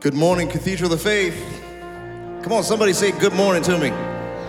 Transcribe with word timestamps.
Good 0.00 0.14
morning, 0.14 0.48
Cathedral 0.48 0.92
of 0.92 1.02
Faith. 1.02 1.34
Come 2.44 2.52
on, 2.52 2.62
somebody 2.62 2.92
say 2.92 3.10
good 3.10 3.32
morning 3.32 3.64
to 3.64 3.76
me. 3.76 3.88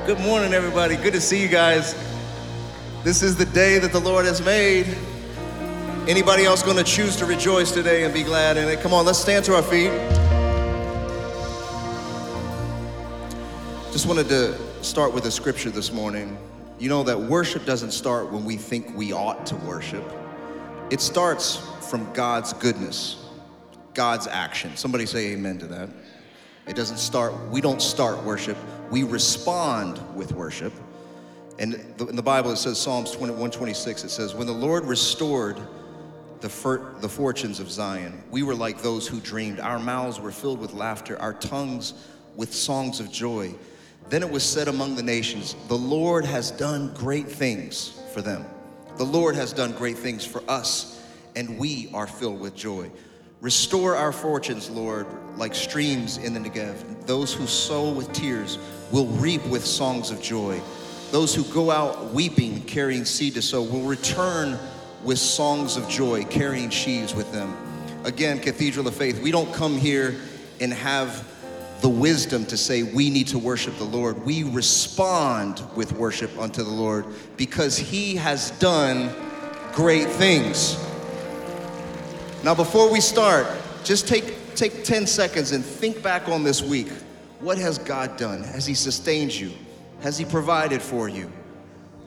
Good 0.06 0.20
morning, 0.20 0.54
everybody. 0.54 0.96
Good 0.96 1.14
to 1.14 1.20
see 1.20 1.42
you 1.42 1.48
guys. 1.48 1.96
This 3.04 3.24
is 3.24 3.36
the 3.36 3.46
day 3.46 3.80
that 3.80 3.92
the 3.92 4.00
Lord 4.00 4.26
has 4.26 4.46
made. 4.46 4.86
Anybody 6.08 6.46
else 6.46 6.62
going 6.62 6.78
to 6.78 6.84
choose 6.84 7.16
to 7.16 7.26
rejoice 7.26 7.72
today 7.72 8.04
and 8.04 8.14
be 8.14 8.22
glad 8.22 8.58
in 8.58 8.68
it? 8.70 8.80
Come 8.82 8.94
on, 8.94 9.08
let's 9.08 9.18
stand 9.18 9.44
to 9.46 9.56
our 9.56 9.64
feet. 9.64 9.90
Just 13.92 14.06
wanted 14.06 14.30
to 14.30 14.56
start 14.84 15.16
with 15.16 15.26
a 15.26 15.32
scripture 15.32 15.72
this 15.72 15.92
morning. 15.92 16.38
You 16.78 16.90
know 16.90 17.02
that 17.02 17.20
worship 17.20 17.66
doesn't 17.66 17.92
start 17.92 18.32
when 18.32 18.46
we 18.46 18.56
think 18.56 18.96
we 18.96 19.14
ought 19.14 19.48
to 19.48 19.56
worship, 19.56 20.04
it 20.92 21.02
starts 21.02 21.56
from 21.90 22.14
God's 22.14 22.54
goodness. 22.54 23.29
God's 23.94 24.28
action. 24.28 24.76
Somebody 24.76 25.06
say 25.06 25.34
amen 25.34 25.60
to 25.60 25.68
that. 25.68 25.90
It 26.68 26.76
doesn't 26.76 26.98
start, 26.98 27.34
we 27.50 27.62
don't 27.62 27.82
start 27.82 28.24
worship, 28.24 28.58
we 28.92 29.04
respond 29.04 30.00
with 30.16 30.32
worship. 30.34 30.74
And 31.58 31.74
in 32.00 32.16
the 32.16 32.24
Bible, 32.24 32.52
it 32.52 32.58
says, 32.58 32.80
Psalms 32.80 33.12
21 33.12 33.52
26, 33.52 34.04
it 34.04 34.10
says, 34.10 34.34
When 34.34 34.48
the 34.48 34.54
Lord 34.54 34.86
restored 34.86 35.60
the, 36.40 36.48
for, 36.48 36.96
the 37.02 37.10
fortunes 37.10 37.60
of 37.60 37.70
Zion, 37.70 38.24
we 38.32 38.44
were 38.44 38.56
like 38.56 38.82
those 38.82 39.08
who 39.08 39.20
dreamed. 39.20 39.60
Our 39.60 39.80
mouths 39.80 40.20
were 40.20 40.32
filled 40.32 40.60
with 40.60 40.74
laughter, 40.74 41.20
our 41.20 41.34
tongues 41.34 41.94
with 42.36 42.54
songs 42.54 43.00
of 43.00 43.12
joy. 43.12 43.54
Then 44.10 44.24
it 44.24 44.30
was 44.30 44.44
said 44.44 44.68
among 44.68 44.96
the 44.96 45.04
nations, 45.04 45.56
The 45.68 45.78
Lord 45.78 46.24
has 46.24 46.52
done 46.52 46.94
great 46.94 47.28
things 47.28 48.00
for 48.14 48.22
them. 48.22 48.46
The 48.98 49.06
Lord 49.06 49.36
has 49.36 49.54
done 49.54 49.74
great 49.74 49.98
things 49.98 50.26
for 50.26 50.44
us, 50.48 51.04
and 51.36 51.58
we 51.58 51.90
are 51.94 52.08
filled 52.08 52.40
with 52.40 52.56
joy. 52.56 52.90
Restore 53.42 53.96
our 53.96 54.12
fortunes, 54.12 54.70
Lord, 54.70 55.08
like 55.38 55.56
streams 55.56 56.18
in 56.18 56.34
the 56.34 56.42
Negev. 56.42 57.06
Those 57.06 57.34
who 57.34 57.48
sow 57.48 57.90
with 57.90 58.12
tears 58.12 58.60
will 58.92 59.06
reap 59.06 59.46
with 59.46 59.66
songs 59.66 60.12
of 60.12 60.22
joy. 60.22 60.60
Those 61.12 61.34
who 61.34 61.46
go 61.46 61.72
out 61.72 62.14
weeping, 62.14 62.62
carrying 62.64 63.06
seed 63.06 63.36
to 63.36 63.42
sow, 63.42 63.62
will 63.62 63.84
return 63.84 64.60
with 65.06 65.20
songs 65.20 65.78
of 65.78 65.88
joy, 65.88 66.26
carrying 66.26 66.70
sheaves 66.70 67.16
with 67.16 67.32
them. 67.32 67.56
Again, 68.04 68.40
Cathedral 68.40 68.88
of 68.88 68.96
Faith, 68.96 69.22
we 69.22 69.32
don't 69.32 69.54
come 69.54 69.78
here 69.78 70.20
and 70.60 70.74
have 70.74 71.26
the 71.80 71.90
wisdom 71.90 72.46
to 72.48 72.58
say 72.58 72.84
we 72.84 73.10
need 73.10 73.28
to 73.28 73.40
worship 73.40 73.78
the 73.78 73.86
Lord. 73.86 74.26
We 74.26 74.44
respond 74.44 75.64
with 75.78 75.94
worship 75.94 76.38
unto 76.38 76.62
the 76.62 76.70
Lord 76.70 77.06
because 77.38 77.78
He 77.78 78.18
has 78.18 78.52
done 78.60 79.10
great 79.72 80.10
things. 80.10 80.78
Now, 82.44 82.56
before 82.56 82.90
we 82.90 83.02
start, 83.02 83.48
just 83.84 84.08
take, 84.08 84.56
take 84.56 84.86
10 84.86 85.08
seconds 85.08 85.52
and 85.52 85.64
think 85.64 86.02
back 86.02 86.30
on 86.30 86.44
this 86.44 86.62
week. 86.62 86.88
What 87.42 87.58
has 87.58 87.78
God 87.78 88.16
done? 88.18 88.44
Has 88.44 88.66
He 88.66 88.74
sustained 88.74 89.34
you? 89.34 89.52
Has 90.02 90.18
He 90.18 90.24
provided 90.24 90.82
for 90.82 91.10
you? 91.10 91.30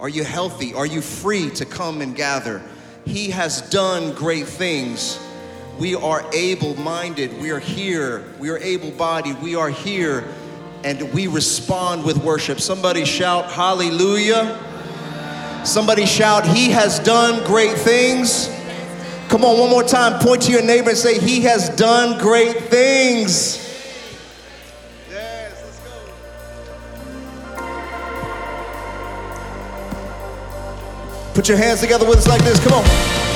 Are 0.01 0.09
you 0.09 0.25
healthy? 0.25 0.73
Are 0.73 0.87
you 0.87 1.03
free 1.03 1.51
to 1.51 1.67
come 1.67 2.01
and 2.01 2.17
gather? 2.17 2.63
He 3.05 3.31
has 3.31 3.61
done 3.71 4.15
great 4.15 4.47
things. 4.47 5.19
We 5.79 5.95
are 5.95 6.25
able 6.33 6.77
minded. 6.77 7.39
We 7.41 7.51
are 7.51 7.59
here. 7.59 8.25
We 8.39 8.49
are 8.49 8.59
able 8.59 8.91
bodied. 8.91 9.41
We 9.43 9.55
are 9.55 9.71
here. 9.71 10.27
And 10.83 11.13
we 11.13 11.27
respond 11.27 12.05
with 12.05 12.17
worship. 12.19 12.59
Somebody 12.59 13.05
shout, 13.05 13.53
Hallelujah. 13.53 14.59
Somebody 15.65 16.07
shout, 16.07 16.47
He 16.47 16.71
has 16.71 16.99
done 16.99 17.45
great 17.47 17.77
things. 17.77 18.49
Come 19.33 19.47
on, 19.47 19.59
one 19.59 19.71
more 19.71 19.83
time. 19.83 20.21
Point 20.21 20.43
to 20.43 20.53
your 20.53 20.61
neighbor 20.61 20.91
and 20.91 20.99
say, 20.99 21.19
He 21.19 21.41
has 21.41 21.71
done 21.71 22.19
great 22.19 22.65
things. 22.65 23.57
Yes, 25.09 25.55
let's 25.65 25.79
go. 25.81 26.13
Put 31.33 31.49
your 31.49 31.57
hands 31.57 31.81
together 31.81 32.07
with 32.07 32.19
us 32.19 32.29
like 32.29 32.43
this. 32.45 32.63
Come 32.63 32.75
on. 32.75 33.32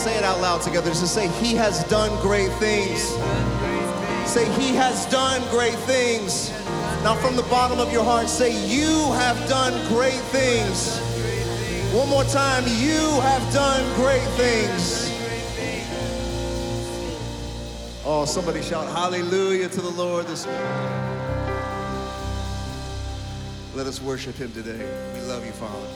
Say 0.00 0.16
it, 0.16 0.24
out 0.24 0.40
loud 0.40 0.62
together. 0.62 0.88
Just 0.88 1.12
say, 1.12 1.28
He 1.28 1.54
has 1.56 1.84
done 1.84 2.10
great 2.22 2.50
things. 2.52 3.02
Say, 4.26 4.50
He 4.58 4.74
has 4.74 5.04
done 5.10 5.42
great 5.50 5.74
things. 5.80 6.50
Now, 7.04 7.14
from 7.16 7.36
the 7.36 7.42
bottom 7.42 7.78
of 7.78 7.92
your 7.92 8.02
heart, 8.02 8.30
say, 8.30 8.50
You 8.66 9.12
have 9.12 9.36
done 9.46 9.74
great 9.88 10.22
things. 10.32 10.98
One 11.92 12.08
more 12.08 12.24
time, 12.24 12.64
You 12.66 13.20
have 13.20 13.52
done 13.52 13.84
great 13.96 14.26
things. 14.38 15.10
Oh, 18.02 18.24
somebody 18.24 18.62
shout 18.62 18.86
hallelujah 18.86 19.68
to 19.68 19.80
the 19.82 19.90
Lord 19.90 20.26
this 20.26 20.46
morning. 20.46 20.64
Let 23.74 23.86
us 23.86 24.00
worship 24.00 24.36
Him 24.36 24.50
today. 24.52 24.78
We 25.12 25.20
love 25.28 25.44
you, 25.44 25.52
Father. 25.52 25.88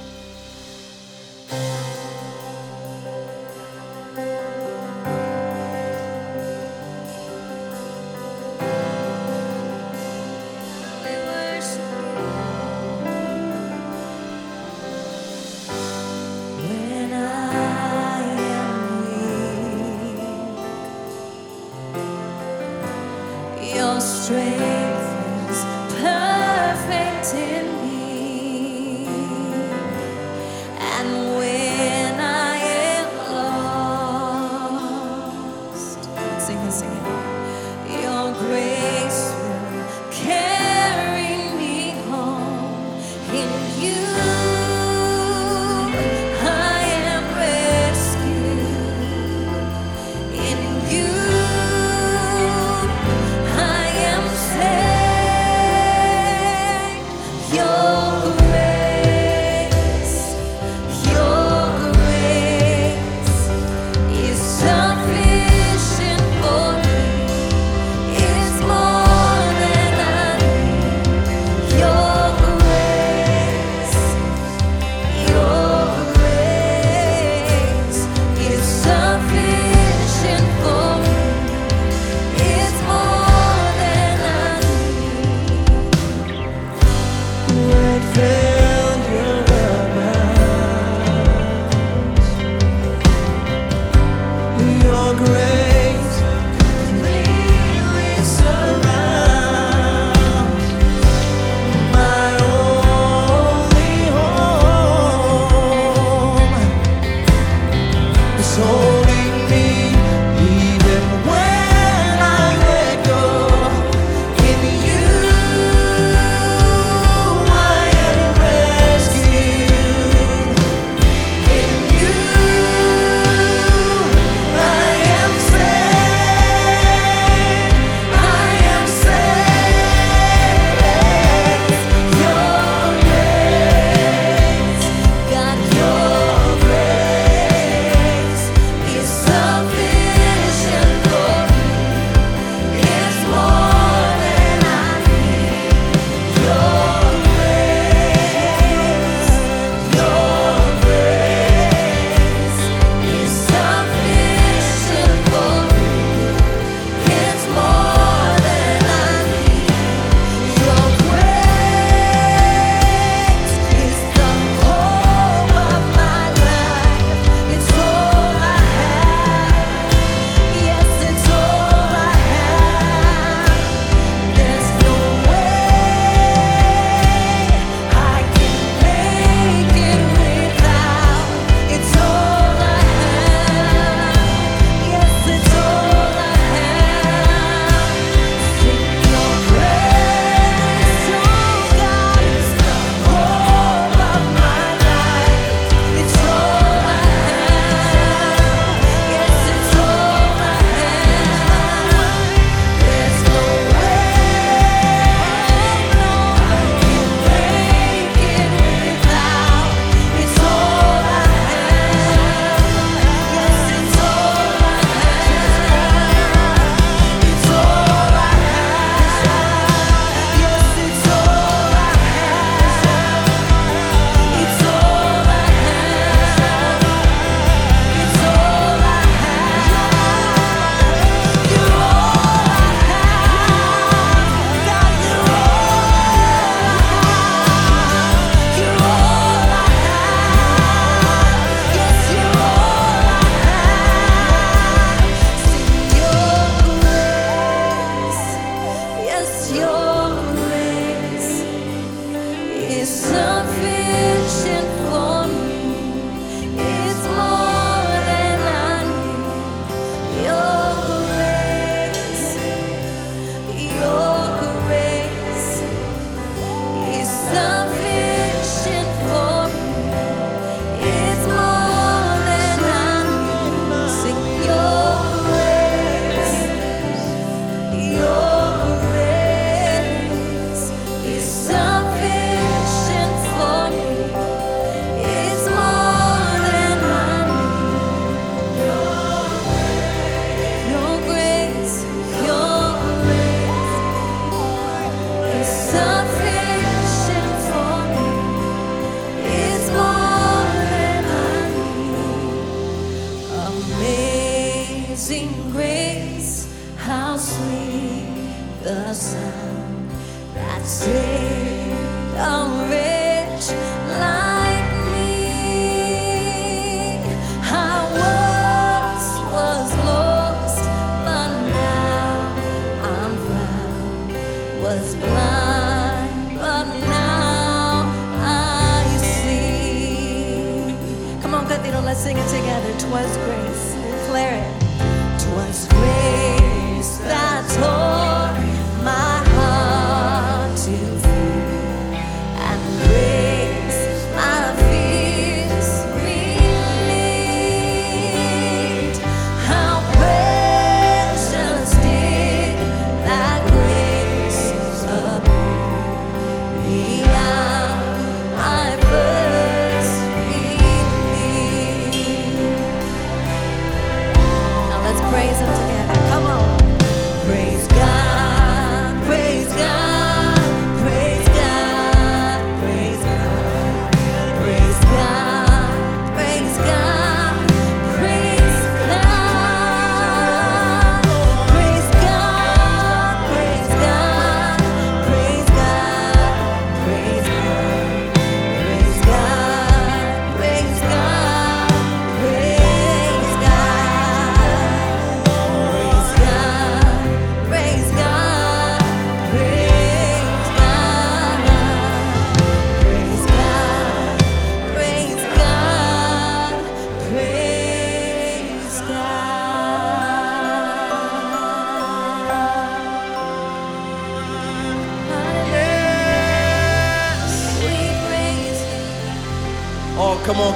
Sing 332.04 332.18
it 332.18 332.28
together. 332.28 332.70
Twas 332.78 333.16
grace, 333.24 333.72
declare 333.80 334.34
it. 334.44 335.20
Twas 335.22 335.66
grace 335.68 336.98
that 336.98 337.48
tore 337.56 338.13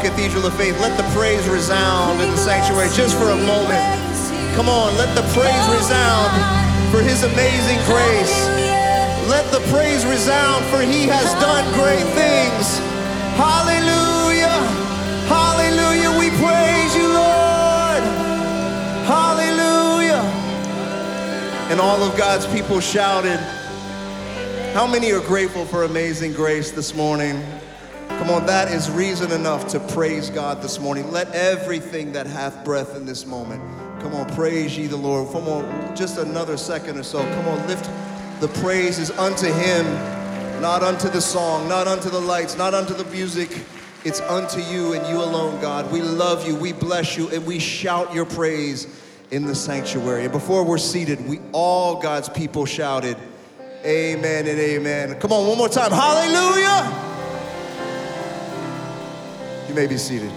Cathedral 0.09 0.47
of 0.47 0.57
Faith. 0.57 0.81
Let 0.81 0.97
the 0.97 1.05
praise 1.12 1.47
resound 1.49 2.23
in 2.23 2.31
the 2.31 2.37
sanctuary 2.38 2.88
just 2.95 3.15
for 3.19 3.29
a 3.29 3.37
moment. 3.37 3.85
Come 4.57 4.67
on, 4.67 4.97
let 4.97 5.15
the 5.15 5.21
praise 5.37 5.67
resound 5.69 6.33
for 6.91 7.03
His 7.03 7.25
amazing 7.25 7.77
grace. 7.85 8.49
Let 9.29 9.45
the 9.53 9.61
praise 9.69 10.07
resound 10.07 10.65
for 10.73 10.81
He 10.81 11.05
has 11.05 11.35
done 11.35 11.62
great 11.75 12.09
things. 12.17 12.79
Hallelujah. 13.37 14.57
Hallelujah. 15.29 16.19
We 16.19 16.31
praise 16.41 16.97
you, 16.97 17.12
Lord. 17.12 18.03
Hallelujah. 19.05 20.25
And 21.69 21.81
all 21.81 22.03
of 22.03 22.17
God's 22.17 22.47
people 22.47 22.81
shouted. 22.81 23.38
How 24.73 24.87
many 24.87 25.12
are 25.12 25.21
grateful 25.21 25.67
for 25.67 25.83
amazing 25.83 26.33
grace 26.33 26.71
this 26.71 26.95
morning? 26.95 27.45
Come 28.28 28.42
on, 28.42 28.47
that 28.47 28.70
is 28.70 28.90
reason 28.90 29.32
enough 29.32 29.68
to 29.68 29.80
praise 29.80 30.28
God 30.28 30.61
this 30.61 30.78
morning. 30.78 31.11
Let 31.11 31.35
everything 31.35 32.12
that 32.12 32.26
hath 32.26 32.62
breath 32.62 32.94
in 32.94 33.06
this 33.06 33.25
moment, 33.25 33.62
come 34.02 34.14
on, 34.14 34.28
praise 34.35 34.76
ye 34.76 34.87
the 34.87 34.99
Lord. 34.99 35.32
Come 35.32 35.49
on, 35.49 35.97
just 35.97 36.18
another 36.18 36.58
second 36.58 36.99
or 36.99 37.02
so. 37.02 37.20
Come 37.20 37.49
on, 37.49 37.66
lift 37.66 37.88
the 38.40 38.49
praises 38.61 39.11
unto 39.12 39.47
Him, 39.47 39.87
not 40.61 40.82
unto 40.82 41.08
the 41.08 41.23
song, 41.23 41.70
not 41.70 41.88
unto 41.88 42.11
the 42.11 42.20
lights, 42.20 42.54
not 42.58 42.75
unto 42.75 42.92
the 42.92 43.06
music. 43.06 43.64
It's 44.04 44.20
unto 44.20 44.61
you 44.61 44.92
and 44.92 45.06
you 45.06 45.16
alone, 45.16 45.58
God. 45.62 45.90
We 45.90 46.02
love 46.02 46.47
you, 46.47 46.54
we 46.54 46.75
bless 46.75 47.16
you, 47.16 47.30
and 47.30 47.47
we 47.47 47.58
shout 47.58 48.12
your 48.12 48.26
praise 48.26 48.88
in 49.30 49.47
the 49.47 49.54
sanctuary. 49.54 50.25
And 50.25 50.32
before 50.32 50.64
we're 50.64 50.76
seated, 50.76 51.26
we 51.26 51.40
all 51.52 51.99
God's 51.99 52.28
people 52.28 52.66
shouted, 52.66 53.16
Amen 53.87 54.47
and 54.47 54.61
amen. 54.61 55.18
Come 55.18 55.32
on, 55.32 55.49
one 55.49 55.56
more 55.56 55.70
time. 55.70 55.92
Hallelujah. 55.92 57.08
May 59.78 59.87
be 59.87 59.97
seated. 59.97 60.32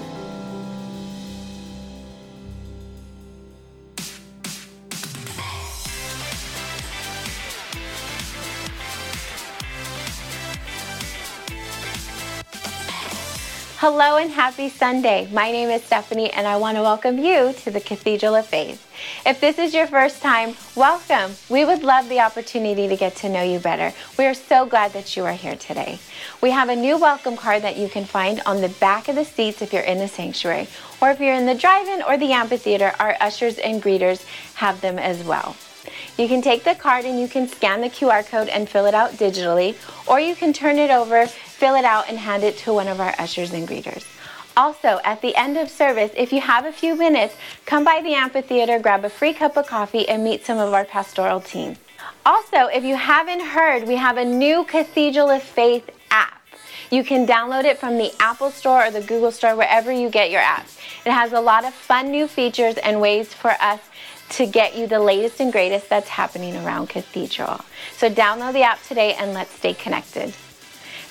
Hello 13.77 14.17
and 14.17 14.29
happy 14.29 14.69
Sunday. 14.69 15.27
My 15.33 15.49
name 15.51 15.69
is 15.69 15.83
Stephanie 15.83 16.31
and 16.33 16.45
I 16.45 16.57
want 16.57 16.77
to 16.77 16.83
welcome 16.83 17.17
you 17.17 17.53
to 17.63 17.71
the 17.71 17.81
Cathedral 17.81 18.35
of 18.35 18.45
Faith. 18.45 18.90
If 19.25 19.39
this 19.39 19.57
is 19.59 19.73
your 19.73 19.87
first 19.87 20.21
time, 20.21 20.55
welcome. 20.75 21.33
We 21.49 21.65
would 21.65 21.83
love 21.83 22.09
the 22.09 22.19
opportunity 22.19 22.87
to 22.87 22.95
get 22.95 23.15
to 23.17 23.29
know 23.29 23.43
you 23.43 23.59
better. 23.59 23.93
We 24.17 24.25
are 24.25 24.33
so 24.33 24.65
glad 24.65 24.93
that 24.93 25.15
you 25.15 25.25
are 25.25 25.33
here 25.33 25.55
today. 25.55 25.99
We 26.41 26.51
have 26.51 26.69
a 26.69 26.75
new 26.75 26.97
welcome 26.97 27.37
card 27.37 27.61
that 27.63 27.77
you 27.77 27.89
can 27.89 28.05
find 28.05 28.41
on 28.45 28.61
the 28.61 28.69
back 28.69 29.07
of 29.07 29.15
the 29.15 29.25
seats 29.25 29.61
if 29.61 29.73
you're 29.73 29.81
in 29.83 29.99
the 29.99 30.07
sanctuary, 30.07 30.67
or 31.01 31.11
if 31.11 31.19
you're 31.19 31.35
in 31.35 31.45
the 31.45 31.55
drive 31.55 31.87
in 31.87 32.01
or 32.01 32.17
the 32.17 32.31
amphitheater, 32.31 32.93
our 32.99 33.15
ushers 33.19 33.57
and 33.57 33.81
greeters 33.81 34.25
have 34.55 34.81
them 34.81 34.97
as 34.97 35.23
well. 35.23 35.55
You 36.17 36.27
can 36.27 36.41
take 36.41 36.63
the 36.63 36.75
card 36.75 37.05
and 37.05 37.19
you 37.19 37.27
can 37.27 37.47
scan 37.47 37.81
the 37.81 37.89
QR 37.89 38.27
code 38.27 38.49
and 38.49 38.69
fill 38.69 38.85
it 38.85 38.93
out 38.93 39.11
digitally, 39.13 39.75
or 40.07 40.19
you 40.19 40.35
can 40.35 40.53
turn 40.53 40.77
it 40.77 40.91
over, 40.91 41.25
fill 41.25 41.75
it 41.75 41.85
out, 41.85 42.09
and 42.09 42.17
hand 42.17 42.43
it 42.43 42.57
to 42.59 42.73
one 42.73 42.87
of 42.87 42.99
our 42.99 43.15
ushers 43.17 43.53
and 43.53 43.67
greeters. 43.67 44.05
Also, 44.57 44.99
at 45.05 45.21
the 45.21 45.35
end 45.35 45.57
of 45.57 45.69
service, 45.69 46.11
if 46.15 46.33
you 46.33 46.41
have 46.41 46.65
a 46.65 46.71
few 46.71 46.95
minutes, 46.95 47.35
come 47.65 47.83
by 47.83 48.01
the 48.01 48.13
amphitheater, 48.13 48.79
grab 48.79 49.05
a 49.05 49.09
free 49.09 49.33
cup 49.33 49.55
of 49.55 49.65
coffee, 49.65 50.07
and 50.09 50.23
meet 50.23 50.45
some 50.45 50.57
of 50.57 50.73
our 50.73 50.83
pastoral 50.83 51.39
team. 51.39 51.77
Also, 52.25 52.67
if 52.67 52.83
you 52.83 52.95
haven't 52.95 53.39
heard, 53.39 53.87
we 53.87 53.95
have 53.95 54.17
a 54.17 54.25
new 54.25 54.63
Cathedral 54.65 55.29
of 55.29 55.41
Faith 55.41 55.89
app. 56.11 56.41
You 56.89 57.03
can 57.03 57.25
download 57.25 57.63
it 57.63 57.79
from 57.79 57.97
the 57.97 58.11
Apple 58.19 58.51
Store 58.51 58.87
or 58.87 58.91
the 58.91 59.01
Google 59.01 59.31
Store, 59.31 59.55
wherever 59.55 59.91
you 59.91 60.09
get 60.09 60.29
your 60.29 60.41
apps. 60.41 60.77
It 61.05 61.11
has 61.11 61.31
a 61.31 61.39
lot 61.39 61.63
of 61.63 61.73
fun 61.73 62.11
new 62.11 62.27
features 62.27 62.75
and 62.77 62.99
ways 62.99 63.33
for 63.33 63.51
us 63.61 63.79
to 64.31 64.45
get 64.45 64.77
you 64.77 64.87
the 64.87 64.99
latest 64.99 65.39
and 65.39 65.51
greatest 65.51 65.89
that's 65.89 66.09
happening 66.09 66.57
around 66.57 66.89
Cathedral. 66.89 67.61
So 67.97 68.09
download 68.09 68.53
the 68.53 68.63
app 68.63 68.83
today 68.83 69.13
and 69.13 69.33
let's 69.33 69.53
stay 69.53 69.73
connected. 69.73 70.33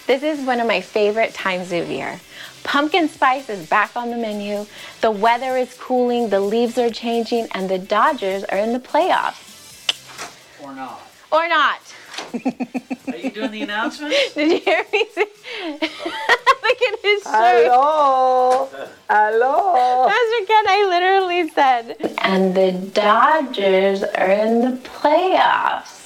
This 0.07 0.23
is 0.23 0.45
one 0.47 0.61
of 0.61 0.67
my 0.67 0.81
favorite 0.81 1.35
times 1.35 1.73
of 1.73 1.89
year. 1.89 2.21
Pumpkin 2.65 3.09
spice 3.09 3.49
is 3.49 3.69
back 3.69 3.97
on 3.97 4.11
the 4.11 4.17
menu. 4.17 4.67
The 5.01 5.11
weather 5.11 5.57
is 5.57 5.75
cooling, 5.75 6.29
the 6.31 6.41
leaves 6.41 6.79
are 6.79 6.91
changing, 6.91 7.49
and 7.53 7.69
the 7.69 7.79
Dodgers 7.79 8.45
are 8.45 8.59
in 8.59 8.73
the 8.73 8.81
playoffs. 8.81 9.47
or 10.63 10.75
not. 10.75 11.01
Or 11.33 11.49
not. 11.49 11.81
Are 12.35 13.17
you 13.17 13.31
doing 13.31 13.51
the 13.51 13.63
announcement? 13.63 14.15
Did 14.35 14.51
you 14.53 14.59
hear 14.61 14.85
me 14.93 15.07
say? 15.13 15.25
Look 15.81 16.83
at 16.83 16.99
his 17.03 17.23
shirt. 17.23 17.33
Hello. 17.33 18.69
Hello. 19.09 20.07
Pastor 20.09 20.47
Ken, 20.47 20.65
I 20.69 20.87
literally 20.89 21.49
said. 21.51 21.97
And 22.19 22.55
the 22.55 22.73
Dodgers 22.93 24.03
are 24.03 24.31
in 24.31 24.61
the 24.61 24.77
playoffs. 24.89 25.99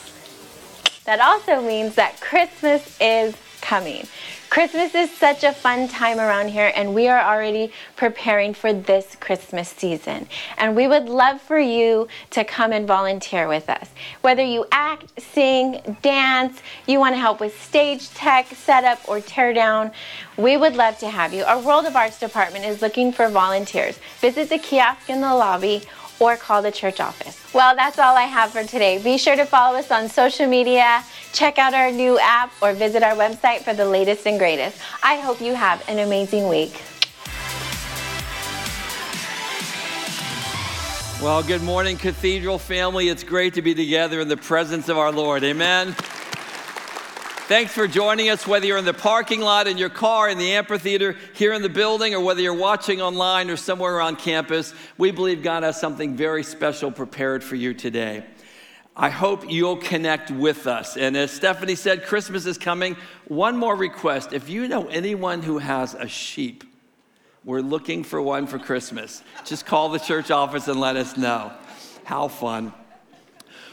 That 1.05 1.21
also 1.21 1.61
means 1.61 1.97
that 1.97 2.21
Christmas 2.21 2.97
is 3.01 3.35
coming. 3.61 4.07
Christmas 4.55 4.95
is 4.95 5.11
such 5.11 5.43
a 5.43 5.53
fun 5.53 5.89
time 5.89 6.21
around 6.21 6.47
here, 6.47 6.71
and 6.77 6.95
we 6.95 7.09
are 7.09 7.21
already 7.21 7.73
preparing 7.97 8.55
for 8.55 8.73
this 8.73 9.17
Christmas 9.17 9.69
season. 9.69 10.29
And 10.57 10.77
we 10.77 10.87
would 10.87 11.09
love 11.09 11.41
for 11.41 11.59
you 11.59 12.07
to 12.31 12.45
come 12.45 12.71
and 12.71 12.87
volunteer 12.87 13.49
with 13.49 13.69
us. 13.69 13.89
Whether 14.21 14.45
you 14.45 14.65
act, 14.71 15.21
sing, 15.21 15.97
dance, 16.03 16.63
you 16.87 17.01
want 17.01 17.17
to 17.17 17.19
help 17.19 17.41
with 17.41 17.61
stage 17.61 18.11
tech, 18.11 18.47
setup, 18.47 19.01
or 19.09 19.21
tear 19.21 19.53
down, 19.53 19.91
we 20.37 20.57
would 20.57 20.77
love 20.77 20.99
to 20.99 21.11
have 21.11 21.35
you. 21.35 21.43
Our 21.43 21.59
World 21.59 21.87
of 21.87 21.97
Arts 21.97 22.21
department 22.21 22.65
is 22.65 22.81
looking 22.81 23.11
for 23.11 23.29
volunteers. 23.29 23.99
Visit 24.21 24.51
the 24.51 24.59
kiosk 24.59 25.11
in 25.11 25.21
the 25.21 25.35
lobby 25.35 25.83
or 26.21 26.37
call 26.37 26.63
the 26.63 26.73
church 26.73 27.01
office. 27.01 27.41
Well, 27.53 27.77
that's 27.77 27.99
all 27.99 28.17
I 28.17 28.23
have 28.23 28.51
for 28.51 28.65
today. 28.65 29.03
Be 29.03 29.19
sure 29.19 29.37
to 29.37 29.45
follow 29.45 29.79
us 29.79 29.91
on 29.91 30.09
social 30.09 30.47
media, 30.47 31.05
check 31.33 31.59
out 31.59 31.75
our 31.75 31.91
new 31.91 32.19
app, 32.19 32.53
or 32.61 32.73
visit 32.73 33.03
our 33.03 33.15
website 33.15 33.63
for 33.63 33.75
the 33.75 33.85
latest 33.85 34.27
and 34.27 34.39
greatest. 34.39 34.79
I 35.03 35.17
hope 35.21 35.41
you 35.41 35.55
have 35.55 35.89
an 35.89 35.99
amazing 35.99 36.49
week. 36.49 36.83
Well, 41.23 41.43
good 41.43 41.63
morning, 41.63 41.97
Cathedral 41.97 42.59
family. 42.59 43.09
It's 43.09 43.25
great 43.25 43.55
to 43.55 43.63
be 43.63 43.75
together 43.75 44.21
in 44.21 44.29
the 44.29 44.37
presence 44.37 44.89
of 44.89 44.99
our 44.99 45.11
Lord. 45.11 45.43
Amen. 45.43 45.97
Thanks 47.47 47.75
for 47.75 47.87
joining 47.87 48.31
us, 48.31 48.47
whether 48.47 48.65
you're 48.65 48.79
in 48.79 48.87
the 48.87 48.95
parking 48.95 49.43
lot, 49.43 49.69
in 49.69 49.77
your 49.77 49.91
car, 49.91 50.31
in 50.31 50.39
the 50.39 50.53
amphitheater, 50.53 51.15
here 51.35 51.53
in 51.53 51.61
the 51.61 51.69
building, 51.69 52.15
or 52.15 52.21
whether 52.21 52.41
you're 52.41 52.55
watching 52.55 53.03
online 53.03 53.51
or 53.51 53.59
somewhere 53.59 53.95
around 53.95 54.17
campus. 54.17 54.73
We 54.97 55.11
believe 55.11 55.43
God 55.43 55.63
has 55.63 55.79
something 55.79 56.17
very 56.17 56.43
special 56.43 56.91
prepared 56.91 57.45
for 57.45 57.55
you 57.55 57.75
today. 57.75 58.25
I 58.97 59.11
hope 59.11 59.51
you'll 59.51 59.77
connect 59.77 60.31
with 60.31 60.67
us. 60.67 60.97
And 60.97 61.19
as 61.19 61.33
Stephanie 61.33 61.75
said, 61.75 62.07
Christmas 62.07 62.47
is 62.47 62.57
coming. 62.57 62.97
One 63.29 63.59
more 63.59 63.77
request 63.77 64.33
if 64.33 64.49
you 64.49 64.67
know 64.67 64.87
anyone 64.87 65.43
who 65.43 65.59
has 65.59 65.93
a 65.93 66.09
sheep, 66.09 66.65
we're 67.45 67.61
looking 67.61 68.05
for 68.05 68.23
one 68.23 68.47
for 68.47 68.59
Christmas. 68.59 69.23
Just 69.45 69.67
call 69.67 69.91
the 69.91 69.99
church 69.99 70.31
office 70.31 70.67
and 70.67 70.81
let 70.81 70.97
us 70.97 71.19
know. 71.19 71.53
How 72.05 72.29
fun. 72.29 72.73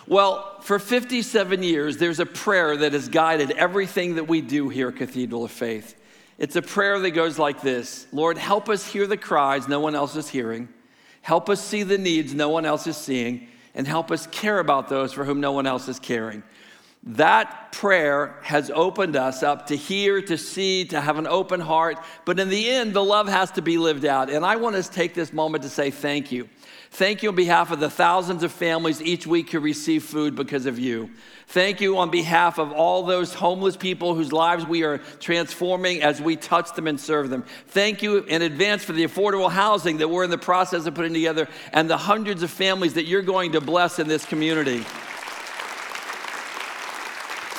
Well, 0.08 0.51
for 0.64 0.80
57 0.80 1.64
years, 1.64 1.98
there's 1.98 2.20
a 2.20 2.26
prayer 2.26 2.78
that 2.78 2.94
has 2.94 3.10
guided 3.10 3.52
everything 3.52 4.16
that 4.16 4.28
we 4.28 4.42
do 4.42 4.70
here 4.70 4.90
at 4.90 4.96
Cathedral 4.96 5.44
of 5.44 5.52
Faith. 5.52 5.96
It's 6.38 6.56
a 6.56 6.62
prayer 6.62 7.00
that 7.00 7.12
goes 7.12 7.38
like 7.38 7.62
this 7.62 8.08
Lord, 8.12 8.38
help 8.38 8.70
us 8.70 8.86
hear 8.86 9.08
the 9.08 9.18
cries 9.18 9.68
no 9.68 9.80
one 9.80 9.96
else 9.96 10.16
is 10.16 10.30
hearing, 10.30 10.70
help 11.22 11.50
us 11.50 11.64
see 11.64 11.84
the 11.84 11.98
needs 11.98 12.34
no 12.34 12.50
one 12.50 12.66
else 12.66 12.88
is 12.88 12.98
seeing, 12.98 13.48
and 13.76 13.88
help 13.88 14.12
us 14.12 14.28
care 14.28 14.60
about 14.60 14.90
those 14.90 15.14
for 15.14 15.24
whom 15.24 15.40
no 15.40 15.52
one 15.52 15.68
else 15.68 15.88
is 15.88 16.00
caring. 16.00 16.44
That 17.04 17.72
prayer 17.72 18.38
has 18.44 18.70
opened 18.70 19.16
us 19.16 19.42
up 19.42 19.68
to 19.68 19.76
hear, 19.76 20.22
to 20.22 20.38
see, 20.38 20.86
to 20.86 21.02
have 21.02 21.18
an 21.18 21.26
open 21.26 21.60
heart. 21.60 21.98
But 22.26 22.40
in 22.40 22.50
the 22.50 22.70
end, 22.70 22.94
the 22.94 23.04
love 23.04 23.28
has 23.28 23.50
to 23.52 23.64
be 23.64 23.80
lived 23.80 24.06
out. 24.06 24.30
And 24.30 24.46
I 24.46 24.58
want 24.58 24.76
us 24.76 24.88
to 24.88 24.94
take 24.94 25.16
this 25.16 25.34
moment 25.34 25.64
to 25.64 25.70
say 25.70 25.90
thank 25.90 26.32
you. 26.32 26.48
Thank 26.94 27.24
you 27.24 27.30
on 27.30 27.36
behalf 27.36 27.72
of 27.72 27.80
the 27.80 27.90
thousands 27.90 28.44
of 28.44 28.52
families 28.52 29.02
each 29.02 29.26
week 29.26 29.52
who 29.52 29.62
receive 29.62 30.04
food 30.04 30.36
because 30.36 30.66
of 30.66 30.78
you. 30.78 31.10
Thank 31.48 31.80
you 31.80 31.98
on 31.98 32.12
behalf 32.12 32.60
of 32.60 32.74
all 32.74 33.04
those 33.04 33.34
homeless 33.34 33.78
people 33.78 34.14
whose 34.14 34.34
lives 34.34 34.66
we 34.66 34.84
are 34.84 34.98
transforming 35.22 36.02
as 36.02 36.22
we 36.22 36.36
touch 36.36 36.74
them 36.74 36.88
and 36.88 37.00
serve 37.00 37.30
them. 37.30 37.46
Thank 37.68 38.04
you 38.04 38.18
in 38.18 38.42
advance 38.42 38.84
for 38.84 38.92
the 38.92 39.06
affordable 39.06 39.50
housing 39.50 40.00
that 40.00 40.10
we're 40.10 40.26
in 40.26 40.30
the 40.30 40.38
process 40.38 40.86
of 40.86 40.94
putting 40.94 41.14
together 41.14 41.48
and 41.72 41.90
the 41.90 41.96
hundreds 41.96 42.44
of 42.44 42.52
families 42.52 42.96
that 42.96 43.06
you're 43.06 43.22
going 43.22 43.54
to 43.54 43.62
bless 43.62 43.98
in 43.98 44.10
this 44.10 44.26
community. 44.26 44.84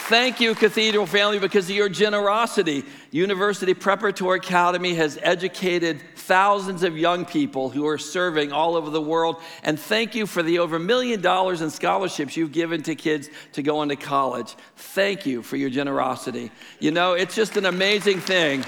Thank 0.09 0.41
you, 0.41 0.55
Cathedral 0.55 1.07
family, 1.07 1.39
because 1.39 1.71
of 1.71 1.77
your 1.77 1.89
generosity. 1.89 2.85
University 3.13 3.73
Preparatory 3.73 4.41
Academy 4.41 4.93
has 4.95 5.19
educated 5.23 6.03
thousands 6.27 6.83
of 6.83 6.97
young 6.97 7.25
people 7.25 7.69
who 7.71 7.87
are 7.87 7.99
serving 7.99 8.53
all 8.53 8.77
over 8.77 8.91
the 8.91 9.01
world. 9.01 9.37
And 9.63 9.79
thank 9.79 10.15
you 10.15 10.27
for 10.27 10.43
the 10.43 10.61
over 10.61 10.77
a 10.77 10.81
million 10.81 11.21
dollars 11.21 11.61
in 11.61 11.71
scholarships 11.71 12.37
you've 12.37 12.53
given 12.53 12.83
to 12.85 12.95
kids 12.95 13.29
to 13.53 13.63
go 13.63 13.83
into 13.83 13.97
college. 13.97 14.55
Thank 14.77 15.27
you 15.27 15.43
for 15.43 15.57
your 15.57 15.71
generosity. 15.71 16.51
You 16.79 16.93
know, 16.93 17.13
it's 17.13 17.35
just 17.35 17.57
an 17.57 17.67
amazing 17.67 18.21
thing. 18.21 18.65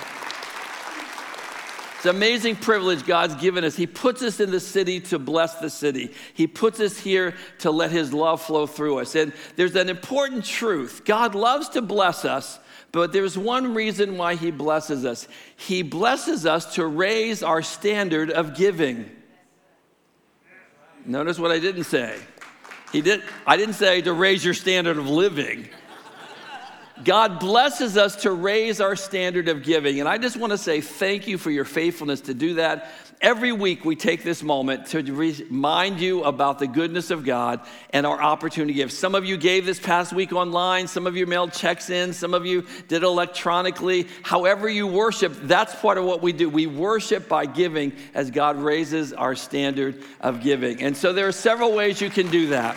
It's 2.05 2.11
an 2.11 2.17
amazing 2.17 2.57
privilege 2.57 3.07
God's 3.07 3.35
given 3.37 3.65
us. 3.65 3.77
He 3.77 3.87
puts 3.87 4.23
us 4.23 4.39
in 4.39 4.51
the 4.51 4.61
city 4.61 5.01
to 5.01 5.19
bless 5.19 5.55
the 5.55 5.71
city. 5.71 6.13
He 6.35 6.47
puts 6.47 6.79
us 6.81 6.99
here 6.99 7.35
to 7.61 7.71
let 7.71 7.93
His 7.93 8.13
love 8.13 8.43
flow 8.43 8.67
through 8.67 8.99
us. 8.99 9.15
And 9.15 9.33
there's 9.57 9.75
an 9.75 9.89
important 9.89 10.45
truth 10.45 11.03
God 11.07 11.35
loves 11.35 11.71
to 11.71 11.81
bless 11.81 12.27
us, 12.27 12.59
but 12.95 13.13
there's 13.13 13.37
one 13.37 13.75
reason 13.75 14.17
why 14.17 14.37
He 14.37 14.53
blesses 14.53 15.05
us. 15.05 15.27
He 15.57 15.83
blesses 15.83 16.47
us 16.47 16.75
to 16.77 16.87
raise 16.87 17.43
our 17.43 17.61
standard 17.61 18.31
of 18.31 18.55
giving. 18.55 19.11
Notice 21.05 21.39
what 21.39 21.51
I 21.51 21.59
didn't 21.59 21.85
say. 21.85 22.17
He 22.93 23.01
did, 23.01 23.23
I 23.47 23.57
didn't 23.57 23.75
say 23.75 24.01
to 24.03 24.13
raise 24.13 24.45
your 24.45 24.55
standard 24.55 24.97
of 24.97 25.09
living. 25.09 25.69
God 27.03 27.41
blesses 27.41 27.97
us 27.97 28.15
to 28.23 28.31
raise 28.31 28.81
our 28.81 28.95
standard 28.95 29.49
of 29.49 29.65
giving. 29.65 29.99
And 29.99 30.09
I 30.09 30.17
just 30.17 30.37
want 30.37 30.53
to 30.53 30.59
say 30.59 30.81
thank 30.81 31.27
you 31.27 31.37
for 31.37 31.51
your 31.51 31.65
faithfulness 31.65 32.21
to 32.23 32.35
do 32.35 32.55
that. 32.55 32.93
Every 33.21 33.53
week 33.53 33.85
we 33.85 33.97
take 33.97 34.23
this 34.23 34.43
moment 34.43 34.87
to 34.89 35.03
remind 35.03 36.01
you 36.01 36.25
about 36.25 36.59
the 36.59 36.67
goodness 36.67 37.11
of 37.11 37.25
God 37.25 37.61
and 37.91 38.07
our 38.07 38.21
opportunity 38.21 38.73
to 38.73 38.77
give. 38.77 38.93
Some 38.93 39.15
of 39.15 39.25
you 39.25 39.37
gave 39.37 39.67
this 39.67 39.81
past 39.81 40.13
week 40.13 40.33
online, 40.33 40.89
some 40.89 41.07
of 41.07 41.17
you 41.17 41.27
mailed 41.27 41.53
checks 41.53 41.91
in, 41.91 42.13
some 42.13 42.35
of 42.35 42.47
you 42.47 42.67
did 42.89 43.03
electronically. 43.03 44.09
However, 44.23 44.69
you 44.69 44.87
worship, 44.87 45.33
that's 45.43 45.75
part 45.75 45.99
of 45.99 46.05
what 46.05 46.23
we 46.23 46.33
do. 46.33 46.49
We 46.49 46.67
worship 46.67 47.29
by 47.29 47.47
giving 47.47 47.93
as 48.15 48.31
God 48.31 48.57
raises 48.57 49.13
our 49.13 49.35
standard 49.35 50.03
of 50.21 50.41
giving. 50.41 50.83
And 50.83 50.97
so 50.97 51.13
there 51.13 51.29
are 51.29 51.33
several 51.33 51.73
ways 51.73 52.01
you 52.01 52.11
can 52.11 52.31
do 52.31 52.49
that. 52.49 52.77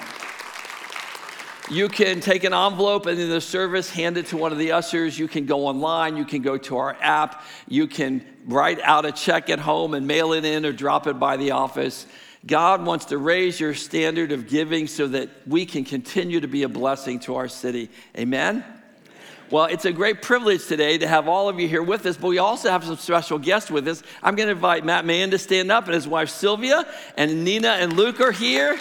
You 1.70 1.90
can 1.90 2.22
take 2.22 2.46
an 2.46 2.54
envelope 2.54 3.08
and 3.08 3.20
in 3.20 3.30
the 3.30 3.42
service 3.42 3.90
hand 3.90 4.16
it 4.18 4.28
to 4.28 4.38
one 4.38 4.54
of 4.54 4.58
the 4.58 4.72
ushers. 4.72 5.20
You 5.20 5.28
can 5.28 5.46
go 5.46 5.68
online. 5.68 6.16
You 6.16 6.24
can 6.24 6.42
go 6.42 6.58
to 6.58 6.78
our 6.78 6.96
app. 7.02 7.44
You 7.68 7.88
can 7.88 8.26
write 8.46 8.80
out 8.82 9.06
a 9.06 9.12
check 9.12 9.50
at 9.50 9.60
home 9.60 9.94
and 9.94 10.08
mail 10.08 10.32
it 10.32 10.46
in 10.46 10.66
or 10.66 10.72
drop 10.72 11.08
it 11.08 11.20
by 11.20 11.36
the 11.36 11.52
office. 11.52 12.06
God 12.46 12.86
wants 12.86 13.06
to 13.06 13.18
raise 13.18 13.60
your 13.60 13.74
standard 13.74 14.32
of 14.32 14.48
giving 14.48 14.88
so 14.88 15.08
that 15.10 15.30
we 15.46 15.66
can 15.66 15.84
continue 15.84 16.40
to 16.40 16.48
be 16.48 16.64
a 16.64 16.70
blessing 16.70 17.20
to 17.22 17.36
our 17.36 17.50
city. 17.50 17.90
Amen? 18.18 18.64
Well, 19.52 19.66
it's 19.66 19.86
a 19.86 19.92
great 19.92 20.22
privilege 20.22 20.68
today 20.68 20.98
to 20.98 21.08
have 21.08 21.28
all 21.28 21.50
of 21.50 21.60
you 21.60 21.68
here 21.68 21.84
with 21.84 22.06
us, 22.06 22.16
but 22.16 22.28
we 22.28 22.38
also 22.38 22.70
have 22.70 22.86
some 22.86 22.96
special 22.96 23.40
guests 23.40 23.70
with 23.70 23.88
us. 23.90 24.04
I'm 24.24 24.36
going 24.36 24.48
to 24.48 24.54
invite 24.54 24.86
Matt 24.86 25.06
Mahan 25.06 25.32
to 25.32 25.38
stand 25.38 25.70
up 25.72 25.86
and 25.86 25.94
his 25.94 26.08
wife 26.08 26.30
Sylvia, 26.30 26.86
and 27.18 27.44
Nina 27.44 27.70
and 27.70 27.94
Luke 27.94 28.22
are 28.22 28.32
here. 28.32 28.80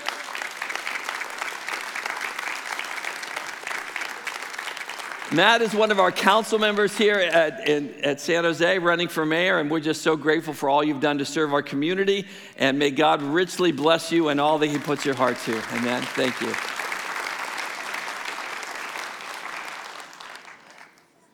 Matt 5.32 5.60
is 5.60 5.74
one 5.74 5.90
of 5.90 5.98
our 5.98 6.12
council 6.12 6.56
members 6.56 6.96
here 6.96 7.16
at, 7.16 7.68
in, 7.68 7.92
at 8.04 8.20
San 8.20 8.44
Jose, 8.44 8.78
running 8.78 9.08
for 9.08 9.26
mayor, 9.26 9.58
and 9.58 9.68
we're 9.68 9.80
just 9.80 10.02
so 10.02 10.16
grateful 10.16 10.54
for 10.54 10.68
all 10.68 10.84
you've 10.84 11.00
done 11.00 11.18
to 11.18 11.24
serve 11.24 11.52
our 11.52 11.62
community. 11.62 12.26
And 12.56 12.78
may 12.78 12.92
God 12.92 13.22
richly 13.22 13.72
bless 13.72 14.12
you 14.12 14.28
and 14.28 14.40
all 14.40 14.58
that 14.58 14.68
He 14.68 14.78
puts 14.78 15.04
your 15.04 15.16
heart 15.16 15.36
to. 15.46 15.60
Amen. 15.74 16.02
Thank 16.02 16.40
you. 16.40 16.54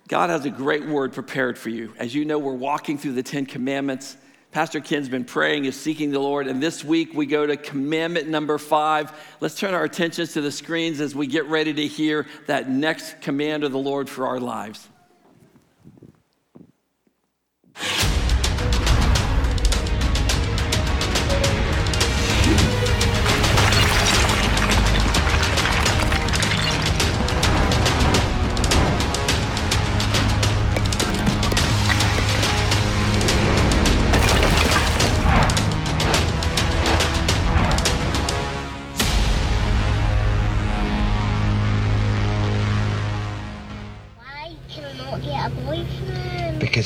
God 0.08 0.30
has 0.30 0.46
a 0.46 0.50
great 0.50 0.86
word 0.86 1.12
prepared 1.12 1.58
for 1.58 1.68
you. 1.68 1.92
As 1.98 2.14
you 2.14 2.24
know, 2.24 2.38
we're 2.38 2.54
walking 2.54 2.96
through 2.96 3.12
the 3.12 3.22
Ten 3.22 3.44
Commandments. 3.44 4.16
Pastor 4.52 4.80
Ken's 4.80 5.08
been 5.08 5.24
praying, 5.24 5.64
is 5.64 5.80
seeking 5.80 6.10
the 6.10 6.18
Lord. 6.18 6.46
And 6.46 6.62
this 6.62 6.84
week 6.84 7.14
we 7.14 7.24
go 7.24 7.46
to 7.46 7.56
commandment 7.56 8.28
number 8.28 8.58
five. 8.58 9.10
Let's 9.40 9.54
turn 9.54 9.72
our 9.72 9.84
attentions 9.84 10.34
to 10.34 10.42
the 10.42 10.52
screens 10.52 11.00
as 11.00 11.14
we 11.14 11.26
get 11.26 11.46
ready 11.46 11.72
to 11.72 11.86
hear 11.86 12.26
that 12.46 12.68
next 12.68 13.22
command 13.22 13.64
of 13.64 13.72
the 13.72 13.78
Lord 13.78 14.10
for 14.10 14.26
our 14.26 14.38
lives. 14.38 14.86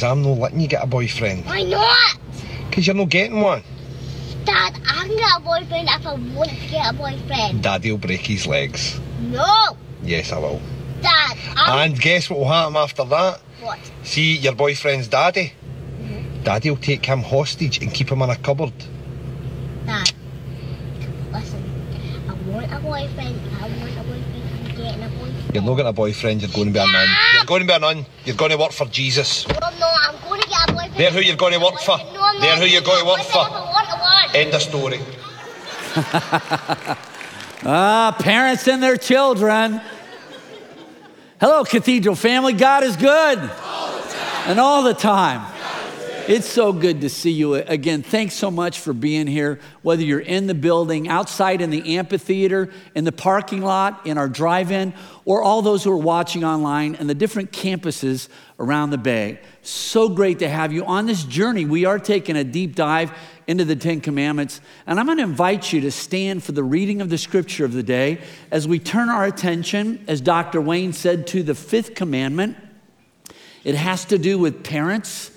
I'm 0.06 0.22
not 0.22 0.38
letting 0.38 0.60
you 0.60 0.68
get 0.68 0.82
a 0.82 0.86
boyfriend. 0.86 1.44
Why 1.44 1.62
not? 1.62 2.18
Because 2.68 2.86
you're 2.86 2.96
not 2.96 3.08
getting 3.08 3.40
one. 3.40 3.62
Dad, 4.44 4.78
I 4.86 5.06
can 5.06 5.16
get 5.16 5.36
a 5.36 5.40
boyfriend 5.40 5.88
if 5.88 6.06
I 6.06 6.14
want 6.14 6.50
to 6.50 6.68
get 6.68 6.90
a 6.90 6.96
boyfriend. 6.96 7.62
Daddy 7.62 7.90
will 7.90 7.98
break 7.98 8.20
his 8.20 8.46
legs. 8.46 9.00
No! 9.20 9.76
Yes, 10.02 10.30
I 10.30 10.38
will. 10.38 10.60
Dad, 11.02 11.36
I'm, 11.56 11.90
And 11.90 12.00
guess 12.00 12.30
what 12.30 12.38
will 12.38 12.48
happen 12.48 12.76
after 12.76 13.04
that? 13.04 13.40
What? 13.60 13.80
See 14.04 14.36
your 14.36 14.54
boyfriend's 14.54 15.08
daddy? 15.08 15.52
Mm-hmm. 16.00 16.42
Daddy 16.44 16.70
will 16.70 16.76
take 16.76 17.04
him 17.04 17.22
hostage 17.22 17.82
and 17.82 17.92
keep 17.92 18.10
him 18.10 18.22
in 18.22 18.30
a 18.30 18.36
cupboard. 18.36 18.72
Dad. 19.84 20.12
Listen. 21.32 21.64
I 22.28 22.32
want 22.48 22.72
a 22.72 22.78
boyfriend. 22.78 23.40
I 23.58 23.62
want 23.62 23.98
a 23.98 24.02
boyfriend. 24.04 24.68
I'm 24.68 24.76
getting 24.76 25.02
a 25.02 25.08
boyfriend. 25.08 25.54
You're 25.54 25.62
not 25.64 25.74
getting 25.74 25.88
a 25.88 25.92
boyfriend, 25.92 26.42
you're 26.42 26.50
going 26.52 26.66
to 26.68 26.72
be 26.72 26.78
a 26.78 26.86
nun. 26.86 27.08
You're 27.34 27.44
going 27.46 27.62
to 27.62 27.66
be 27.66 27.72
a 27.72 27.78
nun. 27.78 28.06
You're 28.24 28.36
going 28.36 28.50
to 28.52 28.58
work 28.58 28.72
for 28.72 28.86
Jesus. 28.86 29.48
No, 29.48 29.54
no, 29.80 29.88
I'm 30.02 30.14
going 30.28 30.40
to 30.40 30.48
get 30.48 30.70
a 30.70 30.72
boyfriend. 30.72 30.85
They're 30.96 31.10
who 31.10 31.20
you're 31.20 31.36
going 31.36 31.52
to 31.52 31.60
work 31.60 31.78
for. 31.80 31.98
They're 32.40 32.56
who 32.56 32.64
you're 32.66 32.82
going 32.82 33.00
to 33.00 33.06
work 33.06 33.20
for. 33.22 33.46
End 34.36 34.54
of 34.54 34.62
story. 34.62 35.00
Ah, 37.68 38.14
parents 38.20 38.68
and 38.68 38.80
their 38.80 38.96
children. 38.96 39.80
Hello, 41.40 41.64
Cathedral 41.64 42.14
family. 42.14 42.52
God 42.52 42.84
is 42.84 42.96
good. 42.96 43.38
and 44.46 44.60
all 44.60 44.82
the 44.84 44.94
time. 44.94 45.40
It's 46.28 46.48
so 46.48 46.72
good 46.72 47.02
to 47.02 47.08
see 47.08 47.30
you 47.30 47.54
again. 47.54 48.02
Thanks 48.02 48.34
so 48.34 48.50
much 48.50 48.80
for 48.80 48.92
being 48.92 49.28
here, 49.28 49.60
whether 49.82 50.02
you're 50.02 50.18
in 50.18 50.48
the 50.48 50.54
building, 50.54 51.06
outside 51.06 51.60
in 51.60 51.70
the 51.70 51.96
amphitheater, 51.96 52.68
in 52.96 53.04
the 53.04 53.12
parking 53.12 53.62
lot, 53.62 54.04
in 54.04 54.18
our 54.18 54.28
drive 54.28 54.72
in, 54.72 54.92
or 55.24 55.40
all 55.40 55.62
those 55.62 55.84
who 55.84 55.92
are 55.92 55.96
watching 55.96 56.42
online 56.42 56.96
and 56.96 57.08
the 57.08 57.14
different 57.14 57.52
campuses 57.52 58.28
around 58.58 58.90
the 58.90 58.98
Bay. 58.98 59.38
So 59.62 60.08
great 60.08 60.40
to 60.40 60.48
have 60.48 60.72
you 60.72 60.84
on 60.84 61.06
this 61.06 61.22
journey. 61.22 61.64
We 61.64 61.84
are 61.84 62.00
taking 62.00 62.34
a 62.34 62.42
deep 62.42 62.74
dive 62.74 63.16
into 63.46 63.64
the 63.64 63.76
Ten 63.76 64.00
Commandments, 64.00 64.60
and 64.84 64.98
I'm 64.98 65.06
going 65.06 65.18
to 65.18 65.24
invite 65.24 65.72
you 65.72 65.80
to 65.82 65.92
stand 65.92 66.42
for 66.42 66.50
the 66.50 66.64
reading 66.64 67.00
of 67.00 67.08
the 67.08 67.18
scripture 67.18 67.64
of 67.64 67.72
the 67.72 67.84
day 67.84 68.20
as 68.50 68.66
we 68.66 68.80
turn 68.80 69.10
our 69.10 69.26
attention, 69.26 70.04
as 70.08 70.20
Dr. 70.20 70.60
Wayne 70.60 70.92
said, 70.92 71.28
to 71.28 71.44
the 71.44 71.54
fifth 71.54 71.94
commandment. 71.94 72.56
It 73.62 73.76
has 73.76 74.04
to 74.06 74.18
do 74.18 74.40
with 74.40 74.64
parents 74.64 75.30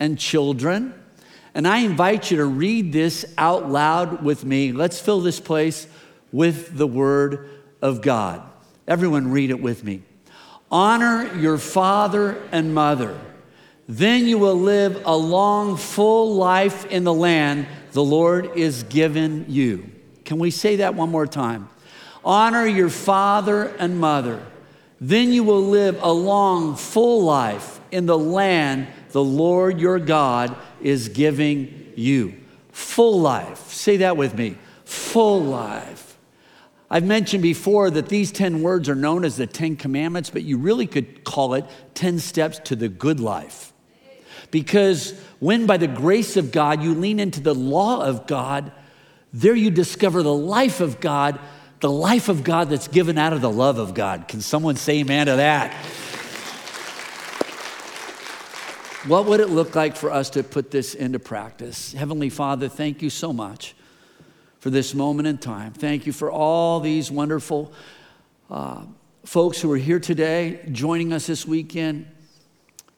and 0.00 0.18
children. 0.18 0.94
And 1.54 1.68
I 1.68 1.78
invite 1.78 2.30
you 2.30 2.38
to 2.38 2.46
read 2.46 2.92
this 2.92 3.24
out 3.38 3.70
loud 3.70 4.24
with 4.24 4.44
me. 4.44 4.72
Let's 4.72 4.98
fill 4.98 5.20
this 5.20 5.38
place 5.38 5.86
with 6.32 6.76
the 6.76 6.86
Word 6.86 7.50
of 7.82 8.02
God. 8.02 8.42
Everyone, 8.88 9.30
read 9.30 9.50
it 9.50 9.60
with 9.60 9.84
me. 9.84 10.02
Honor 10.70 11.32
your 11.36 11.58
father 11.58 12.40
and 12.50 12.74
mother. 12.74 13.18
Then 13.88 14.26
you 14.26 14.38
will 14.38 14.58
live 14.58 15.02
a 15.04 15.16
long, 15.16 15.76
full 15.76 16.34
life 16.34 16.86
in 16.86 17.04
the 17.04 17.14
land 17.14 17.66
the 17.92 18.04
Lord 18.04 18.56
is 18.56 18.84
given 18.84 19.46
you. 19.48 19.90
Can 20.24 20.38
we 20.38 20.52
say 20.52 20.76
that 20.76 20.94
one 20.94 21.10
more 21.10 21.26
time? 21.26 21.68
Honor 22.24 22.66
your 22.66 22.88
father 22.88 23.66
and 23.78 23.98
mother. 23.98 24.46
Then 25.00 25.32
you 25.32 25.42
will 25.42 25.62
live 25.62 26.00
a 26.02 26.12
long, 26.12 26.76
full 26.76 27.22
life 27.24 27.80
in 27.90 28.06
the 28.06 28.18
land 28.18 28.86
the 29.12 29.22
Lord 29.22 29.80
your 29.80 29.98
God 29.98 30.56
is 30.80 31.08
giving 31.08 31.92
you. 31.96 32.34
Full 32.72 33.20
life. 33.20 33.70
Say 33.72 33.98
that 33.98 34.16
with 34.16 34.36
me. 34.36 34.56
Full 34.84 35.42
life. 35.42 36.16
I've 36.90 37.04
mentioned 37.04 37.42
before 37.42 37.90
that 37.90 38.08
these 38.08 38.32
10 38.32 38.62
words 38.62 38.88
are 38.88 38.96
known 38.96 39.24
as 39.24 39.36
the 39.36 39.46
10 39.46 39.76
commandments, 39.76 40.30
but 40.30 40.42
you 40.42 40.58
really 40.58 40.86
could 40.86 41.22
call 41.22 41.54
it 41.54 41.64
10 41.94 42.18
steps 42.18 42.58
to 42.64 42.74
the 42.74 42.88
good 42.88 43.20
life. 43.20 43.72
Because 44.50 45.12
when 45.38 45.66
by 45.66 45.76
the 45.76 45.86
grace 45.86 46.36
of 46.36 46.50
God 46.50 46.82
you 46.82 46.94
lean 46.94 47.20
into 47.20 47.40
the 47.40 47.54
law 47.54 48.04
of 48.04 48.26
God, 48.26 48.72
there 49.32 49.54
you 49.54 49.70
discover 49.70 50.24
the 50.24 50.34
life 50.34 50.80
of 50.80 51.00
God, 51.00 51.38
the 51.78 51.90
life 51.90 52.28
of 52.28 52.42
God 52.42 52.68
that's 52.68 52.88
given 52.88 53.18
out 53.18 53.32
of 53.32 53.40
the 53.40 53.50
love 53.50 53.78
of 53.78 53.94
God. 53.94 54.26
Can 54.26 54.40
someone 54.40 54.74
say 54.74 54.98
amen 55.00 55.26
to 55.26 55.36
that? 55.36 55.72
What 59.06 59.24
would 59.24 59.40
it 59.40 59.48
look 59.48 59.74
like 59.74 59.96
for 59.96 60.10
us 60.10 60.28
to 60.30 60.42
put 60.42 60.70
this 60.70 60.94
into 60.94 61.18
practice? 61.18 61.94
Heavenly 61.94 62.28
Father, 62.28 62.68
thank 62.68 63.00
you 63.00 63.08
so 63.08 63.32
much 63.32 63.74
for 64.58 64.68
this 64.68 64.94
moment 64.94 65.26
in 65.26 65.38
time. 65.38 65.72
Thank 65.72 66.04
you 66.04 66.12
for 66.12 66.30
all 66.30 66.80
these 66.80 67.10
wonderful 67.10 67.72
uh, 68.50 68.82
folks 69.24 69.58
who 69.58 69.72
are 69.72 69.78
here 69.78 70.00
today, 70.00 70.60
joining 70.70 71.14
us 71.14 71.26
this 71.26 71.46
weekend, 71.46 72.08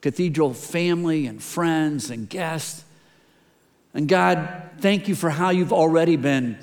Cathedral 0.01 0.55
family 0.55 1.29
and 1.29 1.41
friends 1.41 2.11
and 2.11 2.29
guests. 2.29 2.83
And 3.95 4.09
God, 4.09 4.71
thank 4.81 5.07
you 5.07 5.15
for 5.15 5.31
how 5.31 5.51
you've 5.51 5.73
already 5.73 6.17
been 6.17 6.59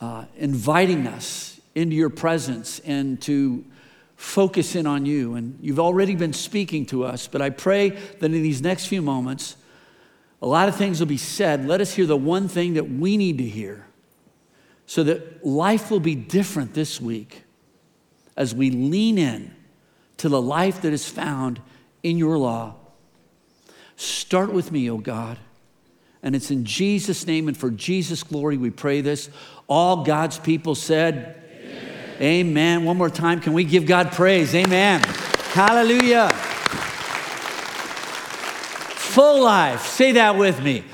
uh, 0.00 0.24
inviting 0.36 1.06
us 1.06 1.60
into 1.76 1.94
your 1.94 2.10
presence 2.10 2.80
and 2.80 3.22
to 3.22 3.64
focus 4.16 4.74
in 4.74 4.86
on 4.86 5.06
you. 5.06 5.34
And 5.34 5.58
you've 5.60 5.80
already 5.80 6.14
been 6.14 6.32
speaking 6.32 6.86
to 6.86 7.04
us, 7.04 7.26
but 7.28 7.40
I 7.40 7.50
pray 7.50 7.90
that 7.90 8.24
in 8.24 8.32
these 8.32 8.62
next 8.62 8.86
few 8.86 9.02
moments, 9.02 9.56
a 10.42 10.46
lot 10.46 10.68
of 10.68 10.76
things 10.76 11.00
will 11.00 11.06
be 11.06 11.16
said. 11.16 11.66
Let 11.66 11.80
us 11.80 11.94
hear 11.94 12.06
the 12.06 12.16
one 12.16 12.48
thing 12.48 12.74
that 12.74 12.90
we 12.90 13.16
need 13.16 13.38
to 13.38 13.44
hear 13.44 13.86
so 14.86 15.02
that 15.02 15.44
life 15.44 15.90
will 15.90 16.00
be 16.00 16.14
different 16.14 16.74
this 16.74 17.00
week 17.00 17.42
as 18.36 18.54
we 18.54 18.70
lean 18.70 19.18
in 19.18 19.54
to 20.18 20.28
the 20.28 20.40
life 20.40 20.82
that 20.82 20.92
is 20.92 21.08
found 21.08 21.60
in 22.02 22.16
your 22.16 22.38
law. 22.38 22.74
Start 23.96 24.52
with 24.52 24.70
me, 24.70 24.90
oh 24.90 24.98
God. 24.98 25.38
And 26.22 26.34
it's 26.34 26.50
in 26.50 26.64
Jesus' 26.64 27.26
name 27.26 27.48
and 27.48 27.56
for 27.56 27.70
Jesus' 27.70 28.22
glory 28.22 28.56
we 28.56 28.70
pray 28.70 29.00
this. 29.00 29.30
All 29.68 30.04
God's 30.04 30.38
people 30.38 30.74
said, 30.74 31.42
Amen. 32.20 32.84
One 32.84 32.96
more 32.96 33.10
time, 33.10 33.40
can 33.40 33.52
we 33.52 33.64
give 33.64 33.86
God 33.86 34.12
praise? 34.12 34.54
Amen. 34.54 35.00
Hallelujah. 35.52 36.30
Full 38.94 39.42
life. 39.42 39.86
Say 39.86 40.12
that 40.12 40.36
with 40.36 40.62
me. 40.62 40.84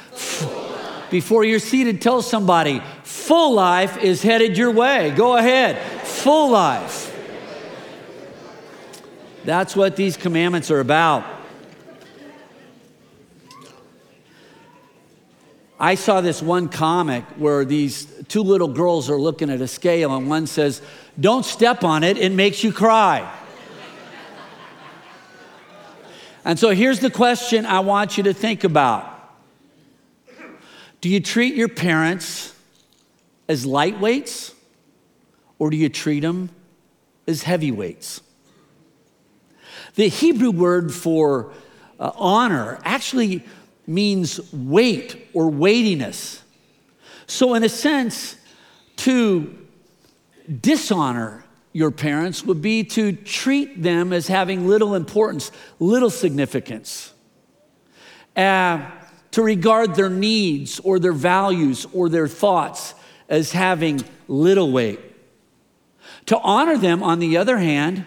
Before 1.10 1.44
you're 1.44 1.58
seated, 1.58 2.00
tell 2.00 2.22
somebody, 2.22 2.82
full 3.02 3.54
life 3.54 3.98
is 3.98 4.22
headed 4.22 4.56
your 4.56 4.70
way. 4.70 5.10
Go 5.10 5.36
ahead. 5.36 5.78
Full 6.06 6.50
life. 6.50 7.08
That's 9.44 9.74
what 9.74 9.96
these 9.96 10.16
commandments 10.16 10.70
are 10.70 10.80
about. 10.80 11.24
I 15.78 15.94
saw 15.94 16.20
this 16.20 16.42
one 16.42 16.68
comic 16.68 17.24
where 17.36 17.64
these 17.64 18.06
two 18.28 18.42
little 18.42 18.68
girls 18.68 19.10
are 19.10 19.18
looking 19.18 19.50
at 19.50 19.60
a 19.60 19.68
scale, 19.68 20.14
and 20.14 20.28
one 20.28 20.46
says, 20.46 20.80
Don't 21.18 21.44
step 21.44 21.82
on 21.82 22.04
it, 22.04 22.18
it 22.18 22.32
makes 22.32 22.62
you 22.62 22.72
cry. 22.72 23.30
and 26.44 26.58
so 26.58 26.70
here's 26.70 27.00
the 27.00 27.10
question 27.10 27.66
I 27.66 27.80
want 27.80 28.16
you 28.16 28.24
to 28.24 28.34
think 28.34 28.64
about 28.64 29.08
Do 31.00 31.08
you 31.08 31.20
treat 31.20 31.54
your 31.54 31.68
parents 31.68 32.54
as 33.48 33.66
lightweights, 33.66 34.54
or 35.58 35.70
do 35.70 35.76
you 35.76 35.88
treat 35.88 36.20
them 36.20 36.50
as 37.26 37.42
heavyweights? 37.42 38.20
The 39.94 40.08
Hebrew 40.08 40.50
word 40.50 40.92
for 40.92 41.52
uh, 42.00 42.12
honor 42.14 42.78
actually 42.84 43.44
means 43.86 44.52
weight 44.52 45.28
or 45.32 45.50
weightiness. 45.50 46.42
So, 47.26 47.54
in 47.54 47.64
a 47.64 47.68
sense, 47.68 48.36
to 48.96 49.58
dishonor 50.60 51.44
your 51.72 51.90
parents 51.90 52.44
would 52.44 52.60
be 52.60 52.84
to 52.84 53.12
treat 53.12 53.82
them 53.82 54.12
as 54.12 54.26
having 54.28 54.68
little 54.68 54.94
importance, 54.94 55.50
little 55.78 56.10
significance, 56.10 57.12
uh, 58.36 58.90
to 59.30 59.42
regard 59.42 59.94
their 59.94 60.10
needs 60.10 60.78
or 60.80 60.98
their 60.98 61.12
values 61.14 61.86
or 61.94 62.08
their 62.08 62.28
thoughts 62.28 62.94
as 63.28 63.52
having 63.52 64.04
little 64.28 64.70
weight. 64.70 65.00
To 66.26 66.38
honor 66.38 66.76
them, 66.76 67.02
on 67.02 67.18
the 67.18 67.38
other 67.38 67.56
hand, 67.56 68.04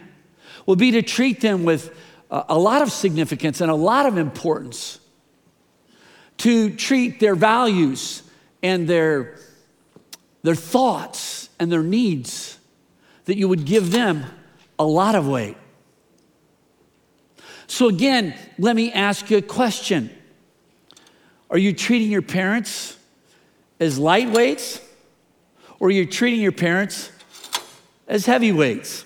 would 0.67 0.79
be 0.79 0.91
to 0.91 1.01
treat 1.01 1.41
them 1.41 1.63
with 1.63 1.95
a 2.29 2.57
lot 2.57 2.81
of 2.81 2.91
significance 2.91 3.61
and 3.61 3.71
a 3.71 3.75
lot 3.75 4.05
of 4.05 4.17
importance 4.17 4.99
to 6.37 6.75
treat 6.75 7.19
their 7.19 7.35
values 7.35 8.23
and 8.61 8.87
their, 8.87 9.39
their 10.43 10.55
thoughts 10.55 11.49
and 11.59 11.71
their 11.71 11.83
needs, 11.83 12.57
that 13.25 13.37
you 13.37 13.47
would 13.47 13.65
give 13.65 13.91
them 13.91 14.25
a 14.77 14.85
lot 14.85 15.15
of 15.15 15.27
weight. 15.27 15.57
So, 17.67 17.87
again, 17.87 18.35
let 18.59 18.75
me 18.75 18.91
ask 18.91 19.29
you 19.29 19.37
a 19.37 19.41
question 19.41 20.09
Are 21.49 21.57
you 21.57 21.73
treating 21.73 22.11
your 22.11 22.21
parents 22.21 22.97
as 23.79 23.99
lightweights, 23.99 24.81
or 25.79 25.87
are 25.87 25.91
you 25.91 26.05
treating 26.05 26.41
your 26.41 26.51
parents 26.51 27.11
as 28.07 28.25
heavyweights? 28.25 29.05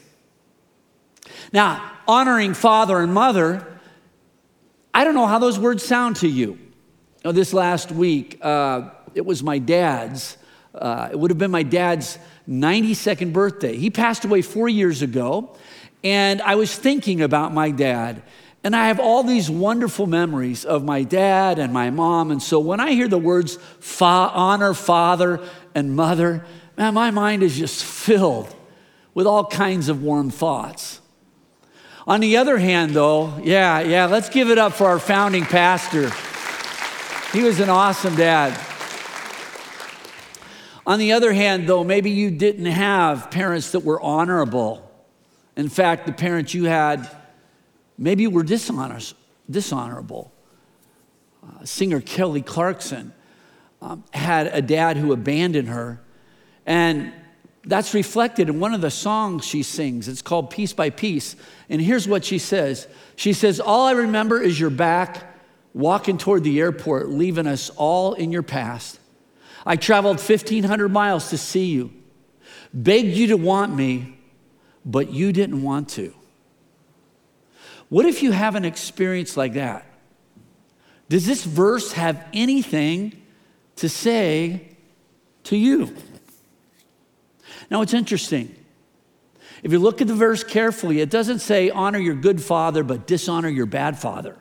Now, 1.52 1.92
honoring 2.08 2.54
father 2.54 3.00
and 3.00 3.14
mother, 3.14 3.66
I 4.94 5.04
don't 5.04 5.16
know 5.16 5.28
how 5.28 5.40
those 5.40 5.58
words 5.58 5.84
sound 5.84 6.18
to 6.18 6.28
you. 6.28 6.60
Now, 7.24 7.34
this 7.34 7.54
last 7.54 7.92
week, 7.92 8.40
uh, 8.42 8.92
it 9.14 9.26
was 9.26 9.44
my 9.44 9.60
dad's, 9.60 10.38
uh, 10.74 11.10
it 11.12 11.20
would 11.20 11.32
have 11.32 11.38
been 11.38 11.52
my 11.52 11.64
dad's 11.64 12.18
92nd 12.48 13.34
birthday. 13.34 13.76
He 13.76 13.90
passed 13.90 14.24
away 14.24 14.42
four 14.42 14.70
years 14.70 15.02
ago, 15.02 15.56
and 16.02 16.42
I 16.42 16.56
was 16.56 16.74
thinking 16.74 17.22
about 17.22 17.54
my 17.54 17.72
dad 17.72 18.24
And 18.62 18.76
I 18.76 18.88
have 18.88 19.00
all 19.00 19.24
these 19.24 19.50
wonderful 19.50 20.06
memories 20.06 20.66
of 20.66 20.84
my 20.84 21.04
dad 21.04 21.60
and 21.60 21.72
my 21.72 21.92
mom. 21.92 22.30
And 22.30 22.44
so 22.44 22.60
when 22.60 22.82
I 22.82 22.92
hear 22.92 23.08
the 23.08 23.18
words 23.18 23.58
fa- 23.80 24.06
honor 24.34 24.74
father 24.74 25.40
and 25.74 25.96
mother, 25.96 26.44
man, 26.78 26.94
my 26.94 27.10
mind 27.10 27.42
is 27.42 27.58
just 27.58 27.84
filled 27.86 28.54
with 29.14 29.26
all 29.28 29.46
kinds 29.46 29.88
of 29.88 30.04
warm 30.04 30.30
thoughts. 30.30 31.00
On 32.06 32.20
the 32.20 32.36
other 32.36 32.58
hand, 32.58 32.94
though, 32.94 33.38
yeah, 33.42 33.80
yeah, 33.80 34.08
let's 34.08 34.28
give 34.28 34.50
it 34.50 34.58
up 34.58 34.74
for 34.74 34.88
our 34.88 35.00
founding 35.00 35.46
pastor. 35.46 36.12
He 37.32 37.44
was 37.44 37.60
an 37.60 37.70
awesome 37.70 38.16
dad. 38.16 38.60
On 40.88 40.98
the 40.98 41.12
other 41.12 41.32
hand, 41.32 41.70
though, 41.70 41.84
maybe 41.84 42.10
you 42.10 42.32
didn't 42.32 42.66
have 42.66 43.30
parents 43.30 43.74
that 43.74 43.82
were 43.82 44.02
honorable. 44.02 44.90
In 45.56 45.70
fact, 45.70 46.08
the 46.08 46.12
parents 46.12 46.56
you 46.56 46.66
had 46.66 47.08
maybe 48.00 48.26
were 48.26 48.42
dishonors, 48.42 49.14
dishonorable. 49.48 50.34
Uh, 51.44 51.66
singer 51.66 52.02
Kelly 52.02 52.42
Clarkson 52.42 53.14
um, 53.80 54.04
had 54.12 54.48
a 54.48 54.64
dad 54.64 54.98
who 54.98 55.14
abandoned 55.14 55.68
her, 55.70 56.02
and 56.66 57.14
that's 57.64 57.94
reflected 57.94 58.50
in 58.50 58.60
one 58.60 58.74
of 58.74 58.82
the 58.82 58.90
songs 58.90 59.46
she 59.46 59.62
sings. 59.62 60.08
It's 60.08 60.24
called 60.24 60.50
Piece 60.50 60.74
by 60.74 60.90
Piece. 60.90 61.36
And 61.70 61.80
here's 61.80 62.08
what 62.08 62.26
she 62.26 62.40
says 62.40 62.88
She 63.16 63.34
says, 63.34 63.60
All 63.60 63.86
I 63.86 63.92
remember 63.92 64.42
is 64.42 64.60
your 64.60 64.72
back 64.72 65.29
walking 65.80 66.18
toward 66.18 66.44
the 66.44 66.60
airport, 66.60 67.10
leaving 67.10 67.48
us 67.48 67.70
all 67.72 68.14
in 68.14 68.32
your 68.32 68.44
past. 68.44 69.00
I 69.66 69.76
traveled 69.76 70.18
1,500 70.18 70.90
miles 70.90 71.30
to 71.30 71.38
see 71.38 71.66
you, 71.66 71.92
begged 72.74 73.16
you 73.16 73.28
to 73.28 73.38
want 73.38 73.76
me, 73.76 74.18
but 74.86 75.12
you 75.12 75.32
didn't 75.32 75.64
want 75.64 75.90
to. 75.90 76.14
What 77.88 78.06
if 78.06 78.22
you 78.22 78.32
have 78.32 78.56
an 78.56 78.66
experience 78.66 79.36
like 79.36 79.54
that? 79.54 79.86
Does 81.08 81.26
this 81.26 81.44
verse 81.44 81.94
have 81.94 82.24
anything 82.34 83.20
to 83.78 83.90
say 83.90 84.76
to 85.46 85.58
you? 85.58 85.96
Now, 87.72 87.82
it's 87.82 87.94
interesting. 87.94 88.56
If 89.64 89.72
you 89.72 89.80
look 89.80 90.02
at 90.02 90.08
the 90.08 90.16
verse 90.16 90.44
carefully, 90.44 91.02
it 91.02 91.10
doesn't 91.10 91.40
say 91.40 91.70
honor 91.70 92.00
your 92.00 92.16
good 92.16 92.42
father, 92.42 92.84
but 92.84 93.08
dishonor 93.08 93.50
your 93.50 93.66
bad 93.66 93.98
father. 93.98 94.38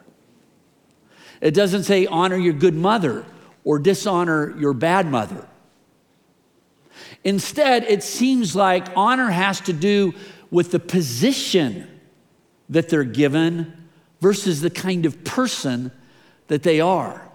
It 1.41 1.53
doesn't 1.53 1.83
say 1.83 2.05
honor 2.05 2.37
your 2.37 2.53
good 2.53 2.75
mother 2.75 3.25
or 3.63 3.79
dishonor 3.79 4.57
your 4.57 4.73
bad 4.73 5.07
mother. 5.07 5.47
Instead, 7.23 7.83
it 7.83 8.03
seems 8.03 8.55
like 8.55 8.87
honor 8.95 9.29
has 9.29 9.61
to 9.61 9.73
do 9.73 10.13
with 10.51 10.71
the 10.71 10.79
position 10.79 11.87
that 12.69 12.89
they're 12.89 13.03
given 13.03 13.73
versus 14.21 14.61
the 14.61 14.69
kind 14.69 15.05
of 15.05 15.23
person 15.23 15.91
that 16.47 16.63
they 16.63 16.79
are. 16.79 17.25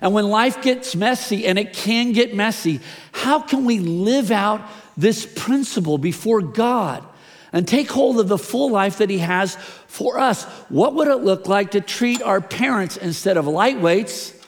And 0.00 0.14
when 0.14 0.28
life 0.28 0.62
gets 0.62 0.94
messy, 0.94 1.46
and 1.46 1.58
it 1.58 1.72
can 1.72 2.12
get 2.12 2.34
messy, 2.34 2.80
how 3.10 3.40
can 3.40 3.64
we 3.64 3.78
live 3.80 4.30
out 4.30 4.62
this 4.96 5.26
principle 5.26 5.98
before 5.98 6.40
God 6.40 7.04
and 7.52 7.66
take 7.66 7.90
hold 7.90 8.18
of 8.18 8.28
the 8.28 8.38
full 8.38 8.70
life 8.70 8.98
that 8.98 9.10
He 9.10 9.18
has 9.18 9.56
for 9.86 10.18
us? 10.18 10.44
What 10.68 10.94
would 10.94 11.08
it 11.08 11.16
look 11.16 11.48
like 11.48 11.72
to 11.72 11.80
treat 11.80 12.22
our 12.22 12.40
parents 12.40 12.96
instead 12.96 13.36
of 13.36 13.44
lightweights? 13.44 14.38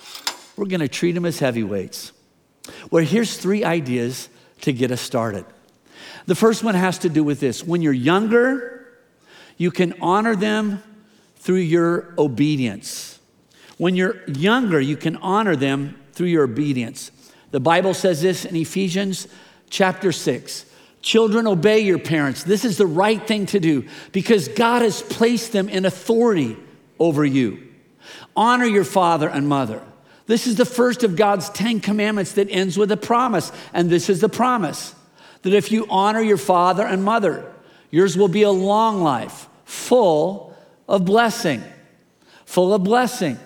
We're 0.56 0.66
going 0.66 0.80
to 0.80 0.88
treat 0.88 1.12
them 1.12 1.24
as 1.26 1.38
heavyweights. 1.38 2.12
Well, 2.90 3.04
here's 3.04 3.36
three 3.36 3.64
ideas 3.64 4.28
to 4.62 4.72
get 4.72 4.90
us 4.90 5.00
started. 5.00 5.44
The 6.26 6.34
first 6.34 6.64
one 6.64 6.74
has 6.74 6.98
to 6.98 7.08
do 7.08 7.22
with 7.22 7.40
this 7.40 7.62
when 7.64 7.82
you're 7.82 7.92
younger, 7.92 8.86
you 9.56 9.70
can 9.70 9.94
honor 10.00 10.34
them 10.34 10.82
through 11.36 11.56
your 11.56 12.14
obedience. 12.16 13.18
When 13.76 13.96
you're 13.96 14.22
younger, 14.28 14.80
you 14.80 14.96
can 14.96 15.16
honor 15.16 15.56
them 15.56 16.00
through 16.12 16.28
your 16.28 16.44
obedience. 16.44 17.10
The 17.50 17.60
Bible 17.60 17.92
says 17.92 18.22
this 18.22 18.44
in 18.44 18.56
Ephesians 18.56 19.28
chapter 19.68 20.12
6. 20.12 20.66
Children, 21.04 21.46
obey 21.46 21.80
your 21.80 21.98
parents. 21.98 22.44
This 22.44 22.64
is 22.64 22.78
the 22.78 22.86
right 22.86 23.24
thing 23.28 23.44
to 23.46 23.60
do 23.60 23.86
because 24.12 24.48
God 24.48 24.80
has 24.80 25.02
placed 25.02 25.52
them 25.52 25.68
in 25.68 25.84
authority 25.84 26.56
over 26.98 27.26
you. 27.26 27.62
Honor 28.34 28.64
your 28.64 28.84
father 28.84 29.28
and 29.28 29.46
mother. 29.46 29.82
This 30.24 30.46
is 30.46 30.56
the 30.56 30.64
first 30.64 31.04
of 31.04 31.14
God's 31.14 31.50
10 31.50 31.80
commandments 31.80 32.32
that 32.32 32.48
ends 32.50 32.78
with 32.78 32.90
a 32.90 32.96
promise. 32.96 33.52
And 33.74 33.90
this 33.90 34.08
is 34.08 34.22
the 34.22 34.30
promise 34.30 34.94
that 35.42 35.52
if 35.52 35.70
you 35.70 35.86
honor 35.90 36.22
your 36.22 36.38
father 36.38 36.86
and 36.86 37.04
mother, 37.04 37.52
yours 37.90 38.16
will 38.16 38.28
be 38.28 38.40
a 38.40 38.50
long 38.50 39.02
life, 39.02 39.46
full 39.66 40.56
of 40.88 41.04
blessing. 41.04 41.62
Full 42.46 42.72
of 42.72 42.82
blessing. 42.82 43.38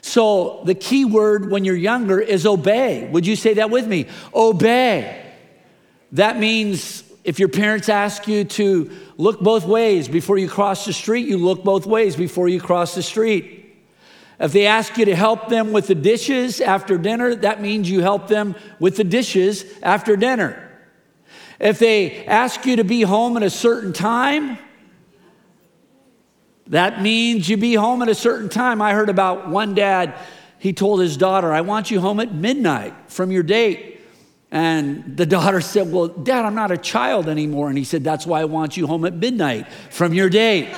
So, 0.00 0.62
the 0.64 0.74
key 0.74 1.04
word 1.04 1.48
when 1.48 1.64
you're 1.64 1.76
younger 1.76 2.20
is 2.20 2.44
obey. 2.44 3.08
Would 3.12 3.24
you 3.24 3.36
say 3.36 3.54
that 3.54 3.70
with 3.70 3.86
me? 3.86 4.08
Obey. 4.34 5.31
That 6.12 6.38
means 6.38 7.04
if 7.24 7.38
your 7.38 7.48
parents 7.48 7.88
ask 7.88 8.26
you 8.28 8.44
to 8.44 8.90
look 9.16 9.40
both 9.40 9.64
ways 9.64 10.08
before 10.08 10.38
you 10.38 10.48
cross 10.48 10.84
the 10.84 10.92
street, 10.92 11.26
you 11.26 11.38
look 11.38 11.64
both 11.64 11.86
ways 11.86 12.16
before 12.16 12.48
you 12.48 12.60
cross 12.60 12.94
the 12.94 13.02
street. 13.02 13.60
If 14.40 14.52
they 14.52 14.66
ask 14.66 14.98
you 14.98 15.04
to 15.04 15.14
help 15.14 15.48
them 15.48 15.72
with 15.72 15.86
the 15.86 15.94
dishes 15.94 16.60
after 16.60 16.98
dinner, 16.98 17.34
that 17.36 17.62
means 17.62 17.88
you 17.88 18.00
help 18.00 18.26
them 18.26 18.56
with 18.80 18.96
the 18.96 19.04
dishes 19.04 19.64
after 19.82 20.16
dinner. 20.16 20.68
If 21.60 21.78
they 21.78 22.26
ask 22.26 22.66
you 22.66 22.76
to 22.76 22.84
be 22.84 23.02
home 23.02 23.36
at 23.36 23.44
a 23.44 23.50
certain 23.50 23.92
time, 23.92 24.58
that 26.66 27.00
means 27.00 27.48
you 27.48 27.56
be 27.56 27.74
home 27.74 28.02
at 28.02 28.08
a 28.08 28.16
certain 28.16 28.48
time. 28.48 28.82
I 28.82 28.94
heard 28.94 29.08
about 29.08 29.48
one 29.48 29.74
dad, 29.74 30.14
he 30.58 30.72
told 30.72 31.00
his 31.00 31.16
daughter, 31.16 31.52
I 31.52 31.60
want 31.60 31.92
you 31.92 32.00
home 32.00 32.18
at 32.18 32.34
midnight 32.34 32.94
from 33.06 33.30
your 33.30 33.44
date. 33.44 34.01
And 34.52 35.16
the 35.16 35.24
daughter 35.24 35.62
said, 35.62 35.90
Well, 35.90 36.08
dad, 36.08 36.44
I'm 36.44 36.54
not 36.54 36.70
a 36.70 36.76
child 36.76 37.26
anymore. 37.26 37.70
And 37.70 37.78
he 37.78 37.84
said, 37.84 38.04
That's 38.04 38.26
why 38.26 38.42
I 38.42 38.44
want 38.44 38.76
you 38.76 38.86
home 38.86 39.06
at 39.06 39.14
midnight 39.14 39.66
from 39.90 40.12
your 40.12 40.28
date. 40.28 40.76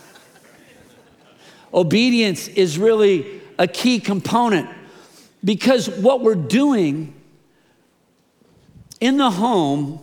Obedience 1.74 2.46
is 2.46 2.78
really 2.78 3.40
a 3.58 3.66
key 3.66 4.00
component 4.00 4.68
because 5.42 5.88
what 5.88 6.20
we're 6.20 6.34
doing 6.34 7.14
in 9.00 9.16
the 9.16 9.30
home, 9.30 9.98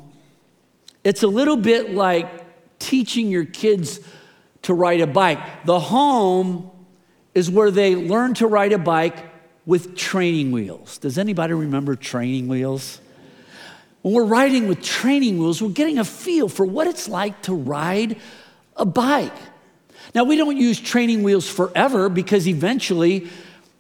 it's 1.04 1.22
a 1.22 1.28
little 1.28 1.58
bit 1.58 1.94
like 1.94 2.28
teaching 2.80 3.30
your 3.30 3.46
kids 3.46 4.00
to 4.64 4.74
ride 4.74 5.02
a 5.02 5.08
bike. 5.08 5.66
The 5.66 5.80
home 5.80 6.72
is 7.36 7.52
where 7.52 7.70
they 7.70 7.96
learn 7.96 8.34
to 8.36 8.48
ride 8.48 8.74
a 8.74 8.80
bike 8.80 9.24
with 9.68 9.96
training 9.96 10.52
wheels. 10.52 10.98
Does 10.98 11.18
anybody 11.20 11.54
remember 11.54 11.96
training 11.96 12.48
wheels? 12.48 13.00
When 14.02 14.14
we're 14.14 14.24
riding 14.24 14.70
with 14.70 14.82
training 14.82 15.38
wheels, 15.38 15.62
we're 15.62 15.70
getting 15.70 16.00
a 16.00 16.06
feel 16.06 16.48
for 16.48 16.66
what 16.66 16.88
it's 16.88 17.10
like 17.10 17.42
to 17.44 17.54
ride 17.54 18.18
a 18.78 18.86
bike. 18.86 19.36
Now, 20.16 20.24
we 20.24 20.38
don't 20.38 20.56
use 20.56 20.80
training 20.80 21.22
wheels 21.22 21.50
forever 21.50 22.08
because 22.08 22.48
eventually 22.48 23.28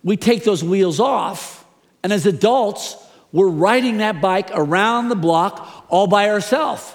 we 0.03 0.17
take 0.17 0.43
those 0.43 0.61
wheels 0.63 0.99
off, 0.99 1.65
and 2.03 2.11
as 2.11 2.25
adults, 2.25 2.97
we're 3.31 3.47
riding 3.47 3.97
that 3.97 4.19
bike 4.19 4.49
around 4.53 5.07
the 5.07 5.15
block 5.15 5.85
all 5.87 6.07
by 6.07 6.29
ourselves. 6.29 6.93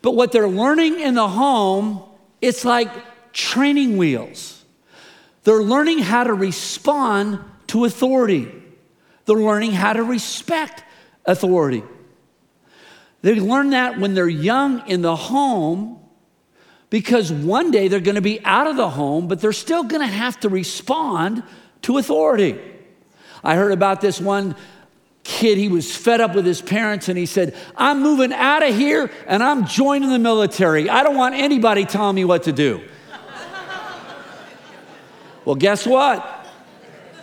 But 0.00 0.12
what 0.12 0.32
they're 0.32 0.48
learning 0.48 0.98
in 1.00 1.14
the 1.14 1.28
home, 1.28 2.02
it's 2.40 2.64
like 2.64 2.90
training 3.34 3.98
wheels. 3.98 4.64
They're 5.44 5.62
learning 5.62 5.98
how 5.98 6.24
to 6.24 6.32
respond 6.32 7.38
to 7.70 7.84
authority. 7.84 8.50
They're 9.26 9.36
learning 9.36 9.72
how 9.72 9.92
to 9.92 10.02
respect 10.02 10.82
authority. 11.24 11.84
They 13.22 13.36
learn 13.36 13.70
that 13.70 14.00
when 14.00 14.14
they're 14.14 14.28
young 14.28 14.88
in 14.88 15.02
the 15.02 15.14
home 15.14 16.00
because 16.88 17.30
one 17.30 17.70
day 17.70 17.86
they're 17.86 18.00
going 18.00 18.16
to 18.16 18.20
be 18.20 18.44
out 18.44 18.66
of 18.66 18.76
the 18.76 18.88
home, 18.88 19.28
but 19.28 19.40
they're 19.40 19.52
still 19.52 19.84
going 19.84 20.00
to 20.00 20.12
have 20.12 20.40
to 20.40 20.48
respond 20.48 21.44
to 21.82 21.98
authority. 21.98 22.58
I 23.44 23.54
heard 23.54 23.70
about 23.70 24.00
this 24.00 24.20
one 24.20 24.56
kid, 25.22 25.56
he 25.56 25.68
was 25.68 25.94
fed 25.94 26.20
up 26.20 26.34
with 26.34 26.44
his 26.44 26.60
parents 26.60 27.08
and 27.08 27.16
he 27.16 27.26
said, 27.26 27.54
I'm 27.76 28.02
moving 28.02 28.32
out 28.32 28.66
of 28.66 28.74
here 28.74 29.12
and 29.28 29.44
I'm 29.44 29.66
joining 29.66 30.10
the 30.10 30.18
military. 30.18 30.90
I 30.90 31.04
don't 31.04 31.16
want 31.16 31.36
anybody 31.36 31.84
telling 31.84 32.16
me 32.16 32.24
what 32.24 32.44
to 32.44 32.52
do. 32.52 32.82
well, 35.44 35.54
guess 35.54 35.86
what? 35.86 36.38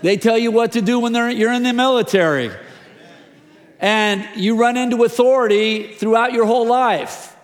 They 0.01 0.17
tell 0.17 0.38
you 0.38 0.51
what 0.51 0.73
to 0.73 0.81
do 0.81 0.99
when 0.99 1.13
you're 1.13 1.53
in 1.53 1.63
the 1.63 1.73
military. 1.73 2.51
And 3.79 4.27
you 4.36 4.57
run 4.57 4.77
into 4.77 5.03
authority 5.03 5.93
throughout 5.93 6.33
your 6.33 6.45
whole 6.45 6.67
life. 6.67 7.36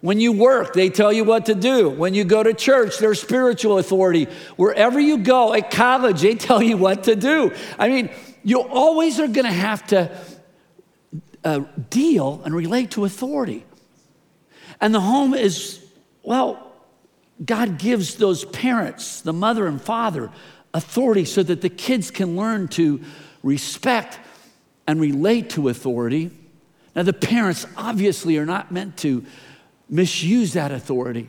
When 0.00 0.20
you 0.20 0.32
work, 0.32 0.74
they 0.74 0.90
tell 0.90 1.12
you 1.12 1.24
what 1.24 1.46
to 1.46 1.54
do. 1.54 1.88
When 1.88 2.14
you 2.14 2.24
go 2.24 2.42
to 2.42 2.54
church, 2.54 2.98
there's 2.98 3.20
spiritual 3.20 3.78
authority. 3.78 4.28
Wherever 4.56 5.00
you 5.00 5.18
go, 5.18 5.54
at 5.54 5.70
college, 5.70 6.20
they 6.20 6.36
tell 6.36 6.62
you 6.62 6.76
what 6.76 7.04
to 7.04 7.16
do. 7.16 7.52
I 7.78 7.88
mean, 7.88 8.10
you 8.44 8.60
always 8.60 9.18
are 9.18 9.26
going 9.26 9.46
to 9.46 9.52
have 9.52 9.86
to 9.88 10.16
uh, 11.42 11.60
deal 11.90 12.42
and 12.44 12.54
relate 12.54 12.92
to 12.92 13.04
authority. 13.04 13.64
And 14.80 14.94
the 14.94 15.00
home 15.00 15.34
is, 15.34 15.84
well, 16.22 16.72
God 17.44 17.78
gives 17.78 18.16
those 18.16 18.44
parents, 18.44 19.20
the 19.20 19.32
mother 19.32 19.66
and 19.66 19.80
father, 19.80 20.30
authority 20.74 21.24
so 21.24 21.42
that 21.42 21.60
the 21.60 21.68
kids 21.68 22.10
can 22.10 22.36
learn 22.36 22.68
to 22.68 23.00
respect 23.42 24.18
and 24.86 25.00
relate 25.00 25.50
to 25.50 25.68
authority. 25.68 26.30
Now, 26.94 27.02
the 27.02 27.12
parents 27.12 27.66
obviously 27.76 28.38
are 28.38 28.46
not 28.46 28.72
meant 28.72 28.96
to 28.98 29.24
misuse 29.88 30.54
that 30.54 30.72
authority. 30.72 31.28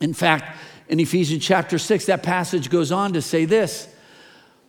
In 0.00 0.14
fact, 0.14 0.56
in 0.88 1.00
Ephesians 1.00 1.44
chapter 1.44 1.78
6, 1.78 2.06
that 2.06 2.22
passage 2.22 2.70
goes 2.70 2.92
on 2.92 3.14
to 3.14 3.22
say 3.22 3.44
this 3.44 3.88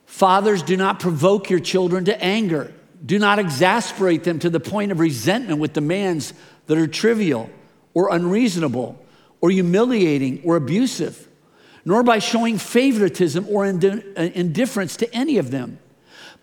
Fathers, 0.06 0.64
do 0.64 0.78
not 0.78 1.00
provoke 1.00 1.50
your 1.50 1.60
children 1.60 2.06
to 2.06 2.24
anger. 2.24 2.74
Do 3.06 3.20
not 3.20 3.40
exasperate 3.40 4.24
them 4.24 4.40
to 4.40 4.50
the 4.50 4.60
point 4.60 4.92
of 4.92 5.00
resentment 5.00 5.60
with 5.60 5.74
demands 5.74 6.34
that 6.68 6.78
are 6.78 6.88
trivial 6.88 7.50
or 7.94 8.14
unreasonable 8.14 9.04
or 9.42 9.52
humiliating 9.52 10.42
or 10.44 10.56
abusive, 10.56 11.28
nor 11.86 12.02
by 12.02 12.18
showing 12.18 12.58
favoritism 12.58 13.46
or 13.48 13.66
uh, 13.66 13.70
indifference 14.34 14.98
to 14.98 15.16
any 15.16 15.38
of 15.38 15.52
them, 15.52 15.78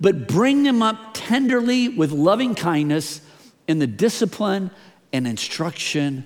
but 0.01 0.29
bring 0.29 0.63
them 0.63 0.83
up 0.83 1.11
tenderly 1.13 1.89
with 1.89 2.13
loving 2.13 2.55
kindness 2.55 3.21
in 3.67 3.81
the 3.81 3.87
discipline 3.87 4.71
and 5.13 5.27
instruction 5.27 6.25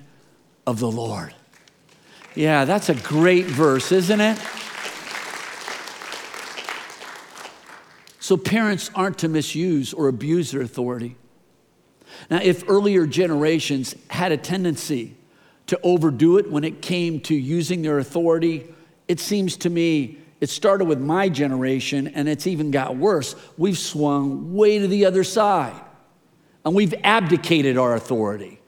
of 0.67 0.79
the 0.79 0.91
Lord. 0.91 1.35
Yeah, 2.35 2.67
that's 2.67 2.91
a 2.91 2.95
great 2.95 3.47
verse, 3.47 3.91
isn't 3.91 4.21
it? 4.21 4.39
So, 8.21 8.37
parents 8.37 8.91
aren't 8.95 9.19
to 9.19 9.29
misuse 9.29 9.95
or 9.95 10.09
abuse 10.09 10.51
their 10.51 10.61
authority. 10.61 11.17
Now, 12.29 12.41
if 12.43 12.69
earlier 12.69 13.07
generations 13.07 13.95
had 14.11 14.33
a 14.33 14.37
tendency 14.37 15.17
to 15.69 15.79
overdo 15.83 16.37
it 16.39 16.51
when 16.51 16.65
it 16.65 16.83
came 16.83 17.21
to 17.21 17.35
using 17.35 17.83
their 17.83 17.99
authority, 17.99 18.75
it 19.09 19.21
seems 19.21 19.57
to 19.59 19.71
me 19.71 20.19
it 20.41 20.51
started 20.51 20.85
with 20.85 21.01
my 21.01 21.29
generation 21.29 22.09
and 22.09 22.29
it's 22.29 22.47
even 22.47 22.71
got 22.71 22.97
worse. 22.97 23.35
We've 23.57 23.79
swung 23.79 24.55
way 24.55 24.79
to 24.79 24.87
the 24.87 25.07
other 25.07 25.25
side 25.25 25.81
and 26.65 26.75
we've 26.75 26.95
abdicated 27.03 27.79
our 27.79 27.95
authority. 27.95 28.61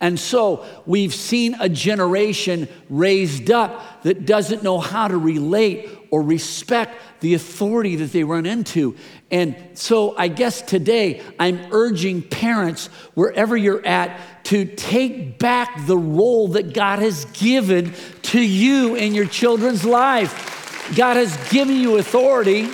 And 0.00 0.18
so 0.18 0.64
we've 0.86 1.14
seen 1.14 1.56
a 1.60 1.68
generation 1.68 2.68
raised 2.88 3.50
up 3.50 4.02
that 4.02 4.26
doesn't 4.26 4.62
know 4.62 4.78
how 4.78 5.08
to 5.08 5.16
relate 5.16 5.88
or 6.10 6.22
respect 6.22 6.96
the 7.20 7.34
authority 7.34 7.96
that 7.96 8.12
they 8.12 8.24
run 8.24 8.46
into. 8.46 8.96
And 9.30 9.56
so 9.74 10.16
I 10.16 10.28
guess 10.28 10.62
today 10.62 11.22
I'm 11.38 11.60
urging 11.72 12.22
parents, 12.22 12.86
wherever 13.14 13.56
you're 13.56 13.84
at, 13.84 14.18
to 14.48 14.64
take 14.64 15.38
back 15.38 15.86
the 15.86 15.98
role 15.98 16.48
that 16.48 16.72
God 16.72 17.00
has 17.00 17.26
given 17.26 17.92
to 18.22 18.40
you 18.40 18.94
in 18.94 19.14
your 19.14 19.26
children's 19.26 19.84
life. 19.84 20.90
God 20.96 21.18
has 21.18 21.36
given 21.50 21.76
you 21.76 21.98
authority 21.98 22.70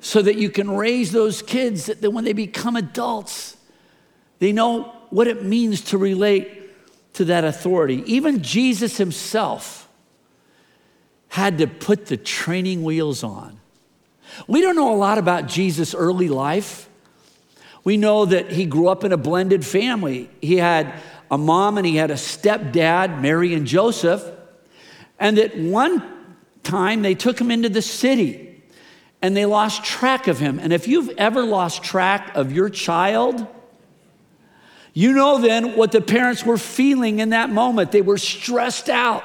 so 0.00 0.22
that 0.22 0.36
you 0.36 0.48
can 0.48 0.70
raise 0.70 1.12
those 1.12 1.42
kids 1.42 1.84
that 1.84 2.10
when 2.10 2.24
they 2.24 2.32
become 2.32 2.76
adults, 2.76 3.58
they 4.38 4.52
know 4.52 4.84
what 5.10 5.26
it 5.26 5.44
means 5.44 5.82
to 5.82 5.98
relate 5.98 7.12
to 7.12 7.26
that 7.26 7.44
authority. 7.44 8.02
Even 8.06 8.42
Jesus 8.42 8.96
himself 8.96 9.86
had 11.28 11.58
to 11.58 11.66
put 11.66 12.06
the 12.06 12.16
training 12.16 12.82
wheels 12.82 13.22
on. 13.22 13.60
We 14.48 14.62
don't 14.62 14.76
know 14.76 14.94
a 14.94 14.96
lot 14.96 15.18
about 15.18 15.46
Jesus' 15.46 15.94
early 15.94 16.28
life. 16.30 16.88
We 17.84 17.98
know 17.98 18.24
that 18.24 18.50
he 18.50 18.64
grew 18.64 18.88
up 18.88 19.04
in 19.04 19.12
a 19.12 19.18
blended 19.18 19.64
family. 19.64 20.30
He 20.40 20.56
had 20.56 21.00
a 21.30 21.36
mom 21.36 21.76
and 21.76 21.86
he 21.86 21.96
had 21.96 22.10
a 22.10 22.14
stepdad, 22.14 23.20
Mary 23.20 23.52
and 23.54 23.66
Joseph. 23.66 24.24
And 25.20 25.36
that 25.36 25.56
one 25.56 26.02
time 26.62 27.02
they 27.02 27.14
took 27.14 27.38
him 27.38 27.50
into 27.50 27.68
the 27.68 27.82
city 27.82 28.62
and 29.20 29.36
they 29.36 29.44
lost 29.46 29.84
track 29.84 30.28
of 30.28 30.38
him. 30.38 30.58
And 30.58 30.72
if 30.72 30.88
you've 30.88 31.10
ever 31.10 31.42
lost 31.44 31.82
track 31.82 32.34
of 32.34 32.52
your 32.52 32.70
child, 32.70 33.46
you 34.94 35.12
know 35.12 35.38
then 35.38 35.76
what 35.76 35.92
the 35.92 36.00
parents 36.00 36.44
were 36.44 36.58
feeling 36.58 37.18
in 37.18 37.30
that 37.30 37.50
moment. 37.50 37.92
They 37.92 38.02
were 38.02 38.18
stressed 38.18 38.88
out. 38.88 39.24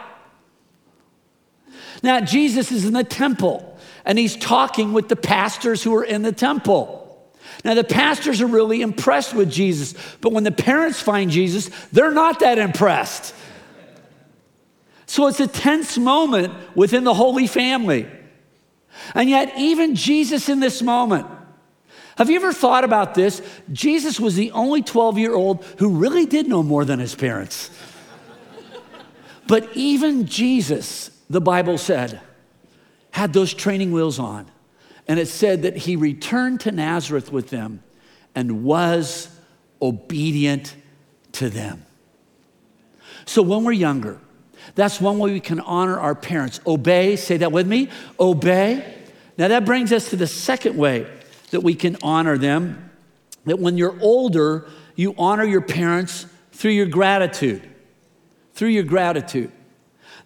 Now, 2.02 2.22
Jesus 2.22 2.72
is 2.72 2.86
in 2.86 2.94
the 2.94 3.04
temple 3.04 3.78
and 4.06 4.18
he's 4.18 4.36
talking 4.36 4.94
with 4.94 5.10
the 5.10 5.16
pastors 5.16 5.84
who 5.84 5.96
are 5.96 6.04
in 6.04 6.24
the 6.24 6.32
temple. 6.32 6.99
Now, 7.66 7.74
the 7.74 7.84
pastors 7.84 8.42
are 8.42 8.48
really 8.48 8.82
impressed 8.82 9.34
with 9.34 9.52
Jesus, 9.52 9.94
but 10.22 10.32
when 10.32 10.44
the 10.44 10.52
parents 10.52 11.02
find 11.02 11.30
Jesus, 11.30 11.70
they're 11.92 12.12
not 12.12 12.40
that 12.40 12.58
impressed. 12.58 13.36
So 15.06 15.28
it's 15.28 15.40
a 15.40 15.48
tense 15.48 15.98
moment 15.98 16.54
within 16.76 17.04
the 17.04 17.14
Holy 17.14 17.48
Family. 17.48 18.08
And 19.14 19.30
yet, 19.30 19.54
even 19.58 19.96
Jesus 19.96 20.50
in 20.50 20.60
this 20.60 20.82
moment, 20.82 21.28
have 22.18 22.30
you 22.30 22.36
ever 22.36 22.54
thought 22.54 22.84
about 22.84 23.16
this? 23.16 23.42
Jesus 23.72 24.20
was 24.20 24.36
the 24.36 24.52
only 24.52 24.82
12 24.82 25.18
year 25.18 25.34
old 25.34 25.64
who 25.80 25.90
really 25.90 26.26
did 26.26 26.48
know 26.48 26.62
more 26.62 26.86
than 26.86 27.00
his 27.00 27.16
parents. 27.16 27.70
but 29.48 29.70
even 29.76 30.26
Jesus, 30.26 31.12
the 31.30 31.42
Bible 31.42 31.78
said, 31.78 32.22
had 33.12 33.34
those 33.34 33.54
training 33.54 33.92
wheels 33.92 34.20
on. 34.20 34.50
And 35.10 35.20
it 35.20 35.28
said 35.28 35.64
that 35.64 35.76
he 35.76 35.96
returned 35.96 36.62
to 36.62 36.72
Nazareth 36.72 37.32
with 37.32 37.50
them 37.50 37.84
and 38.36 38.64
was 38.64 39.28
obedient 39.82 40.76
to 41.34 41.50
them. 41.50 41.84
So 43.26 43.42
when 43.42 43.64
we're 43.64 43.72
younger, 43.72 44.20
that's 44.76 45.02
one 45.02 45.18
way 45.18 45.34
we 45.34 45.40
can 45.40 45.60
honor 45.62 46.00
our 46.00 46.14
parents. 46.14 46.60
Obey, 46.68 47.16
say 47.16 47.38
that 47.38 47.52
with 47.52 47.68
me. 47.68 47.90
Obey. 48.20 48.98
Now 49.36 49.48
that 49.48 49.66
brings 49.66 49.92
us 49.92 50.12
to 50.12 50.16
the 50.16 50.28
second 50.28 50.78
way 50.78 51.08
that 51.50 51.62
we 51.62 51.74
can 51.74 51.98
honor 52.04 52.38
them. 52.38 52.92
That 53.46 53.58
when 53.58 53.80
you're 53.80 54.00
older, 54.02 54.68
you 54.96 55.16
honor 55.18 55.44
your 55.44 55.62
parents 55.62 56.28
through 56.52 56.72
your 56.72 56.86
gratitude. 56.86 57.68
Through 58.54 58.70
your 58.70 58.84
gratitude. 58.84 59.52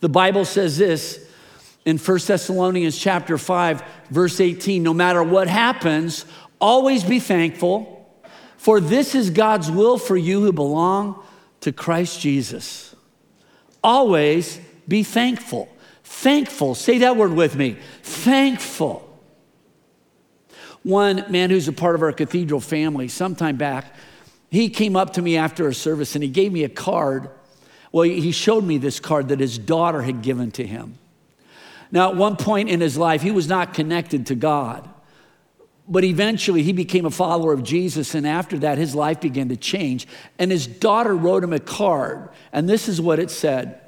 The 0.02 0.10
Bible 0.10 0.44
says 0.44 0.78
this 0.78 1.23
in 1.86 1.98
1 1.98 2.20
Thessalonians 2.26 2.98
chapter 2.98 3.38
5 3.38 3.84
verse 4.10 4.40
18 4.40 4.82
no 4.84 4.94
matter 4.94 5.22
what 5.22 5.48
happens 5.48 6.26
always 6.60 7.04
be 7.04 7.20
thankful 7.20 7.94
for 8.64 8.80
this 8.80 9.14
is 9.14 9.30
God's 9.30 9.70
will 9.70 9.98
for 9.98 10.16
you 10.16 10.42
who 10.42 10.54
belong 10.54 11.22
to 11.60 11.74
Christ 11.74 12.22
Jesus. 12.22 12.96
Always 13.84 14.58
be 14.88 15.04
thankful. 15.04 15.68
Thankful. 16.06 16.74
Say 16.74 17.00
that 17.00 17.18
word 17.18 17.34
with 17.34 17.58
me. 17.58 17.76
Thankful. 18.04 19.20
One 20.84 21.26
man 21.28 21.50
who's 21.50 21.68
a 21.68 21.74
part 21.74 21.96
of 21.96 22.02
our 22.04 22.14
cathedral 22.14 22.62
family 22.62 23.10
sometime 23.10 23.58
back 23.58 23.94
he 24.50 24.70
came 24.70 24.96
up 24.96 25.12
to 25.14 25.22
me 25.22 25.36
after 25.36 25.68
a 25.68 25.74
service 25.74 26.16
and 26.16 26.24
he 26.24 26.30
gave 26.30 26.54
me 26.54 26.64
a 26.64 26.70
card. 26.70 27.30
Well 27.92 28.04
he 28.04 28.32
showed 28.32 28.64
me 28.64 28.78
this 28.78 29.02
card 29.02 29.28
that 29.28 29.42
his 29.42 29.58
daughter 29.58 30.04
had 30.04 30.22
given 30.22 30.52
to 30.52 30.66
him 30.66 30.98
now, 31.94 32.10
at 32.10 32.16
one 32.16 32.38
point 32.38 32.70
in 32.70 32.82
his 32.82 32.98
life, 32.98 33.22
he 33.22 33.30
was 33.30 33.48
not 33.48 33.76
connected 33.76 34.26
to 34.26 34.36
God. 34.36 34.90
But 35.88 36.04
eventually, 36.04 36.64
he 36.64 36.74
became 36.74 37.06
a 37.06 37.12
follower 37.12 37.54
of 37.54 37.62
Jesus, 37.62 38.16
and 38.16 38.26
after 38.26 38.58
that, 38.60 38.80
his 38.80 38.96
life 38.96 39.22
began 39.22 39.50
to 39.50 39.56
change. 39.56 40.08
And 40.40 40.50
his 40.50 40.66
daughter 40.66 41.16
wrote 41.16 41.44
him 41.44 41.54
a 41.54 41.60
card, 41.60 42.30
and 42.52 42.68
this 42.68 42.90
is 42.90 43.00
what 43.00 43.20
it 43.20 43.30
said 43.30 43.80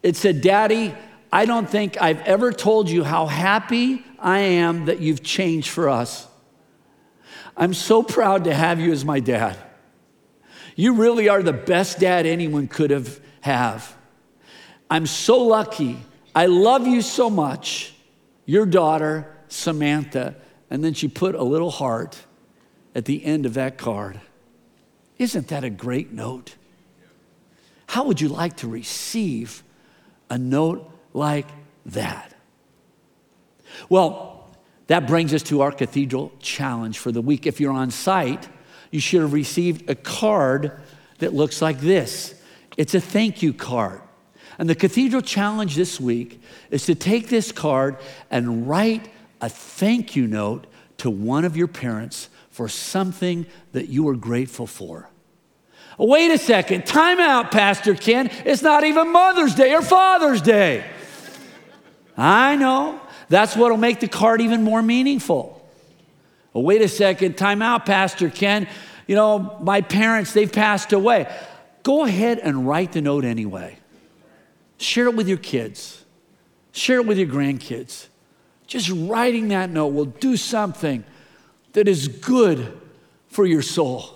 It 0.00 0.14
said, 0.14 0.42
Daddy, 0.42 0.94
I 1.32 1.44
don't 1.44 1.68
think 1.68 2.00
I've 2.00 2.20
ever 2.20 2.52
told 2.52 2.88
you 2.88 3.02
how 3.02 3.26
happy 3.26 4.04
I 4.20 4.38
am 4.38 4.84
that 4.84 5.00
you've 5.00 5.24
changed 5.24 5.70
for 5.70 5.88
us. 5.88 6.28
I'm 7.56 7.74
so 7.74 8.04
proud 8.04 8.44
to 8.44 8.54
have 8.54 8.78
you 8.78 8.92
as 8.92 9.04
my 9.04 9.18
dad. 9.18 9.58
You 10.76 10.94
really 10.94 11.28
are 11.28 11.42
the 11.42 11.52
best 11.52 11.98
dad 11.98 12.26
anyone 12.26 12.68
could 12.68 12.90
have 12.90 13.20
have. 13.40 13.96
I'm 14.88 15.06
so 15.06 15.42
lucky 15.42 15.98
I 16.34 16.46
love 16.46 16.86
you 16.86 17.02
so 17.02 17.28
much, 17.28 17.94
your 18.46 18.66
daughter, 18.66 19.26
Samantha. 19.48 20.36
And 20.70 20.84
then 20.84 20.94
she 20.94 21.08
put 21.08 21.34
a 21.34 21.42
little 21.42 21.70
heart 21.70 22.18
at 22.94 23.04
the 23.04 23.24
end 23.24 23.46
of 23.46 23.54
that 23.54 23.78
card. 23.78 24.20
Isn't 25.18 25.48
that 25.48 25.64
a 25.64 25.70
great 25.70 26.12
note? 26.12 26.54
How 27.86 28.04
would 28.04 28.20
you 28.20 28.28
like 28.28 28.58
to 28.58 28.68
receive 28.68 29.62
a 30.28 30.38
note 30.38 30.88
like 31.12 31.48
that? 31.86 32.32
Well, 33.88 34.48
that 34.86 35.06
brings 35.06 35.34
us 35.34 35.42
to 35.44 35.60
our 35.62 35.72
cathedral 35.72 36.32
challenge 36.40 36.98
for 36.98 37.12
the 37.12 37.20
week. 37.20 37.46
If 37.46 37.60
you're 37.60 37.72
on 37.72 37.90
site, 37.90 38.48
you 38.90 39.00
should 39.00 39.22
have 39.22 39.32
received 39.32 39.90
a 39.90 39.94
card 39.94 40.80
that 41.18 41.34
looks 41.34 41.62
like 41.62 41.80
this 41.80 42.34
it's 42.76 42.94
a 42.94 43.00
thank 43.00 43.42
you 43.42 43.52
card. 43.52 44.00
And 44.60 44.68
the 44.68 44.74
cathedral 44.74 45.22
challenge 45.22 45.74
this 45.74 45.98
week 45.98 46.38
is 46.70 46.84
to 46.84 46.94
take 46.94 47.28
this 47.28 47.50
card 47.50 47.96
and 48.30 48.68
write 48.68 49.08
a 49.40 49.48
thank 49.48 50.14
you 50.14 50.26
note 50.26 50.66
to 50.98 51.08
one 51.08 51.46
of 51.46 51.56
your 51.56 51.66
parents 51.66 52.28
for 52.50 52.68
something 52.68 53.46
that 53.72 53.88
you 53.88 54.06
are 54.10 54.14
grateful 54.14 54.66
for. 54.66 55.08
Wait 55.96 56.30
a 56.30 56.36
second, 56.36 56.84
time 56.84 57.20
out, 57.20 57.50
Pastor 57.50 57.94
Ken. 57.94 58.30
It's 58.44 58.60
not 58.60 58.84
even 58.84 59.10
Mother's 59.10 59.54
Day 59.54 59.72
or 59.72 59.80
Father's 59.80 60.42
Day. 60.42 60.84
I 62.14 62.56
know. 62.56 63.00
That's 63.30 63.56
what'll 63.56 63.78
make 63.78 64.00
the 64.00 64.08
card 64.08 64.42
even 64.42 64.62
more 64.62 64.82
meaningful. 64.82 65.66
Wait 66.52 66.82
a 66.82 66.88
second, 66.88 67.38
time 67.38 67.62
out, 67.62 67.86
Pastor 67.86 68.28
Ken. 68.28 68.68
You 69.06 69.16
know, 69.16 69.56
my 69.62 69.80
parents, 69.80 70.34
they've 70.34 70.52
passed 70.52 70.92
away. 70.92 71.34
Go 71.82 72.04
ahead 72.04 72.38
and 72.38 72.68
write 72.68 72.92
the 72.92 73.00
note 73.00 73.24
anyway. 73.24 73.79
Share 74.80 75.08
it 75.08 75.14
with 75.14 75.28
your 75.28 75.36
kids, 75.36 76.06
share 76.72 77.00
it 77.00 77.06
with 77.06 77.18
your 77.18 77.28
grandkids. 77.28 78.06
Just 78.66 78.88
writing 78.88 79.48
that 79.48 79.68
note 79.68 79.88
will 79.88 80.06
do 80.06 80.38
something 80.38 81.04
that 81.74 81.86
is 81.86 82.08
good 82.08 82.80
for 83.28 83.44
your 83.44 83.60
soul. 83.60 84.08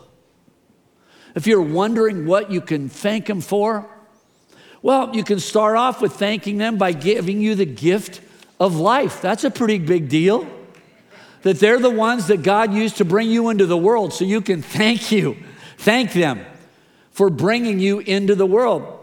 If 1.35 1.47
you're 1.47 1.61
wondering 1.61 2.25
what 2.25 2.51
you 2.51 2.63
can 2.63 2.89
thank 2.89 3.27
them 3.27 3.43
for, 3.43 3.87
well, 4.81 5.15
you 5.15 5.23
can 5.23 5.39
start 5.39 5.77
off 5.77 6.01
with 6.01 6.15
thanking 6.15 6.57
them 6.57 6.79
by 6.79 6.93
giving 6.93 7.43
you 7.43 7.55
the 7.55 7.67
gift 7.67 8.23
of 8.59 8.77
life. 8.77 9.21
That's 9.21 9.45
a 9.45 9.51
pretty 9.51 9.79
big 9.79 10.09
deal. 10.09 10.49
That 11.43 11.61
they're 11.61 11.79
the 11.79 11.91
ones 11.91 12.29
that 12.29 12.43
God 12.43 12.73
used 12.73 12.97
to 12.97 13.05
bring 13.05 13.29
you 13.29 13.51
into 13.51 13.67
the 13.67 13.77
world, 13.77 14.15
so 14.15 14.25
you 14.25 14.41
can 14.41 14.63
thank 14.63 15.13
you, 15.13 15.37
thank 15.77 16.15
them 16.15 16.47
for 17.11 17.29
bringing 17.29 17.81
you 17.81 17.99
into 17.99 18.35
the 18.35 18.47
world. 18.47 18.94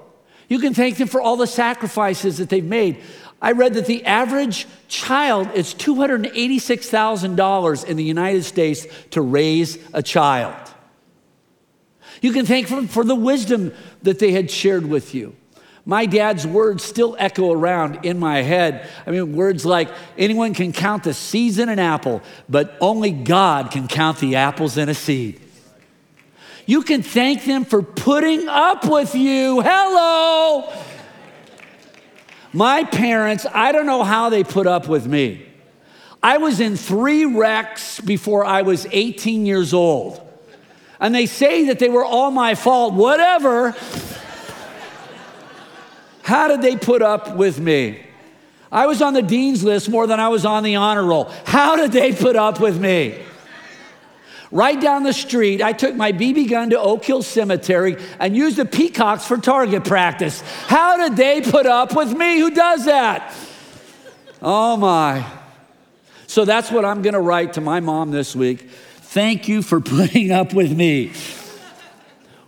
You 0.51 0.59
can 0.59 0.73
thank 0.73 0.97
them 0.97 1.07
for 1.07 1.21
all 1.21 1.37
the 1.37 1.47
sacrifices 1.47 2.39
that 2.39 2.49
they've 2.49 2.61
made. 2.61 3.01
I 3.41 3.53
read 3.53 3.75
that 3.75 3.85
the 3.85 4.05
average 4.05 4.67
child 4.89 5.49
is 5.53 5.73
$286,000 5.73 7.85
in 7.85 7.95
the 7.95 8.03
United 8.03 8.43
States 8.43 8.85
to 9.11 9.21
raise 9.21 9.77
a 9.93 10.03
child. 10.03 10.57
You 12.21 12.33
can 12.33 12.45
thank 12.45 12.67
them 12.67 12.89
for 12.89 13.05
the 13.05 13.15
wisdom 13.15 13.71
that 14.03 14.19
they 14.19 14.33
had 14.33 14.51
shared 14.51 14.85
with 14.85 15.15
you. 15.15 15.37
My 15.85 16.05
dad's 16.05 16.45
words 16.45 16.83
still 16.83 17.15
echo 17.17 17.53
around 17.53 18.05
in 18.05 18.19
my 18.19 18.41
head. 18.41 18.89
I 19.07 19.11
mean, 19.11 19.33
words 19.33 19.65
like 19.65 19.87
anyone 20.17 20.53
can 20.53 20.73
count 20.73 21.05
the 21.05 21.13
seeds 21.13 21.59
in 21.59 21.69
an 21.69 21.79
apple, 21.79 22.21
but 22.49 22.75
only 22.81 23.11
God 23.11 23.71
can 23.71 23.87
count 23.87 24.19
the 24.19 24.35
apples 24.35 24.77
in 24.77 24.89
a 24.89 24.95
seed. 24.95 25.40
You 26.65 26.83
can 26.83 27.01
thank 27.01 27.45
them 27.45 27.65
for 27.65 27.81
putting 27.81 28.47
up 28.47 28.85
with 28.85 29.15
you. 29.15 29.61
Hello. 29.61 30.71
My 32.53 32.83
parents, 32.83 33.45
I 33.51 33.71
don't 33.71 33.85
know 33.85 34.03
how 34.03 34.29
they 34.29 34.43
put 34.43 34.67
up 34.67 34.87
with 34.87 35.07
me. 35.07 35.45
I 36.21 36.37
was 36.37 36.59
in 36.59 36.75
three 36.75 37.25
wrecks 37.25 37.99
before 37.99 38.45
I 38.45 38.61
was 38.61 38.85
18 38.91 39.45
years 39.45 39.73
old. 39.73 40.21
And 40.99 41.15
they 41.15 41.25
say 41.25 41.65
that 41.65 41.79
they 41.79 41.89
were 41.89 42.05
all 42.05 42.29
my 42.29 42.53
fault, 42.53 42.93
whatever. 42.93 43.75
How 46.21 46.47
did 46.47 46.61
they 46.61 46.75
put 46.75 47.01
up 47.01 47.35
with 47.35 47.59
me? 47.59 48.05
I 48.71 48.85
was 48.85 49.01
on 49.01 49.13
the 49.13 49.21
dean's 49.21 49.63
list 49.63 49.89
more 49.89 50.05
than 50.05 50.19
I 50.19 50.29
was 50.29 50.45
on 50.45 50.63
the 50.63 50.75
honor 50.75 51.03
roll. 51.03 51.25
How 51.45 51.75
did 51.75 51.91
they 51.91 52.13
put 52.13 52.35
up 52.35 52.59
with 52.59 52.79
me? 52.79 53.19
Right 54.51 54.79
down 54.79 55.03
the 55.03 55.13
street, 55.13 55.61
I 55.61 55.71
took 55.71 55.95
my 55.95 56.11
BB 56.11 56.49
gun 56.49 56.71
to 56.71 56.79
Oak 56.79 57.05
Hill 57.05 57.23
Cemetery 57.23 57.95
and 58.19 58.35
used 58.35 58.57
the 58.57 58.65
peacocks 58.65 59.25
for 59.25 59.37
target 59.37 59.85
practice. 59.85 60.41
How 60.67 60.97
did 60.97 61.15
they 61.15 61.39
put 61.39 61.65
up 61.65 61.95
with 61.95 62.11
me? 62.11 62.39
Who 62.39 62.51
does 62.51 62.85
that? 62.85 63.33
Oh 64.41 64.75
my. 64.75 65.25
So 66.27 66.43
that's 66.43 66.69
what 66.69 66.83
I'm 66.83 67.01
going 67.01 67.13
to 67.13 67.21
write 67.21 67.53
to 67.53 67.61
my 67.61 67.79
mom 67.79 68.11
this 68.11 68.35
week. 68.35 68.69
Thank 68.97 69.47
you 69.47 69.61
for 69.61 69.79
putting 69.81 70.31
up 70.31 70.53
with 70.53 70.75
me. 70.75 71.13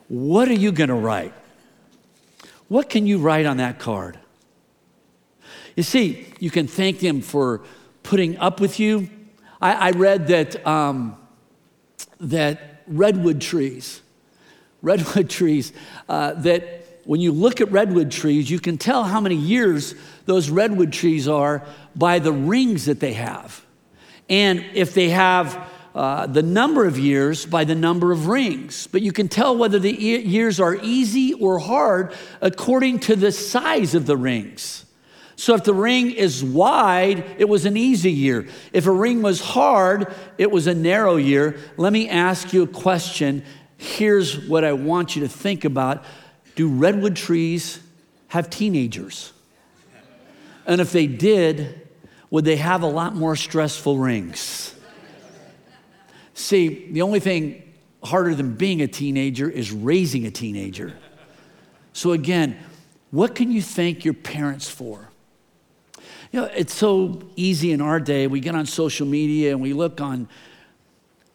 What 0.09 0.49
are 0.49 0.53
you 0.53 0.73
going 0.73 0.89
to 0.89 0.95
write? 0.95 1.33
What 2.67 2.89
can 2.89 3.07
you 3.07 3.17
write 3.17 3.45
on 3.45 3.57
that 3.57 3.79
card? 3.79 4.19
You 5.75 5.83
see, 5.83 6.27
you 6.39 6.51
can 6.51 6.67
thank 6.67 6.99
them 6.99 7.21
for 7.21 7.61
putting 8.03 8.37
up 8.37 8.59
with 8.59 8.79
you. 8.79 9.09
I, 9.61 9.89
I 9.89 9.91
read 9.91 10.27
that, 10.27 10.65
um, 10.67 11.17
that 12.23 12.83
redwood 12.87 13.41
trees, 13.41 14.01
redwood 14.81 15.29
trees, 15.29 15.73
uh, 16.09 16.33
that 16.33 17.01
when 17.05 17.19
you 17.19 17.31
look 17.31 17.59
at 17.61 17.71
redwood 17.71 18.11
trees, 18.11 18.49
you 18.49 18.59
can 18.59 18.77
tell 18.77 19.03
how 19.03 19.19
many 19.19 19.35
years 19.35 19.93
those 20.25 20.49
redwood 20.49 20.93
trees 20.93 21.27
are 21.27 21.65
by 21.95 22.19
the 22.19 22.31
rings 22.31 22.85
that 22.85 22.99
they 22.99 23.13
have. 23.13 23.65
And 24.29 24.65
if 24.73 24.93
they 24.93 25.09
have 25.09 25.69
uh, 25.95 26.25
the 26.25 26.41
number 26.41 26.85
of 26.85 26.97
years 26.97 27.45
by 27.45 27.63
the 27.65 27.75
number 27.75 28.11
of 28.11 28.27
rings. 28.27 28.87
But 28.87 29.03
you 29.03 29.11
can 29.11 29.27
tell 29.27 29.55
whether 29.55 29.77
the 29.77 29.91
years 29.91 30.59
are 30.59 30.75
easy 30.81 31.33
or 31.33 31.59
hard 31.59 32.13
according 32.41 32.99
to 33.01 33.15
the 33.15 33.31
size 33.31 33.93
of 33.93 34.07
the 34.07 34.17
rings. 34.17 34.82
So 35.35 35.55
if 35.55 35.63
the 35.63 35.73
ring 35.73 36.11
is 36.11 36.43
wide, 36.43 37.25
it 37.37 37.49
was 37.49 37.65
an 37.65 37.75
easy 37.75 38.11
year. 38.11 38.47
If 38.71 38.85
a 38.87 38.91
ring 38.91 39.21
was 39.21 39.41
hard, 39.41 40.13
it 40.37 40.51
was 40.51 40.67
a 40.67 40.75
narrow 40.75 41.15
year. 41.15 41.57
Let 41.77 41.91
me 41.91 42.07
ask 42.07 42.53
you 42.53 42.63
a 42.63 42.67
question. 42.67 43.43
Here's 43.77 44.47
what 44.47 44.63
I 44.63 44.73
want 44.73 45.15
you 45.15 45.23
to 45.23 45.27
think 45.27 45.65
about 45.65 46.05
Do 46.55 46.67
redwood 46.67 47.15
trees 47.15 47.79
have 48.27 48.49
teenagers? 48.49 49.33
And 50.65 50.79
if 50.79 50.91
they 50.91 51.07
did, 51.07 51.87
would 52.29 52.45
they 52.45 52.55
have 52.55 52.83
a 52.83 52.87
lot 52.87 53.15
more 53.15 53.35
stressful 53.35 53.97
rings? 53.97 54.73
See, 56.33 56.91
the 56.91 57.01
only 57.01 57.19
thing 57.19 57.73
harder 58.03 58.33
than 58.33 58.55
being 58.55 58.81
a 58.81 58.87
teenager 58.87 59.49
is 59.49 59.71
raising 59.71 60.25
a 60.25 60.31
teenager. 60.31 60.93
So, 61.93 62.11
again, 62.11 62.57
what 63.11 63.35
can 63.35 63.51
you 63.51 63.61
thank 63.61 64.03
your 64.03 64.15
parents 64.15 64.67
for? 64.67 65.09
You 66.33 66.41
know, 66.41 66.45
it's 66.47 66.73
so 66.73 67.21
easy 67.35 67.73
in 67.73 67.79
our 67.79 67.99
day. 67.99 68.25
We 68.25 68.39
get 68.39 68.55
on 68.55 68.65
social 68.65 69.05
media 69.05 69.51
and 69.51 69.61
we 69.61 69.73
look 69.73 70.01
on 70.01 70.27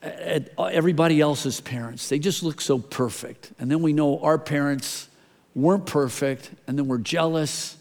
at 0.02 0.50
everybody 0.58 1.20
else's 1.20 1.60
parents. 1.60 2.08
They 2.08 2.18
just 2.18 2.42
look 2.42 2.60
so 2.60 2.80
perfect. 2.80 3.52
And 3.60 3.70
then 3.70 3.80
we 3.80 3.92
know 3.92 4.18
our 4.18 4.38
parents 4.38 5.08
weren't 5.54 5.86
perfect, 5.86 6.50
and 6.66 6.76
then 6.76 6.88
we're 6.88 6.98
jealous, 6.98 7.76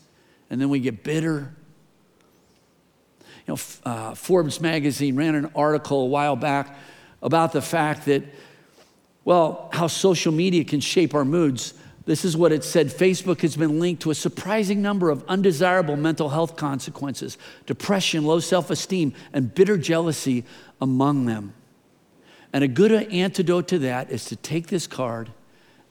and 0.51 0.61
then 0.61 0.70
we 0.70 0.80
get 0.80 1.03
bitter. 1.03 1.51
You 3.47 3.55
know, 3.55 3.59
uh, 3.84 4.13
Forbes 4.13 4.61
magazine 4.61 5.15
ran 5.15 5.34
an 5.34 5.49
article 5.55 6.03
a 6.03 6.07
while 6.07 6.36
back 6.36 6.78
about 7.24 7.51
the 7.51 7.63
fact 7.63 8.05
that, 8.05 8.24
well, 9.26 9.70
how 9.74 9.88
social 9.88 10.32
media 10.32 10.63
can 10.63 10.82
shape 10.82 11.15
our 11.15 11.26
moods. 11.26 11.74
This 12.07 12.23
is 12.23 12.37
what 12.37 12.53
it 12.53 12.63
said 12.63 12.87
Facebook 12.87 13.41
has 13.41 13.57
been 13.57 13.81
linked 13.81 14.01
to 14.03 14.11
a 14.11 14.15
surprising 14.15 14.81
number 14.81 15.09
of 15.09 15.25
undesirable 15.27 15.97
mental 15.97 16.29
health 16.29 16.55
consequences 16.55 17.37
depression, 17.65 18.23
low 18.23 18.39
self 18.39 18.69
esteem, 18.71 19.13
and 19.33 19.53
bitter 19.53 19.77
jealousy 19.77 20.45
among 20.79 21.25
them. 21.25 21.53
And 22.53 22.63
a 22.63 22.67
good 22.69 22.93
antidote 22.93 23.67
to 23.67 23.79
that 23.79 24.09
is 24.09 24.23
to 24.25 24.37
take 24.37 24.67
this 24.67 24.87
card 24.87 25.31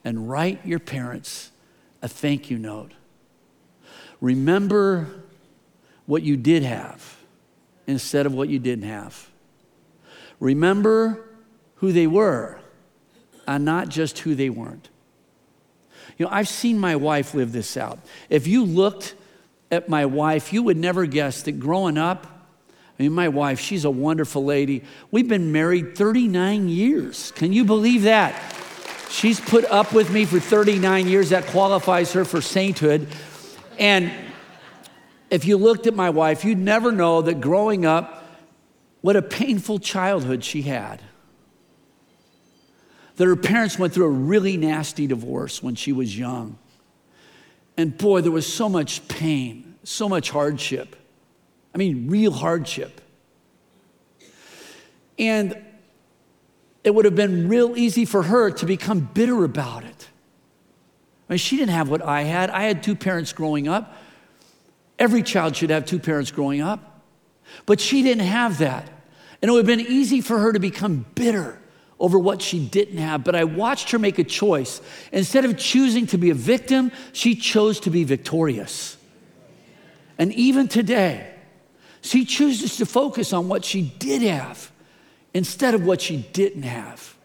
and 0.03 0.27
write 0.27 0.65
your 0.65 0.79
parents 0.79 1.51
a 2.01 2.07
thank 2.07 2.49
you 2.49 2.57
note. 2.57 2.93
Remember 4.19 5.07
what 6.07 6.23
you 6.23 6.35
did 6.35 6.63
have 6.63 7.17
instead 7.85 8.25
of 8.25 8.33
what 8.33 8.49
you 8.49 8.57
didn't 8.57 8.85
have. 8.85 9.29
Remember 10.39 11.29
who 11.75 11.91
they 11.91 12.07
were 12.07 12.59
and 13.45 13.63
not 13.63 13.89
just 13.89 14.19
who 14.19 14.33
they 14.33 14.49
weren't. 14.49 14.89
You 16.17 16.25
know, 16.25 16.31
I've 16.31 16.47
seen 16.47 16.79
my 16.79 16.95
wife 16.95 17.33
live 17.33 17.51
this 17.51 17.77
out. 17.77 17.99
If 18.29 18.47
you 18.47 18.63
looked 18.63 19.15
at 19.71 19.89
my 19.89 20.05
wife, 20.05 20.51
you 20.51 20.63
would 20.63 20.77
never 20.77 21.05
guess 21.05 21.43
that 21.43 21.53
growing 21.53 21.97
up, 21.97 22.25
I 22.99 23.03
mean, 23.03 23.13
my 23.13 23.27
wife, 23.27 23.59
she's 23.59 23.85
a 23.85 23.91
wonderful 23.91 24.43
lady. 24.43 24.83
We've 25.11 25.27
been 25.27 25.51
married 25.51 25.95
39 25.95 26.67
years. 26.67 27.31
Can 27.35 27.53
you 27.53 27.63
believe 27.63 28.03
that? 28.03 28.55
She's 29.09 29.39
put 29.39 29.65
up 29.65 29.93
with 29.93 30.11
me 30.11 30.25
for 30.25 30.39
39 30.39 31.07
years. 31.07 31.29
That 31.29 31.45
qualifies 31.47 32.13
her 32.13 32.25
for 32.25 32.41
sainthood. 32.41 33.07
And 33.77 34.11
if 35.29 35.45
you 35.45 35.57
looked 35.57 35.85
at 35.85 35.93
my 35.93 36.09
wife, 36.09 36.43
you'd 36.43 36.57
never 36.57 36.91
know 36.91 37.21
that 37.21 37.39
growing 37.39 37.85
up, 37.85 38.25
what 39.01 39.15
a 39.15 39.21
painful 39.21 39.79
childhood 39.79 40.43
she 40.43 40.63
had. 40.63 41.01
That 43.17 43.25
her 43.25 43.35
parents 43.35 43.77
went 43.77 43.93
through 43.93 44.05
a 44.05 44.09
really 44.09 44.57
nasty 44.57 45.07
divorce 45.07 45.61
when 45.61 45.75
she 45.75 45.91
was 45.91 46.17
young. 46.17 46.57
And 47.75 47.95
boy, 47.95 48.21
there 48.21 48.31
was 48.31 48.51
so 48.51 48.69
much 48.69 49.07
pain, 49.07 49.75
so 49.83 50.09
much 50.09 50.31
hardship. 50.31 50.95
I 51.73 51.77
mean, 51.77 52.09
real 52.09 52.31
hardship. 52.31 53.01
And 55.19 55.57
it 56.83 56.93
would 56.93 57.05
have 57.05 57.15
been 57.15 57.47
real 57.47 57.75
easy 57.75 58.05
for 58.05 58.23
her 58.23 58.49
to 58.51 58.65
become 58.65 59.09
bitter 59.13 59.43
about 59.43 59.83
it. 59.83 60.07
I 61.29 61.33
mean, 61.33 61.37
she 61.37 61.57
didn't 61.57 61.71
have 61.71 61.89
what 61.89 62.01
I 62.01 62.21
had. 62.21 62.49
I 62.49 62.63
had 62.63 62.81
two 62.81 62.95
parents 62.95 63.33
growing 63.33 63.67
up. 63.67 63.95
Every 64.97 65.21
child 65.21 65.55
should 65.55 65.69
have 65.69 65.85
two 65.85 65.99
parents 65.99 66.31
growing 66.31 66.61
up. 66.61 67.03
But 67.65 67.79
she 67.79 68.03
didn't 68.03 68.25
have 68.25 68.59
that. 68.59 68.89
And 69.41 69.49
it 69.49 69.51
would 69.51 69.67
have 69.67 69.77
been 69.77 69.85
easy 69.85 70.21
for 70.21 70.39
her 70.39 70.53
to 70.53 70.59
become 70.59 71.05
bitter 71.13 71.59
over 71.99 72.19
what 72.19 72.41
she 72.41 72.63
didn't 72.63 72.97
have, 72.97 73.23
but 73.23 73.35
I 73.35 73.43
watched 73.43 73.91
her 73.91 73.99
make 73.99 74.19
a 74.19 74.23
choice. 74.23 74.81
Instead 75.11 75.45
of 75.45 75.57
choosing 75.57 76.05
to 76.07 76.17
be 76.17 76.29
a 76.29 76.35
victim, 76.35 76.91
she 77.11 77.35
chose 77.35 77.79
to 77.81 77.89
be 77.89 78.03
victorious. 78.03 78.97
And 80.17 80.31
even 80.33 80.67
today, 80.67 81.33
she 82.01 82.25
chooses 82.25 82.77
to 82.77 82.85
focus 82.85 83.33
on 83.33 83.47
what 83.47 83.65
she 83.65 83.81
did 83.81 84.21
have 84.21 84.71
instead 85.33 85.73
of 85.73 85.85
what 85.85 86.01
she 86.01 86.17
didn't 86.33 86.63
have. 86.63 87.16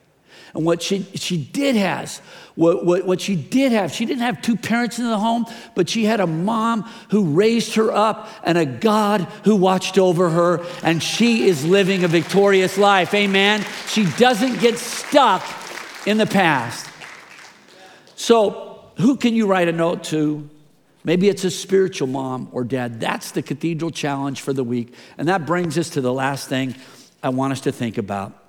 And 0.55 0.67
what 0.67 0.83
she, 0.83 1.05
she 1.15 1.39
did 1.39 1.77
has, 1.77 2.19
what, 2.55 2.85
what, 2.85 3.07
what 3.07 3.21
she 3.21 3.37
did 3.37 3.73
have, 3.73 3.93
she 3.93 4.05
didn't 4.05 4.23
have 4.23 4.43
two 4.43 4.57
parents 4.57 4.99
in 4.99 5.07
the 5.07 5.19
home, 5.19 5.47
but 5.75 5.89
she 5.89 6.05
had 6.05 6.21
a 6.21 6.27
mom 6.27 6.83
who 7.11 7.33
raised 7.33 7.75
her 7.77 7.91
up 7.91 8.29
and 8.45 8.59
a 8.59 8.67
God 8.67 9.23
who 9.45 9.57
watched 9.57 9.97
over 9.97 10.29
her, 10.29 10.65
and 10.83 11.03
she 11.03 11.45
is 11.45 11.65
living 11.65 12.05
a 12.05 12.09
victorious 12.09 12.77
life. 12.77 13.15
Amen. 13.15 13.65
She 13.87 14.05
doesn't 14.19 14.61
get 14.61 14.79
stuck 14.79 15.43
in 16.07 16.19
the 16.19 16.27
past. 16.27 16.89
So, 18.17 18.85
who 18.99 19.17
can 19.17 19.35
you 19.35 19.47
write 19.47 19.69
a 19.69 19.73
note 19.73 20.05
to? 20.05 20.49
Maybe 21.05 21.29
it's 21.29 21.45
a 21.45 21.51
spiritual 21.51 22.09
mom 22.09 22.49
or 22.53 22.63
dad. 22.63 23.01
That's 23.01 23.33
the 23.33 23.43
cathedral 23.43 23.91
challenge 23.91 24.43
for 24.43 24.53
the 24.53 24.63
week. 24.63 24.95
And 25.19 25.29
that 25.29 25.47
brings 25.47 25.77
us 25.77 25.91
to 25.91 26.01
the 26.01 26.13
last 26.13 26.49
thing 26.49 26.77
I 27.23 27.31
want 27.31 27.53
us 27.53 27.63
to 27.63 27.73
think 27.73 27.99
about 27.99 28.42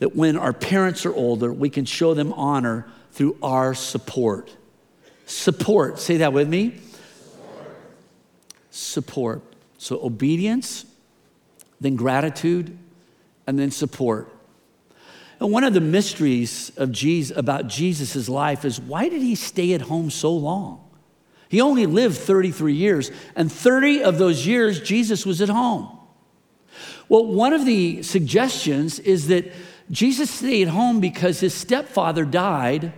that 0.00 0.16
when 0.16 0.36
our 0.36 0.52
parents 0.52 1.06
are 1.06 1.14
older, 1.14 1.52
we 1.52 1.70
can 1.70 1.84
show 1.84 2.14
them 2.14 2.32
honor 2.32 2.86
through 3.12 3.36
our 3.42 3.74
support. 3.74 4.56
Support, 5.26 5.98
say 5.98 6.16
that 6.18 6.32
with 6.32 6.48
me. 6.48 6.80
Support. 8.70 9.40
support. 9.40 9.42
So 9.78 10.02
obedience, 10.04 10.86
then 11.80 11.96
gratitude, 11.96 12.76
and 13.46 13.58
then 13.58 13.70
support. 13.70 14.34
And 15.38 15.52
one 15.52 15.64
of 15.64 15.74
the 15.74 15.80
mysteries 15.80 16.72
of 16.76 16.92
Jesus, 16.92 17.36
about 17.36 17.66
Jesus' 17.66 18.28
life 18.28 18.64
is 18.64 18.80
why 18.80 19.08
did 19.08 19.22
he 19.22 19.34
stay 19.34 19.74
at 19.74 19.82
home 19.82 20.10
so 20.10 20.32
long? 20.32 20.84
He 21.48 21.60
only 21.60 21.86
lived 21.86 22.16
33 22.16 22.74
years, 22.74 23.10
and 23.36 23.50
30 23.50 24.02
of 24.02 24.18
those 24.18 24.46
years, 24.46 24.80
Jesus 24.80 25.26
was 25.26 25.42
at 25.42 25.48
home. 25.48 25.98
Well, 27.08 27.26
one 27.26 27.52
of 27.52 27.66
the 27.66 28.02
suggestions 28.02 28.98
is 29.00 29.26
that 29.28 29.52
Jesus 29.90 30.30
stayed 30.30 30.68
home 30.68 31.00
because 31.00 31.40
his 31.40 31.52
stepfather 31.52 32.24
died 32.24 32.92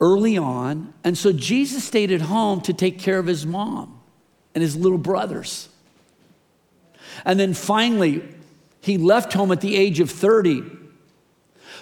early 0.00 0.38
on. 0.38 0.94
And 1.04 1.16
so 1.18 1.32
Jesus 1.32 1.84
stayed 1.84 2.10
at 2.10 2.22
home 2.22 2.60
to 2.62 2.72
take 2.72 2.98
care 2.98 3.18
of 3.18 3.26
his 3.26 3.44
mom 3.44 4.00
and 4.54 4.62
his 4.62 4.76
little 4.76 4.98
brothers. 4.98 5.68
And 7.24 7.38
then 7.38 7.54
finally, 7.54 8.22
he 8.80 8.96
left 8.96 9.32
home 9.32 9.52
at 9.52 9.60
the 9.60 9.76
age 9.76 10.00
of 10.00 10.10
30 10.10 10.62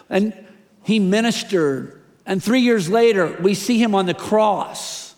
and 0.08 0.32
he 0.82 0.98
ministered. 0.98 2.00
And 2.26 2.42
three 2.42 2.60
years 2.60 2.88
later, 2.88 3.36
we 3.40 3.54
see 3.54 3.80
him 3.80 3.94
on 3.94 4.06
the 4.06 4.14
cross. 4.14 5.14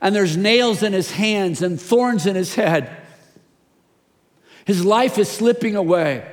And 0.00 0.14
there's 0.14 0.36
nails 0.36 0.82
in 0.82 0.92
his 0.92 1.10
hands 1.10 1.62
and 1.62 1.80
thorns 1.80 2.26
in 2.26 2.34
his 2.34 2.54
head. 2.54 2.96
His 4.66 4.84
life 4.84 5.16
is 5.16 5.30
slipping 5.30 5.76
away. 5.76 6.26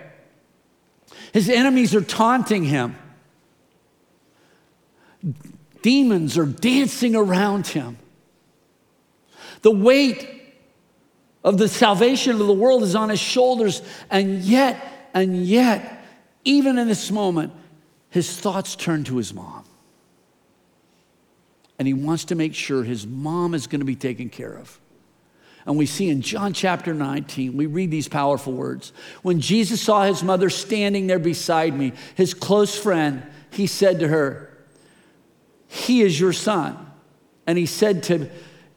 His 1.32 1.50
enemies 1.50 1.94
are 1.94 2.02
taunting 2.02 2.64
him. 2.64 2.96
Demons 5.84 6.38
are 6.38 6.48
dancing 6.48 7.16
around 7.16 7.68
him. 7.68 7.98
The 9.62 9.72
weight 9.72 10.28
of 11.44 11.60
the 11.60 11.68
salvation 11.68 12.32
of 12.32 12.40
the 12.40 12.54
world 12.54 12.82
is 12.82 12.96
on 12.96 13.10
his 13.10 13.20
shoulders, 13.20 13.84
and 14.10 14.42
yet, 14.42 15.10
and 15.14 15.46
yet, 15.46 16.04
even 16.44 16.80
in 16.80 16.88
this 16.88 17.12
moment, 17.12 17.54
his 18.10 18.36
thoughts 18.36 18.76
turn 18.76 19.04
to 19.04 19.18
his 19.18 19.32
mom. 19.32 19.64
And 21.78 21.88
he 21.88 21.94
wants 21.94 22.26
to 22.26 22.36
make 22.36 22.56
sure 22.56 22.84
his 22.84 23.06
mom 23.06 23.54
is 23.54 23.68
going 23.68 23.82
to 23.82 23.86
be 23.86 23.96
taken 23.96 24.30
care 24.30 24.58
of. 24.58 24.80
And 25.66 25.78
we 25.78 25.86
see 25.86 26.10
in 26.10 26.22
John 26.22 26.54
chapter 26.54 26.94
19, 26.94 27.56
we 27.56 27.66
read 27.68 27.90
these 27.90 28.10
powerful 28.10 28.54
words. 28.54 28.92
When 29.22 29.40
Jesus 29.40 29.82
saw 29.82 30.04
his 30.04 30.24
mother 30.24 30.50
standing 30.50 31.08
there 31.08 31.20
beside 31.20 31.78
me, 31.78 31.94
his 32.16 32.34
close 32.34 32.78
friend, 32.78 33.24
he 33.50 33.68
said 33.68 34.00
to 34.00 34.08
her, 34.10 34.58
He 35.68 36.02
is 36.02 36.20
your 36.20 36.34
son. 36.34 36.78
And 37.48 37.58
he 37.58 37.66
said 37.66 38.04
to 38.04 38.30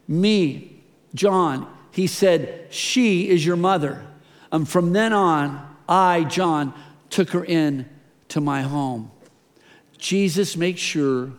me, 0.07 0.83
John, 1.15 1.73
he 1.91 2.07
said, 2.07 2.67
She 2.71 3.29
is 3.29 3.45
your 3.45 3.57
mother. 3.57 4.07
And 4.53 4.69
from 4.69 4.93
then 4.93 5.13
on, 5.13 5.77
I, 5.89 6.25
John, 6.25 6.73
took 7.11 7.31
her 7.31 7.45
in 7.45 7.89
to 8.29 8.41
my 8.41 8.63
home. 8.63 9.11
Jesus 9.99 10.57
makes 10.57 10.81
sure 10.81 11.33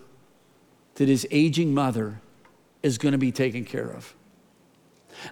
that 0.95 1.07
his 1.07 1.27
aging 1.31 1.73
mother 1.73 2.19
is 2.81 2.97
going 2.97 3.11
to 3.11 3.17
be 3.17 3.31
taken 3.31 3.63
care 3.65 3.89
of. 3.89 4.15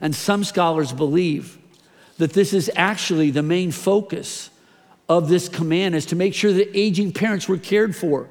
And 0.02 0.16
some 0.16 0.44
scholars 0.44 0.92
believe 0.92 1.58
that 2.18 2.34
this 2.34 2.54
is 2.54 2.72
actually 2.76 3.32
the 3.32 3.44
main 3.44 3.72
focus 3.72 4.50
of 5.08 5.30
this 5.30 5.50
command 5.50 5.96
is 5.96 6.06
to 6.08 6.16
make 6.16 6.34
sure 6.34 6.54
that 6.54 6.78
aging 6.78 7.12
parents 7.12 7.48
were 7.48 7.58
cared 7.58 7.96
for. 7.96 8.30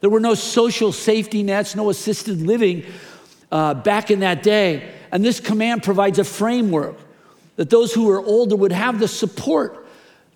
There 0.00 0.10
were 0.10 0.20
no 0.20 0.34
social 0.34 0.92
safety 0.92 1.42
nets, 1.42 1.74
no 1.74 1.90
assisted 1.90 2.42
living 2.42 2.84
uh, 3.50 3.74
back 3.74 4.10
in 4.10 4.20
that 4.20 4.42
day. 4.42 4.92
And 5.12 5.24
this 5.24 5.40
command 5.40 5.82
provides 5.82 6.18
a 6.18 6.24
framework 6.24 6.96
that 7.56 7.70
those 7.70 7.92
who 7.92 8.10
are 8.10 8.20
older 8.20 8.56
would 8.56 8.72
have 8.72 8.98
the 8.98 9.08
support 9.08 9.86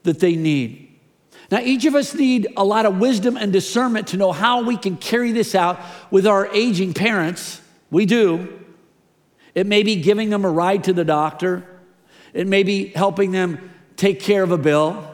that 0.05 0.21
they 0.21 0.37
need. 0.37 0.85
Now, 1.51 1.61
each 1.61 1.87
of 1.87 1.95
us 1.95 2.15
need 2.15 2.47
a 2.57 2.65
lot 2.65 2.87
of 2.87 2.99
wisdom 2.99 3.37
and 3.37 3.53
discernment 3.53 4.09
to 4.09 4.17
know 4.17 4.33
how 4.33 4.63
we 4.63 4.77
can 4.77 4.97
carry 4.97 5.33
this 5.33 5.55
out 5.55 5.81
with 6.11 6.27
our 6.27 6.47
aging 6.55 6.95
parents. 6.95 7.61
We 7.91 8.07
do. 8.07 8.58
It 9.55 9.67
may 9.67 9.83
be 9.83 9.97
giving 9.97 10.31
them 10.31 10.45
a 10.45 10.51
ride 10.51 10.85
to 10.85 10.93
the 10.93 11.05
doctor. 11.05 11.65
It 12.33 12.47
may 12.47 12.63
be 12.63 12.89
helping 12.89 13.33
them 13.33 13.71
take 13.97 14.21
care 14.21 14.43
of 14.43 14.53
a 14.53 14.59
bill. 14.59 15.05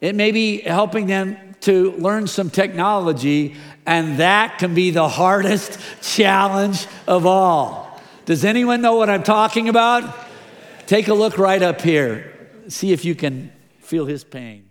It 0.00 0.14
may 0.14 0.30
be 0.30 0.60
helping 0.60 1.06
them 1.06 1.36
to 1.62 1.92
learn 1.92 2.26
some 2.26 2.50
technology, 2.50 3.56
and 3.86 4.18
that 4.18 4.58
can 4.58 4.74
be 4.74 4.90
the 4.90 5.08
hardest 5.08 5.80
challenge 6.02 6.86
of 7.06 7.26
all. 7.26 8.00
Does 8.24 8.44
anyone 8.44 8.82
know 8.82 8.96
what 8.96 9.08
I'm 9.08 9.22
talking 9.22 9.68
about? 9.68 10.14
Take 10.86 11.08
a 11.08 11.14
look 11.14 11.38
right 11.38 11.62
up 11.62 11.80
here. 11.80 12.32
See 12.68 12.92
if 12.92 13.04
you 13.04 13.14
can 13.14 13.52
feel 13.80 14.06
his 14.06 14.22
pain. 14.22 14.70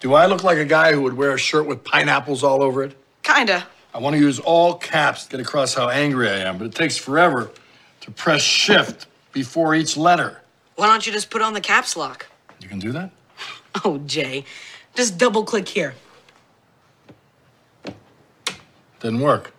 Do 0.00 0.14
I 0.14 0.26
look 0.26 0.42
like 0.42 0.58
a 0.58 0.64
guy 0.64 0.92
who 0.92 1.02
would 1.02 1.14
wear 1.14 1.32
a 1.32 1.38
shirt 1.38 1.66
with 1.66 1.84
pineapples 1.84 2.42
all 2.42 2.62
over 2.62 2.82
it? 2.82 2.96
Kinda. 3.22 3.66
I 3.92 3.98
want 3.98 4.16
to 4.16 4.20
use 4.20 4.38
all 4.38 4.74
caps 4.74 5.24
to 5.24 5.30
get 5.36 5.40
across 5.40 5.74
how 5.74 5.88
angry 5.88 6.28
I 6.28 6.38
am, 6.38 6.58
but 6.58 6.66
it 6.66 6.74
takes 6.74 6.96
forever 6.96 7.50
to 8.00 8.10
press 8.10 8.42
shift 8.42 9.06
before 9.32 9.74
each 9.74 9.96
letter. 9.96 10.40
Why 10.76 10.86
don't 10.86 11.06
you 11.06 11.12
just 11.12 11.30
put 11.30 11.42
on 11.42 11.52
the 11.52 11.60
caps 11.60 11.96
lock? 11.96 12.26
You 12.60 12.68
can 12.68 12.78
do 12.78 12.92
that? 12.92 13.10
Oh, 13.84 13.98
Jay. 13.98 14.44
Just 14.96 15.16
double 15.16 15.44
click 15.44 15.68
here. 15.68 15.94
Didn't 18.98 19.20
work. 19.20 19.54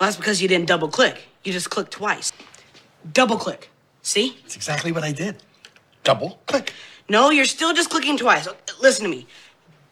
Well, 0.00 0.08
that's 0.08 0.16
because 0.16 0.42
you 0.42 0.48
didn't 0.48 0.66
double 0.66 0.88
click. 0.88 1.22
You 1.44 1.52
just 1.52 1.70
clicked 1.70 1.92
twice. 1.92 2.32
Double 3.12 3.36
click. 3.36 3.70
See? 4.02 4.36
That's 4.42 4.56
exactly 4.56 4.90
what 4.90 5.04
I 5.04 5.12
did. 5.12 5.36
Double 6.02 6.40
click. 6.46 6.72
No, 7.08 7.30
you're 7.30 7.44
still 7.44 7.72
just 7.72 7.88
clicking 7.88 8.16
twice. 8.16 8.48
Listen 8.80 9.04
to 9.04 9.10
me. 9.10 9.26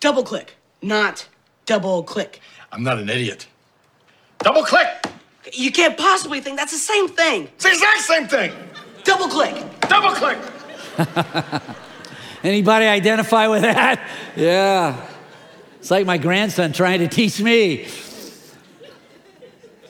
Double 0.01 0.25
click, 0.25 0.57
not 0.83 1.29
double 1.67 2.03
click. 2.03 2.41
I'm 2.73 2.83
not 2.83 2.99
an 2.99 3.09
idiot. 3.09 3.47
Double 4.39 4.65
click! 4.65 4.89
You 5.53 5.73
can't 5.73 5.97
possibly 5.97 6.41
think 6.41 6.57
that's 6.57 6.73
the 6.73 6.79
same 6.79 7.09
thing. 7.09 7.45
It's 7.45 7.65
the 7.65 7.71
exact 7.71 8.01
same 8.01 8.29
thing. 8.29 8.53
Double 9.05 9.29
click. 9.29 9.55
Double 9.83 10.11
click. 10.11 10.39
Anybody 12.43 12.87
identify 12.87 13.49
with 13.49 13.63
that? 13.63 14.09
Yeah. 14.37 15.07
It's 15.79 15.91
like 15.91 16.07
my 16.07 16.19
grandson 16.19 16.73
trying 16.73 17.01
to 17.01 17.09
teach 17.09 17.41
me. 17.41 17.87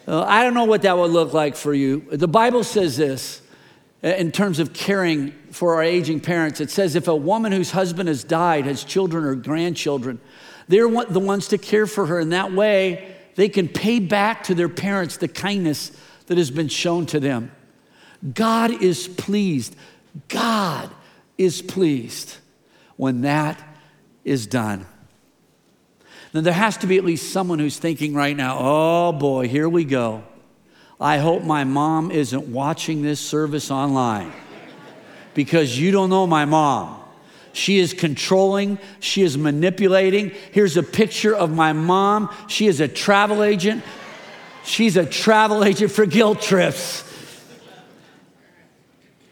Well, 0.06 0.24
I 0.24 0.42
don't 0.42 0.54
know 0.54 0.64
what 0.64 0.82
that 0.82 0.96
would 0.96 1.10
look 1.10 1.32
like 1.32 1.54
for 1.54 1.72
you. 1.72 2.00
The 2.10 2.28
Bible 2.28 2.64
says 2.64 2.96
this 2.96 3.42
uh, 4.02 4.08
in 4.08 4.32
terms 4.32 4.58
of 4.58 4.72
caring 4.72 5.32
for 5.52 5.74
our 5.74 5.82
aging 5.82 6.20
parents. 6.20 6.60
It 6.60 6.70
says 6.70 6.96
if 6.96 7.06
a 7.06 7.14
woman 7.14 7.52
whose 7.52 7.70
husband 7.70 8.08
has 8.08 8.24
died 8.24 8.64
has 8.66 8.82
children 8.82 9.24
or 9.24 9.34
grandchildren, 9.34 10.20
they're 10.68 10.88
the 11.04 11.20
ones 11.20 11.48
to 11.48 11.58
care 11.58 11.86
for 11.86 12.06
her. 12.06 12.18
In 12.18 12.30
that 12.30 12.52
way, 12.52 13.16
they 13.40 13.48
can 13.48 13.68
pay 13.68 14.00
back 14.00 14.44
to 14.44 14.54
their 14.54 14.68
parents 14.68 15.16
the 15.16 15.26
kindness 15.26 15.92
that 16.26 16.36
has 16.36 16.50
been 16.50 16.68
shown 16.68 17.06
to 17.06 17.18
them. 17.18 17.50
God 18.34 18.82
is 18.82 19.08
pleased. 19.08 19.74
God 20.28 20.90
is 21.38 21.62
pleased 21.62 22.36
when 22.96 23.22
that 23.22 23.58
is 24.26 24.46
done. 24.46 24.84
Now, 26.34 26.42
there 26.42 26.52
has 26.52 26.76
to 26.76 26.86
be 26.86 26.98
at 26.98 27.04
least 27.06 27.32
someone 27.32 27.58
who's 27.58 27.78
thinking 27.78 28.12
right 28.12 28.36
now, 28.36 28.58
oh 28.60 29.12
boy, 29.12 29.48
here 29.48 29.70
we 29.70 29.86
go. 29.86 30.22
I 31.00 31.16
hope 31.16 31.42
my 31.42 31.64
mom 31.64 32.10
isn't 32.10 32.46
watching 32.46 33.00
this 33.00 33.20
service 33.20 33.70
online 33.70 34.34
because 35.32 35.78
you 35.78 35.92
don't 35.92 36.10
know 36.10 36.26
my 36.26 36.44
mom. 36.44 36.99
She 37.52 37.78
is 37.78 37.94
controlling. 37.94 38.78
She 39.00 39.22
is 39.22 39.36
manipulating. 39.36 40.30
Here's 40.52 40.76
a 40.76 40.82
picture 40.82 41.34
of 41.34 41.50
my 41.50 41.72
mom. 41.72 42.34
She 42.48 42.66
is 42.66 42.80
a 42.80 42.88
travel 42.88 43.42
agent. 43.42 43.82
She's 44.64 44.96
a 44.96 45.06
travel 45.06 45.64
agent 45.64 45.90
for 45.90 46.06
guilt 46.06 46.40
trips. 46.40 47.04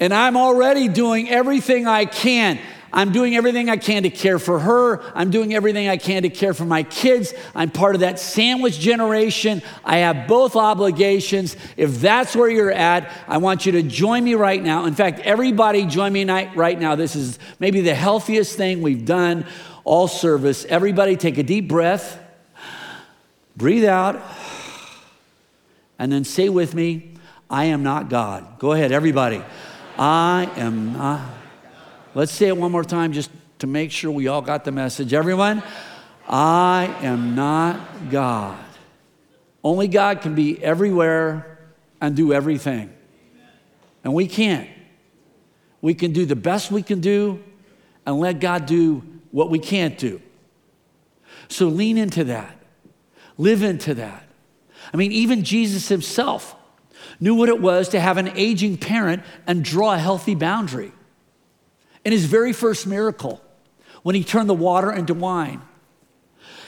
And 0.01 0.15
I'm 0.15 0.37
already 0.37 0.89
doing 0.89 1.29
everything 1.29 1.87
I 1.87 2.05
can. 2.05 2.59
I'm 2.93 3.13
doing 3.13 3.37
everything 3.37 3.69
I 3.69 3.77
can 3.77 4.05
to 4.05 4.11
care 4.11 4.39
for 4.39 4.59
her. 4.59 5.03
I'm 5.15 5.31
doing 5.31 5.55
everything 5.55 5.89
I 5.89 5.97
can 5.97 6.23
to 6.23 6.31
care 6.31 6.55
for 6.55 6.65
my 6.65 6.83
kids. 6.83 7.35
I'm 7.55 7.71
part 7.71 7.95
of 7.95 8.01
that 8.01 8.19
sandwich 8.19 8.79
generation. 8.79 9.63
I 9.85 9.99
have 9.99 10.27
both 10.27 10.57
obligations. 10.57 11.57
If 11.77 12.01
that's 12.01 12.35
where 12.35 12.49
you're 12.49 12.73
at, 12.73 13.13
I 13.27 13.39
want 13.39 13.67
you 13.67 13.73
to 13.73 13.83
join 13.83 14.25
me 14.25 14.35
right 14.35 14.63
now. 14.63 14.87
In 14.87 14.95
fact, 14.95 15.21
everybody 15.21 15.87
join 15.87 16.13
me 16.13 16.25
right 16.25 16.79
now. 16.79 16.95
This 16.95 17.15
is 17.15 17.39
maybe 17.59 17.81
the 17.81 17.95
healthiest 17.95 18.57
thing 18.57 18.83
we've 18.83 19.05
done 19.05 19.47
all 19.85 20.09
service. 20.09 20.65
Everybody 20.67 21.17
take 21.17 21.39
a 21.39 21.43
deep 21.43 21.69
breath, 21.69 22.19
breathe 23.57 23.85
out, 23.85 24.23
and 25.99 26.13
then 26.13 26.25
say 26.25 26.49
with 26.49 26.75
me, 26.75 27.15
I 27.51 27.67
am 27.67 27.83
not 27.83 28.11
God. 28.11 28.59
Go 28.59 28.73
ahead, 28.73 28.93
everybody. 28.93 29.43
I 29.99 30.51
am 30.57 30.93
not. 30.93 31.38
Let's 32.19 32.33
say 32.33 32.49
it 32.49 32.57
one 32.57 32.73
more 32.73 32.83
time 32.83 33.13
just 33.13 33.31
to 33.61 33.69
make 33.69 33.93
sure 33.93 34.11
we 34.11 34.27
all 34.27 34.43
got 34.43 34.65
the 34.65 34.73
message. 34.73 35.15
Everyone, 35.15 35.63
I 36.29 36.93
am 37.03 37.37
not 37.37 38.11
God. 38.11 38.59
Only 39.63 39.87
God 39.87 40.21
can 40.21 40.35
be 40.35 40.61
everywhere 40.61 41.61
and 42.01 42.17
do 42.17 42.33
everything. 42.33 42.93
And 44.03 44.15
we 44.15 44.27
can't. 44.27 44.69
We 45.81 45.95
can 45.95 46.13
do 46.13 46.27
the 46.27 46.35
best 46.35 46.73
we 46.73 46.83
can 46.83 47.01
do 47.01 47.41
and 48.05 48.19
let 48.19 48.41
God 48.41 48.67
do 48.67 49.05
what 49.31 49.49
we 49.49 49.61
can't 49.61 49.97
do. 49.97 50.21
So 51.47 51.69
lean 51.69 51.97
into 51.97 52.25
that, 52.25 52.57
live 53.37 53.63
into 53.63 53.95
that. 53.95 54.25
I 54.93 54.97
mean, 54.97 55.13
even 55.13 55.45
Jesus 55.45 55.87
himself 55.87 56.57
knew 57.21 57.37
what 57.37 57.49
it 57.49 57.61
was 57.61 57.91
to 57.91 58.01
have 58.01 58.17
an 58.17 58.33
aging 58.35 58.77
parent 58.77 59.23
and 59.47 59.65
draw 59.65 59.95
a 59.95 59.99
healthy 59.99 60.35
boundary 60.35 60.91
in 62.05 62.13
his 62.13 62.25
very 62.25 62.53
first 62.53 62.87
miracle 62.87 63.41
when 64.03 64.15
he 64.15 64.25
turned 64.25 64.49
the 64.49 64.55
water 64.55 64.93
into 64.93 65.15
wine. 65.15 65.61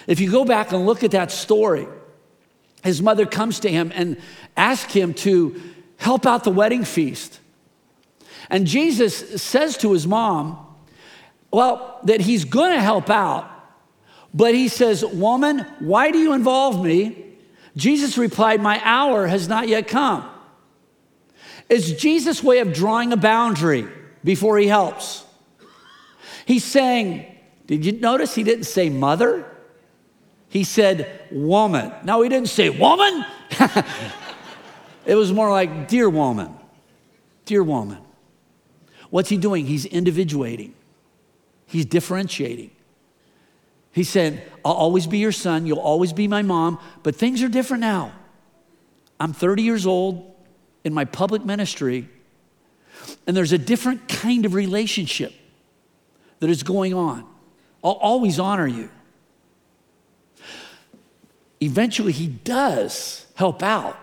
If 0.06 0.20
you 0.20 0.30
go 0.30 0.44
back 0.44 0.72
and 0.72 0.86
look 0.86 1.04
at 1.04 1.12
that 1.12 1.30
story, 1.30 1.86
his 2.82 3.00
mother 3.02 3.26
comes 3.26 3.60
to 3.60 3.70
him 3.70 3.92
and 3.94 4.16
asks 4.56 4.92
him 4.92 5.14
to 5.14 5.60
help 5.96 6.26
out 6.26 6.44
the 6.44 6.50
wedding 6.50 6.84
feast. 6.84 7.40
And 8.48 8.66
Jesus 8.66 9.42
says 9.42 9.76
to 9.78 9.92
his 9.92 10.06
mom, 10.06 10.66
well, 11.52 12.00
that 12.04 12.20
he's 12.20 12.44
going 12.44 12.72
to 12.72 12.80
help 12.80 13.10
out, 13.10 13.48
but 14.32 14.54
he 14.54 14.68
says, 14.68 15.04
Woman, 15.04 15.66
why 15.80 16.10
do 16.10 16.18
you 16.18 16.32
involve 16.32 16.82
me? 16.82 17.24
Jesus 17.76 18.16
replied, 18.16 18.60
My 18.60 18.80
hour 18.84 19.26
has 19.26 19.48
not 19.48 19.68
yet 19.68 19.88
come. 19.88 20.28
It's 21.68 21.90
Jesus' 21.92 22.42
way 22.42 22.58
of 22.58 22.72
drawing 22.72 23.12
a 23.12 23.16
boundary 23.16 23.88
before 24.22 24.58
he 24.58 24.66
helps. 24.66 25.24
He's 26.46 26.64
saying, 26.64 27.26
did 27.66 27.84
you 27.84 27.92
notice 27.92 28.34
he 28.34 28.42
didn't 28.42 28.64
say 28.64 28.90
mother? 28.90 29.46
He 30.48 30.64
said 30.64 31.28
woman. 31.30 31.92
No, 32.02 32.22
he 32.22 32.28
didn't 32.28 32.48
say 32.48 32.70
woman. 32.70 33.24
it 35.06 35.14
was 35.14 35.32
more 35.32 35.50
like 35.50 35.88
dear 35.88 36.10
woman. 36.10 36.54
Dear 37.44 37.62
woman. 37.62 37.98
What's 39.10 39.28
he 39.28 39.36
doing? 39.36 39.66
He's 39.66 39.86
individuating, 39.86 40.74
he's 41.66 41.86
differentiating. 41.86 42.70
He 43.92 44.04
said, 44.04 44.48
I'll 44.64 44.72
always 44.72 45.08
be 45.08 45.18
your 45.18 45.32
son, 45.32 45.66
you'll 45.66 45.80
always 45.80 46.12
be 46.12 46.28
my 46.28 46.42
mom, 46.42 46.78
but 47.02 47.16
things 47.16 47.42
are 47.42 47.48
different 47.48 47.80
now. 47.80 48.12
I'm 49.18 49.32
30 49.32 49.64
years 49.64 49.84
old 49.84 50.32
in 50.84 50.94
my 50.94 51.04
public 51.04 51.44
ministry, 51.44 52.08
and 53.26 53.36
there's 53.36 53.52
a 53.52 53.58
different 53.58 54.08
kind 54.08 54.44
of 54.44 54.54
relationship 54.54 55.32
that 56.40 56.50
is 56.50 56.62
going 56.62 56.94
on. 56.94 57.24
I'll 57.84 57.92
always 57.92 58.38
honor 58.38 58.66
you. 58.66 58.90
Eventually, 61.60 62.12
he 62.12 62.26
does 62.26 63.26
help 63.34 63.62
out, 63.62 63.98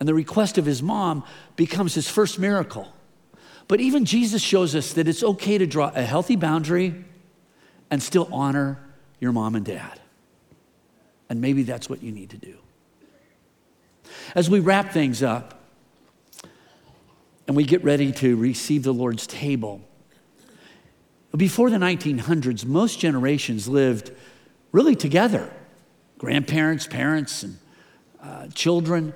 and 0.00 0.08
the 0.08 0.14
request 0.14 0.58
of 0.58 0.66
his 0.66 0.82
mom 0.82 1.24
becomes 1.56 1.94
his 1.94 2.08
first 2.08 2.38
miracle. 2.38 2.92
But 3.68 3.80
even 3.80 4.04
Jesus 4.04 4.42
shows 4.42 4.74
us 4.74 4.92
that 4.94 5.06
it's 5.06 5.22
okay 5.22 5.58
to 5.58 5.66
draw 5.66 5.92
a 5.94 6.02
healthy 6.02 6.36
boundary 6.36 7.04
and 7.90 8.02
still 8.02 8.28
honor 8.32 8.78
your 9.20 9.32
mom 9.32 9.54
and 9.54 9.64
dad. 9.64 10.00
And 11.28 11.40
maybe 11.40 11.62
that's 11.62 11.88
what 11.88 12.02
you 12.02 12.10
need 12.10 12.30
to 12.30 12.36
do. 12.36 12.58
As 14.34 14.50
we 14.50 14.60
wrap 14.60 14.92
things 14.92 15.22
up 15.22 15.61
and 17.52 17.56
we 17.58 17.64
get 17.64 17.84
ready 17.84 18.10
to 18.10 18.34
receive 18.34 18.82
the 18.82 18.94
Lord's 18.94 19.26
table, 19.26 19.82
before 21.36 21.68
the 21.68 21.76
1900s, 21.76 22.64
most 22.64 22.98
generations 22.98 23.68
lived 23.68 24.10
really 24.72 24.96
together 24.96 25.52
grandparents, 26.16 26.86
parents, 26.86 27.42
and 27.42 27.58
uh, 28.22 28.46
children. 28.54 29.12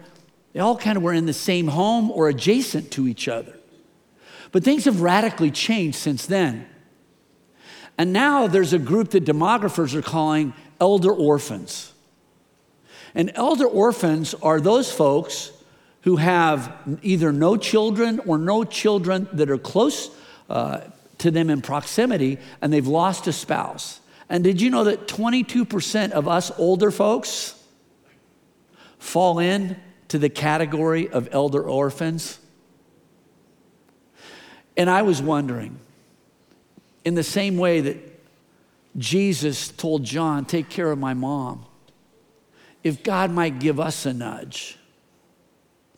They 0.52 0.60
all 0.60 0.76
kind 0.76 0.98
of 0.98 1.02
were 1.02 1.14
in 1.14 1.24
the 1.24 1.32
same 1.32 1.68
home 1.68 2.10
or 2.10 2.28
adjacent 2.28 2.90
to 2.90 3.08
each 3.08 3.26
other. 3.26 3.56
But 4.52 4.62
things 4.62 4.84
have 4.84 5.00
radically 5.00 5.50
changed 5.50 5.96
since 5.96 6.26
then. 6.26 6.68
And 7.96 8.12
now 8.12 8.48
there's 8.48 8.74
a 8.74 8.78
group 8.78 9.12
that 9.12 9.24
demographers 9.24 9.94
are 9.94 10.02
calling 10.02 10.52
elder 10.78 11.10
orphans. 11.10 11.94
And 13.14 13.32
elder 13.34 13.66
orphans 13.66 14.34
are 14.42 14.60
those 14.60 14.92
folks 14.92 15.52
who 16.06 16.14
have 16.14 16.72
either 17.02 17.32
no 17.32 17.56
children 17.56 18.20
or 18.26 18.38
no 18.38 18.62
children 18.62 19.28
that 19.32 19.50
are 19.50 19.58
close 19.58 20.08
uh, 20.48 20.78
to 21.18 21.32
them 21.32 21.50
in 21.50 21.60
proximity 21.60 22.38
and 22.62 22.72
they've 22.72 22.86
lost 22.86 23.26
a 23.26 23.32
spouse. 23.32 24.00
And 24.28 24.44
did 24.44 24.60
you 24.60 24.70
know 24.70 24.84
that 24.84 25.08
22% 25.08 26.12
of 26.12 26.28
us 26.28 26.52
older 26.58 26.92
folks 26.92 27.60
fall 29.00 29.40
in 29.40 29.76
to 30.06 30.18
the 30.18 30.28
category 30.28 31.08
of 31.08 31.28
elder 31.32 31.64
orphans? 31.64 32.38
And 34.76 34.88
I 34.88 35.02
was 35.02 35.20
wondering, 35.20 35.76
in 37.04 37.16
the 37.16 37.24
same 37.24 37.56
way 37.56 37.80
that 37.80 37.96
Jesus 38.96 39.70
told 39.70 40.04
John, 40.04 40.44
Take 40.44 40.68
care 40.68 40.92
of 40.92 41.00
my 41.00 41.14
mom, 41.14 41.66
if 42.84 43.02
God 43.02 43.32
might 43.32 43.58
give 43.58 43.80
us 43.80 44.06
a 44.06 44.14
nudge 44.14 44.78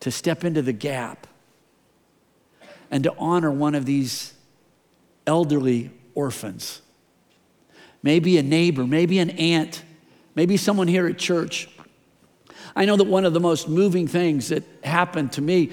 to 0.01 0.11
step 0.11 0.45
into 0.45 0.63
the 0.63 0.73
gap 0.73 1.27
and 2.91 3.05
to 3.05 3.15
honor 3.19 3.51
one 3.51 3.75
of 3.75 3.85
these 3.85 4.35
elderly 5.27 5.91
orphans. 6.15 6.83
Maybe 8.03 8.39
a 8.39 8.43
neighbor, 8.43 8.87
maybe 8.87 9.19
an 9.19 9.31
aunt, 9.31 9.83
maybe 10.35 10.57
someone 10.57 10.89
here 10.89 11.07
at 11.07 11.19
church. 11.19 11.69
I 12.75 12.85
know 12.85 12.97
that 12.97 13.07
one 13.07 13.25
of 13.25 13.33
the 13.33 13.41
most 13.41 13.69
moving 13.69 14.07
things 14.07 14.49
that 14.49 14.63
happened 14.85 15.33
to 15.33 15.43
me 15.43 15.71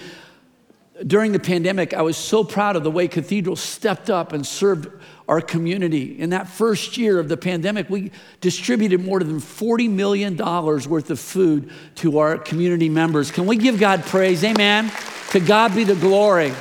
during 1.05 1.32
the 1.32 1.39
pandemic, 1.39 1.93
I 1.93 2.01
was 2.01 2.15
so 2.17 2.43
proud 2.43 2.76
of 2.76 2.84
the 2.84 2.91
way 2.91 3.07
Cathedral 3.07 3.55
stepped 3.55 4.09
up 4.09 4.32
and 4.32 4.45
served 4.45 4.88
our 5.28 5.41
community. 5.41 6.19
In 6.19 6.30
that 6.32 6.47
first 6.47 6.97
year 6.97 7.19
of 7.19 7.30
the 7.30 7.38
pandemic, 7.38 7.89
we 7.89 8.11
distributed 8.41 9.03
more 9.03 9.19
than 9.19 9.39
$40 9.39 9.89
million 9.89 10.38
worth 10.38 11.09
of 11.09 11.19
food 11.19 11.71
to 11.95 12.19
our 12.19 12.38
community 12.38 12.89
members. 12.89 13.32
Can 13.32 13.47
we 13.47 13.57
give 13.57 13.80
God 13.80 14.03
praise? 14.03 14.43
Amen. 14.43 14.91
To 15.32 15.39
God 15.39 15.76
be 15.76 15.84
the 15.84 15.95
glory. 15.95 16.53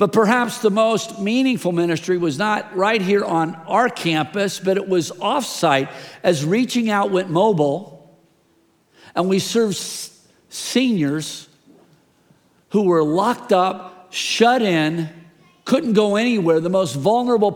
But 0.00 0.14
perhaps 0.14 0.62
the 0.62 0.70
most 0.70 1.20
meaningful 1.20 1.72
ministry 1.72 2.16
was 2.16 2.38
not 2.38 2.74
right 2.74 3.02
here 3.02 3.22
on 3.22 3.54
our 3.66 3.90
campus, 3.90 4.58
but 4.58 4.78
it 4.78 4.88
was 4.88 5.10
offsite 5.10 5.92
as 6.22 6.42
Reaching 6.42 6.88
Out 6.88 7.10
went 7.10 7.28
mobile. 7.28 8.18
And 9.14 9.28
we 9.28 9.40
served 9.40 9.76
seniors 10.48 11.50
who 12.70 12.84
were 12.84 13.02
locked 13.02 13.52
up, 13.52 13.89
shut 14.10 14.62
in, 14.62 15.08
couldn't 15.64 15.92
go 15.92 16.16
anywhere, 16.16 16.60
the 16.60 16.68
most 16.68 16.94
vulnerable 16.94 17.54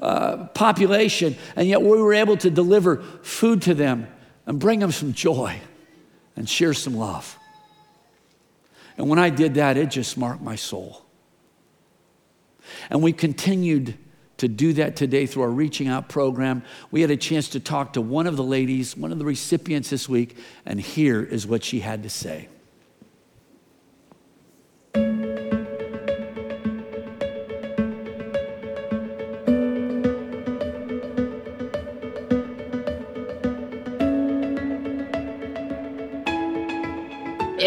uh, 0.00 0.46
population. 0.48 1.36
And 1.54 1.68
yet 1.68 1.82
we 1.82 2.00
were 2.00 2.14
able 2.14 2.36
to 2.38 2.50
deliver 2.50 3.02
food 3.22 3.62
to 3.62 3.74
them 3.74 4.08
and 4.46 4.58
bring 4.58 4.80
them 4.80 4.92
some 4.92 5.12
joy 5.12 5.60
and 6.34 6.48
share 6.48 6.74
some 6.74 6.96
love. 6.96 7.38
And 8.96 9.08
when 9.08 9.18
I 9.18 9.30
did 9.30 9.54
that, 9.54 9.76
it 9.76 9.90
just 9.90 10.16
marked 10.16 10.42
my 10.42 10.56
soul. 10.56 11.04
And 12.90 13.02
we 13.02 13.12
continued 13.12 13.98
to 14.38 14.48
do 14.48 14.72
that 14.74 14.96
today 14.96 15.26
through 15.26 15.42
our 15.42 15.50
Reaching 15.50 15.88
Out 15.88 16.08
program. 16.08 16.62
We 16.90 17.00
had 17.00 17.10
a 17.10 17.16
chance 17.16 17.48
to 17.50 17.60
talk 17.60 17.94
to 17.94 18.00
one 18.00 18.26
of 18.26 18.36
the 18.36 18.44
ladies, 18.44 18.96
one 18.96 19.12
of 19.12 19.18
the 19.18 19.24
recipients 19.24 19.90
this 19.90 20.08
week, 20.08 20.36
and 20.64 20.80
here 20.80 21.22
is 21.22 21.46
what 21.46 21.64
she 21.64 21.80
had 21.80 22.02
to 22.02 22.10
say. 22.10 22.48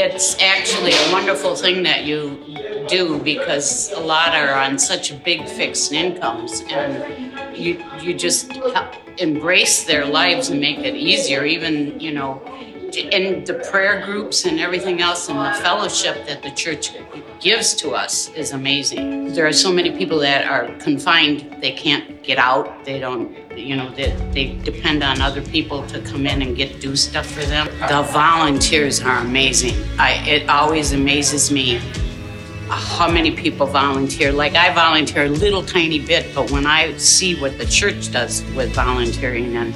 It's 0.09 0.41
actually 0.41 0.91
a 0.91 1.11
wonderful 1.11 1.55
thing 1.55 1.83
that 1.83 2.03
you 2.03 2.43
do 2.87 3.19
because 3.19 3.91
a 3.91 3.99
lot 3.99 4.33
are 4.33 4.53
on 4.53 4.79
such 4.79 5.23
big 5.23 5.47
fixed 5.47 5.91
incomes 5.91 6.61
and 6.69 7.55
you 7.55 7.83
you 8.01 8.15
just 8.15 8.51
embrace 9.17 9.83
their 9.85 10.05
lives 10.05 10.49
and 10.49 10.59
make 10.59 10.79
it 10.79 10.95
easier 10.95 11.45
even 11.45 11.99
you 11.99 12.11
know 12.11 12.41
and 13.07 13.45
the 13.45 13.55
prayer 13.71 14.05
groups 14.05 14.45
and 14.45 14.59
everything 14.59 15.01
else 15.01 15.29
and 15.29 15.39
the 15.39 15.53
fellowship 15.61 16.25
that 16.27 16.43
the 16.43 16.51
church 16.51 16.91
gives 17.39 17.73
to 17.75 17.91
us 17.91 18.29
is 18.33 18.51
amazing. 18.51 19.33
There 19.33 19.47
are 19.47 19.53
so 19.53 19.71
many 19.71 19.91
people 19.97 20.19
that 20.19 20.47
are 20.47 20.73
confined, 20.79 21.61
they 21.61 21.71
can't 21.71 22.21
get 22.23 22.37
out, 22.37 22.85
they 22.85 22.99
don't, 22.99 23.35
you 23.57 23.75
know, 23.75 23.89
they, 23.93 24.11
they 24.33 24.55
depend 24.63 25.03
on 25.03 25.21
other 25.21 25.41
people 25.41 25.85
to 25.87 26.01
come 26.01 26.25
in 26.25 26.41
and 26.41 26.55
get 26.55 26.79
do 26.81 26.95
stuff 26.95 27.25
for 27.25 27.45
them. 27.45 27.67
The 27.87 28.03
volunteers 28.11 29.01
are 29.01 29.19
amazing. 29.19 29.75
I, 29.97 30.13
it 30.27 30.49
always 30.49 30.91
amazes 30.91 31.51
me 31.51 31.79
how 32.69 33.09
many 33.09 33.31
people 33.31 33.65
volunteer. 33.65 34.31
Like 34.31 34.55
I 34.55 34.73
volunteer 34.73 35.25
a 35.25 35.29
little 35.29 35.63
tiny 35.63 35.99
bit, 35.99 36.33
but 36.35 36.51
when 36.51 36.65
I 36.65 36.95
see 36.97 37.39
what 37.39 37.57
the 37.57 37.65
church 37.65 38.11
does 38.11 38.43
with 38.55 38.73
volunteering, 38.73 39.55
and 39.57 39.73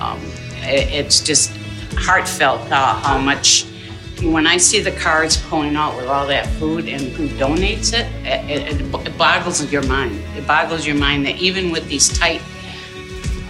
um, 0.00 0.20
it's 0.62 1.20
just 1.20 1.55
heartfelt 1.96 2.60
uh, 2.70 2.94
how 2.94 3.18
much. 3.18 3.66
When 4.22 4.46
I 4.46 4.56
see 4.56 4.80
the 4.80 4.92
cars 4.92 5.36
pulling 5.36 5.76
out 5.76 5.94
with 5.96 6.06
all 6.06 6.26
that 6.28 6.46
food 6.58 6.88
and 6.88 7.02
who 7.02 7.28
donates 7.28 7.92
it, 7.92 8.06
it, 8.24 8.80
it, 8.80 9.06
it 9.06 9.18
boggles 9.18 9.60
your 9.70 9.82
mind. 9.82 10.22
It 10.34 10.46
boggles 10.46 10.86
your 10.86 10.96
mind 10.96 11.26
that 11.26 11.36
even 11.36 11.70
with 11.70 11.86
these 11.88 12.08
tight 12.18 12.40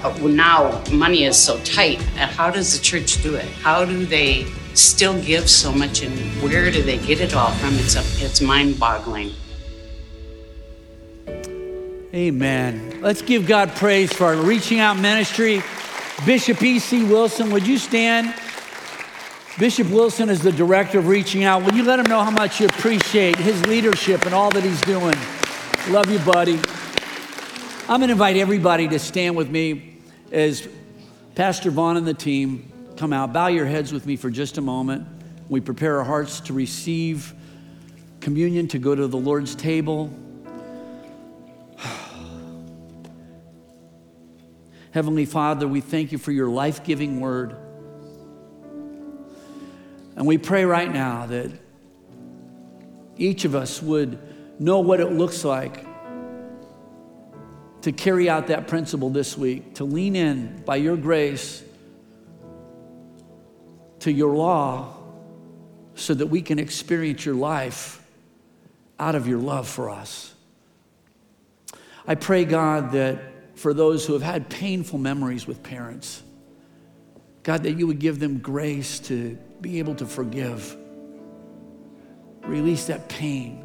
uh, 0.03 0.11
now 0.27 0.83
money 0.93 1.25
is 1.25 1.37
so 1.37 1.59
tight. 1.61 2.01
uh, 2.19 2.27
How 2.27 2.51
does 2.51 2.77
the 2.77 2.83
church 2.83 3.23
do 3.23 3.37
it? 3.37 3.45
How 3.45 3.85
do 3.85 4.05
they 4.05 4.47
still 4.75 5.21
give 5.23 5.49
so 5.49 5.73
much, 5.73 6.03
and 6.03 6.13
where 6.43 6.71
do 6.71 6.83
they 6.83 6.99
get 6.99 7.21
it 7.21 7.35
all 7.35 7.51
from? 7.53 7.75
It's 7.75 7.97
it's 8.23 8.41
mind-boggling. 8.41 9.33
Amen. 12.15 13.01
Let's 13.03 13.23
give 13.23 13.47
God 13.47 13.71
praise 13.71 14.13
for 14.13 14.25
our 14.27 14.37
reaching 14.37 14.81
out 14.81 14.99
ministry. 14.99 15.63
Bishop 16.25 16.63
E.C. 16.63 17.05
Wilson, 17.05 17.51
would 17.51 17.67
you 17.67 17.77
stand? 17.77 18.35
Bishop 19.59 19.91
Wilson 19.91 20.31
is 20.31 20.41
the 20.41 20.51
director 20.51 20.99
of 20.99 21.09
reaching 21.09 21.45
out. 21.45 21.63
Would 21.63 21.75
you 21.75 21.83
let 21.85 21.99
him 21.99 22.07
know 22.07 22.23
how 22.23 22.31
much 22.31 22.59
you 22.61 22.67
appreciate 22.67 23.37
his 23.37 23.65
leadership 23.67 24.25
and 24.25 24.35
all 24.35 24.51
that 24.51 24.63
he's 24.63 24.81
doing? 24.81 25.15
Love 25.91 26.11
you, 26.11 26.19
buddy. 26.21 26.59
I'm 27.89 28.01
going 28.01 28.09
to 28.09 28.13
invite 28.13 28.37
everybody 28.37 28.89
to 28.89 28.99
stand 28.99 29.37
with 29.37 29.51
me 29.51 29.99
as 30.33 30.67
Pastor 31.35 31.71
Vaughn 31.71 31.99
and 31.99 32.07
the 32.07 32.15
team 32.15 32.73
come 32.97 33.13
out. 33.13 33.35
Bow 33.35 33.49
your 33.49 33.67
heads 33.67 33.93
with 33.93 34.07
me 34.07 34.17
for 34.17 34.31
just 34.31 34.57
a 34.57 34.63
moment. 34.63 35.07
We 35.49 35.61
prepare 35.61 35.99
our 35.99 36.05
hearts 36.05 36.41
to 36.41 36.55
receive 36.55 37.35
communion, 38.21 38.69
to 38.69 38.79
go 38.79 38.95
to 38.95 39.07
the 39.07 39.19
Lord's 39.19 39.55
table. 39.55 40.11
Heavenly 44.97 45.27
Father, 45.27 45.69
we 45.69 45.83
thank 45.83 46.11
you 46.11 46.17
for 46.17 46.33
your 46.33 46.49
life 46.49 46.83
giving 46.83 47.21
word. 47.21 47.55
And 50.17 50.27
we 50.27 50.39
pray 50.39 50.65
right 50.65 50.91
now 50.91 51.27
that 51.27 51.51
each 53.19 53.45
of 53.45 53.55
us 53.55 53.83
would 53.83 54.19
know 54.59 54.81
what 54.81 55.01
it 55.01 55.13
looks 55.13 55.45
like 55.45 55.85
to 57.83 57.93
carry 57.93 58.31
out 58.31 58.47
that 58.47 58.69
principle 58.69 59.11
this 59.11 59.37
week, 59.37 59.75
to 59.75 59.85
lean 59.85 60.17
in 60.17 60.63
by 60.65 60.77
your 60.77 60.97
grace 60.97 61.63
to 63.99 64.11
your 64.11 64.35
law 64.35 64.97
so 65.95 66.15
that 66.15 66.29
we 66.29 66.41
can 66.41 66.59
experience 66.59 67.23
your 67.27 67.35
life 67.35 68.03
out 68.99 69.15
of 69.15 69.29
your 69.29 69.41
love 69.41 69.69
for 69.69 69.91
us. 69.91 70.33
I 72.07 72.15
pray, 72.15 72.47
God, 72.47 72.93
that 72.93 73.36
for 73.57 73.73
those 73.73 74.07
who 74.07 74.13
have 74.13 74.23
had 74.23 74.49
painful 74.49 74.99
memories 74.99 75.47
with 75.47 75.63
parents, 75.63 76.23
God, 77.43 77.63
that 77.63 77.73
you 77.73 77.87
would 77.87 77.99
give 77.99 78.21
them 78.21 78.39
grace 78.39 78.99
to 79.01 79.37
be 79.61 79.79
able 79.79 79.95
to 79.97 80.07
forgive, 80.07 80.77
release 82.43 82.87
that 82.87 83.09
pain, 83.09 83.65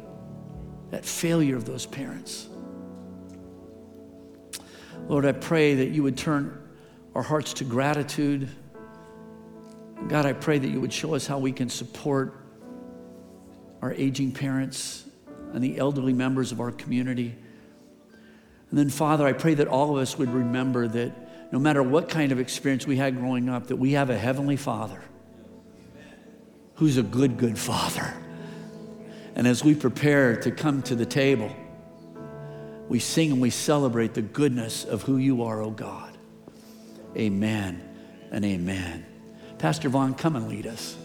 that 0.90 1.04
failure 1.04 1.56
of 1.56 1.66
those 1.66 1.84
parents. 1.84 2.48
Lord, 5.08 5.26
I 5.26 5.32
pray 5.32 5.74
that 5.74 5.90
you 5.90 6.02
would 6.04 6.16
turn 6.16 6.58
our 7.14 7.22
hearts 7.22 7.52
to 7.54 7.64
gratitude. 7.64 8.48
God, 10.08 10.24
I 10.24 10.32
pray 10.32 10.58
that 10.58 10.68
you 10.68 10.80
would 10.80 10.92
show 10.92 11.14
us 11.14 11.26
how 11.26 11.38
we 11.38 11.52
can 11.52 11.68
support 11.68 12.34
our 13.82 13.92
aging 13.92 14.32
parents 14.32 15.04
and 15.52 15.62
the 15.62 15.76
elderly 15.76 16.14
members 16.14 16.50
of 16.50 16.60
our 16.60 16.70
community. 16.70 17.36
And 18.72 18.78
then, 18.78 18.88
Father, 18.88 19.26
I 19.26 19.34
pray 19.34 19.52
that 19.52 19.68
all 19.68 19.94
of 19.94 20.00
us 20.00 20.16
would 20.16 20.30
remember 20.30 20.88
that 20.88 21.52
no 21.52 21.58
matter 21.58 21.82
what 21.82 22.08
kind 22.08 22.32
of 22.32 22.40
experience 22.40 22.86
we 22.86 22.96
had 22.96 23.18
growing 23.18 23.50
up, 23.50 23.66
that 23.66 23.76
we 23.76 23.92
have 23.92 24.08
a 24.08 24.16
heavenly 24.16 24.56
Father 24.56 25.02
who's 26.76 26.96
a 26.96 27.02
good, 27.02 27.36
good 27.36 27.58
Father. 27.58 28.14
And 29.34 29.46
as 29.46 29.62
we 29.62 29.74
prepare 29.74 30.36
to 30.36 30.50
come 30.50 30.80
to 30.84 30.94
the 30.94 31.04
table, 31.04 31.54
we 32.88 32.98
sing 32.98 33.30
and 33.30 33.42
we 33.42 33.50
celebrate 33.50 34.14
the 34.14 34.22
goodness 34.22 34.86
of 34.86 35.02
who 35.02 35.18
you 35.18 35.42
are, 35.42 35.60
oh 35.60 35.70
God. 35.70 36.16
Amen 37.14 37.86
and 38.30 38.42
amen. 38.42 39.04
Pastor 39.58 39.90
Vaughn, 39.90 40.14
come 40.14 40.34
and 40.34 40.48
lead 40.48 40.66
us. 40.66 40.96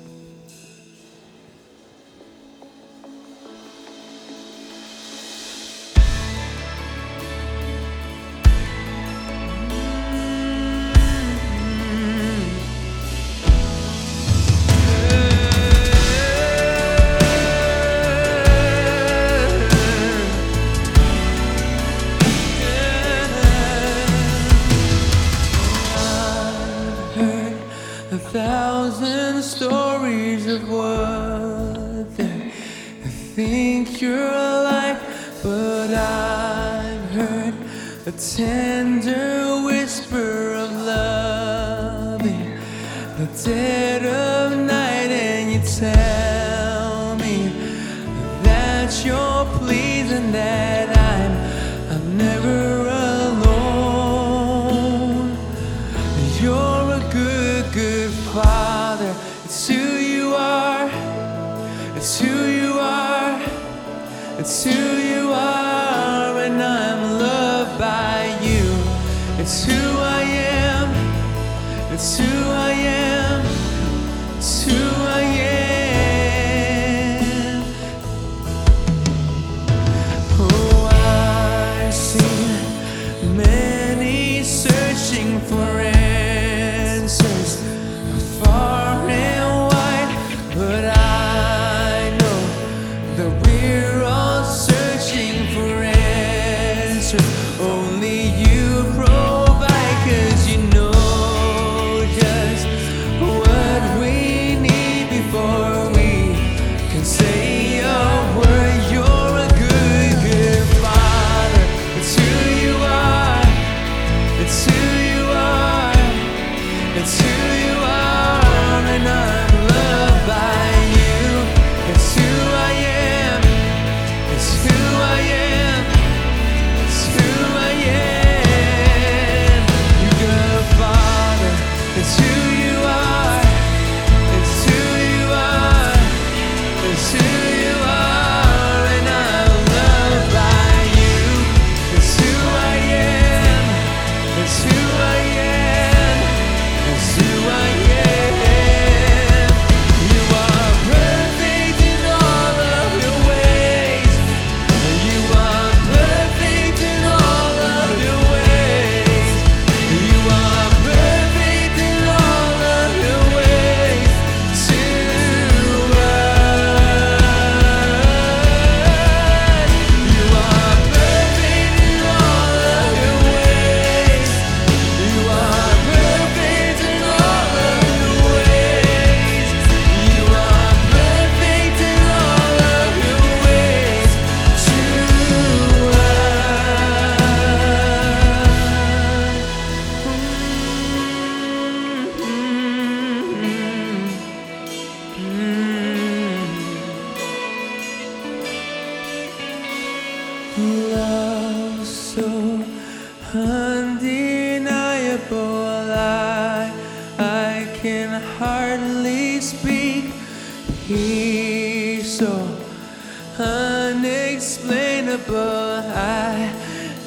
Unexplainable. 214.08 215.36
I, 215.36 216.54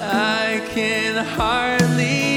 I 0.00 0.66
can 0.72 1.24
hardly 1.24 2.29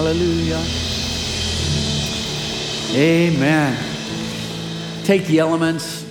Hallelujah. 0.00 0.64
Amen. 2.96 5.04
Take 5.04 5.26
the 5.26 5.40
elements. 5.40 6.06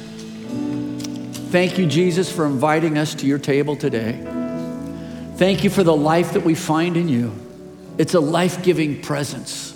Thank 1.50 1.80
you, 1.80 1.88
Jesus, 1.88 2.32
for 2.32 2.46
inviting 2.46 3.00
us 3.00 3.16
to 3.16 3.26
your 3.26 3.40
table 3.40 3.76
today. 3.76 4.12
Thank 5.38 5.64
you 5.64 5.72
for 5.72 5.82
the 5.82 5.96
life 5.96 6.34
that 6.34 6.42
we 6.42 6.54
find 6.54 6.98
in 6.98 7.10
you. 7.10 7.34
It's 7.98 8.14
a 8.14 8.20
life 8.20 8.62
giving 8.62 9.02
presence. 9.02 9.76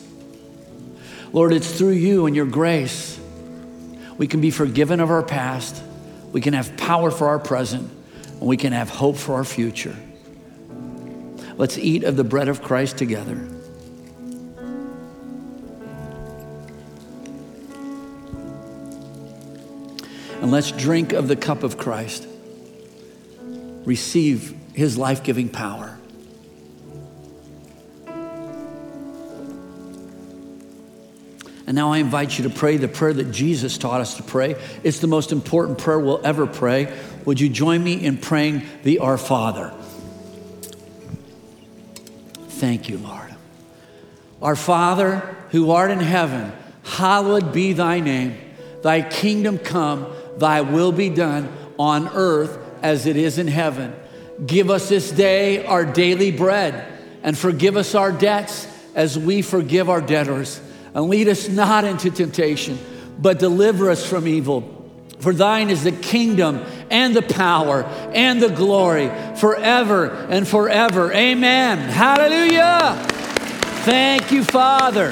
Lord, 1.31 1.51
it's 1.51 1.75
through 1.75 1.93
you 1.93 2.27
and 2.27 2.35
your 2.35 2.45
grace 2.45 3.19
we 4.19 4.27
can 4.27 4.41
be 4.41 4.51
forgiven 4.51 4.99
of 4.99 5.09
our 5.09 5.23
past, 5.23 5.81
we 6.31 6.39
can 6.39 6.53
have 6.53 6.77
power 6.77 7.09
for 7.09 7.29
our 7.29 7.39
present, 7.39 7.89
and 8.29 8.41
we 8.41 8.57
can 8.57 8.73
have 8.73 8.89
hope 8.89 9.17
for 9.17 9.33
our 9.33 9.43
future. 9.43 9.95
Let's 11.57 11.79
eat 11.79 12.03
of 12.03 12.15
the 12.15 12.23
bread 12.23 12.47
of 12.47 12.61
Christ 12.61 12.99
together. 12.99 13.52
Let's 20.53 20.71
drink 20.71 21.13
of 21.13 21.27
the 21.27 21.35
cup 21.35 21.63
of 21.63 21.77
Christ. 21.77 22.27
Receive 23.85 24.55
his 24.73 24.97
life 24.97 25.23
giving 25.23 25.49
power. 25.49 25.97
And 31.65 31.75
now 31.75 31.91
I 31.91 31.97
invite 31.97 32.37
you 32.37 32.43
to 32.43 32.49
pray 32.49 32.77
the 32.77 32.87
prayer 32.87 33.13
that 33.13 33.31
Jesus 33.31 33.77
taught 33.77 34.01
us 34.01 34.17
to 34.17 34.23
pray. 34.23 34.55
It's 34.83 34.99
the 34.99 35.07
most 35.07 35.31
important 35.31 35.77
prayer 35.77 35.97
we'll 35.97 36.21
ever 36.23 36.45
pray. 36.45 36.93
Would 37.25 37.39
you 37.39 37.49
join 37.49 37.83
me 37.83 37.93
in 37.93 38.17
praying 38.17 38.63
the 38.83 38.99
Our 38.99 39.17
Father? 39.17 39.73
Thank 42.49 42.89
you, 42.89 42.97
Lord. 42.97 43.33
Our 44.41 44.55
Father, 44.55 45.35
who 45.49 45.71
art 45.71 45.89
in 45.89 45.99
heaven, 45.99 46.51
hallowed 46.83 47.53
be 47.53 47.73
thy 47.73 48.01
name. 48.01 48.37
Thy 48.81 49.01
kingdom 49.01 49.57
come, 49.57 50.05
thy 50.37 50.61
will 50.61 50.91
be 50.91 51.09
done 51.09 51.51
on 51.77 52.07
earth 52.09 52.57
as 52.81 53.05
it 53.05 53.15
is 53.15 53.37
in 53.37 53.47
heaven. 53.47 53.93
Give 54.45 54.69
us 54.69 54.89
this 54.89 55.11
day 55.11 55.65
our 55.65 55.85
daily 55.85 56.31
bread, 56.31 56.85
and 57.23 57.37
forgive 57.37 57.77
us 57.77 57.95
our 57.95 58.11
debts 58.11 58.67
as 58.95 59.17
we 59.17 59.41
forgive 59.41 59.89
our 59.89 60.01
debtors. 60.01 60.59
And 60.93 61.09
lead 61.09 61.27
us 61.27 61.49
not 61.49 61.85
into 61.85 62.11
temptation, 62.11 62.77
but 63.19 63.39
deliver 63.39 63.89
us 63.89 64.05
from 64.05 64.27
evil. 64.27 64.69
For 65.19 65.33
thine 65.33 65.69
is 65.69 65.83
the 65.85 65.93
kingdom 65.93 66.65
and 66.91 67.15
the 67.15 67.21
power 67.21 67.83
and 68.13 68.41
the 68.41 68.49
glory 68.49 69.09
forever 69.37 70.09
and 70.29 70.45
forever. 70.45 71.13
Amen. 71.13 71.77
Hallelujah. 71.77 73.07
Thank 73.85 74.31
you, 74.31 74.43
Father. 74.43 75.11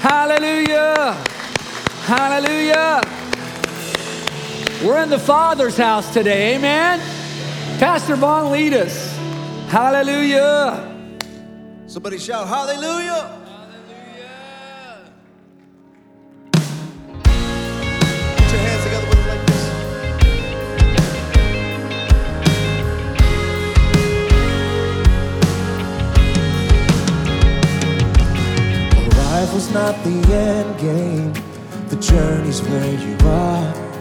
Hallelujah. 0.00 1.12
Hallelujah. 2.02 3.21
We're 4.84 5.00
in 5.00 5.10
the 5.10 5.18
Father's 5.18 5.76
house 5.76 6.12
today. 6.12 6.56
Amen. 6.56 6.98
Pastor 7.78 8.16
Vaughn, 8.16 8.50
lead 8.50 8.74
us. 8.74 9.16
Hallelujah. 9.68 10.88
Somebody 11.86 12.18
shout 12.18 12.48
hallelujah. 12.48 13.38
Hallelujah. 13.46 15.12
Put 18.36 18.50
your 18.50 18.60
hands 18.60 18.82
together 18.82 19.06
with 19.06 19.18
it 19.18 19.28
like 19.28 19.46
this. 19.46 19.62
Life 29.16 29.54
was 29.54 29.70
not 29.72 29.94
the 30.02 30.16
end 30.34 30.80
game, 30.80 31.32
the 31.88 31.96
journey's 31.96 32.60
where 32.62 32.94
you 32.94 33.16
are. 33.28 33.91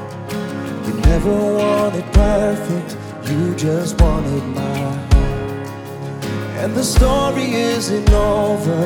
You 0.91 0.99
never 1.03 1.53
wanted 1.53 2.03
perfect, 2.11 2.97
you 3.29 3.55
just 3.55 4.01
wanted 4.01 4.43
my 4.53 4.77
heart. 4.77 5.13
And 6.59 6.75
the 6.75 6.83
story 6.83 7.53
isn't 7.53 8.09
over 8.09 8.83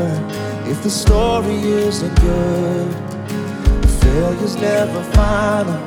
if 0.70 0.84
the 0.84 0.90
story 0.92 1.56
isn't 1.56 2.16
good. 2.22 2.94
Failure's 4.02 4.56
never 4.56 5.02
final 5.14 5.80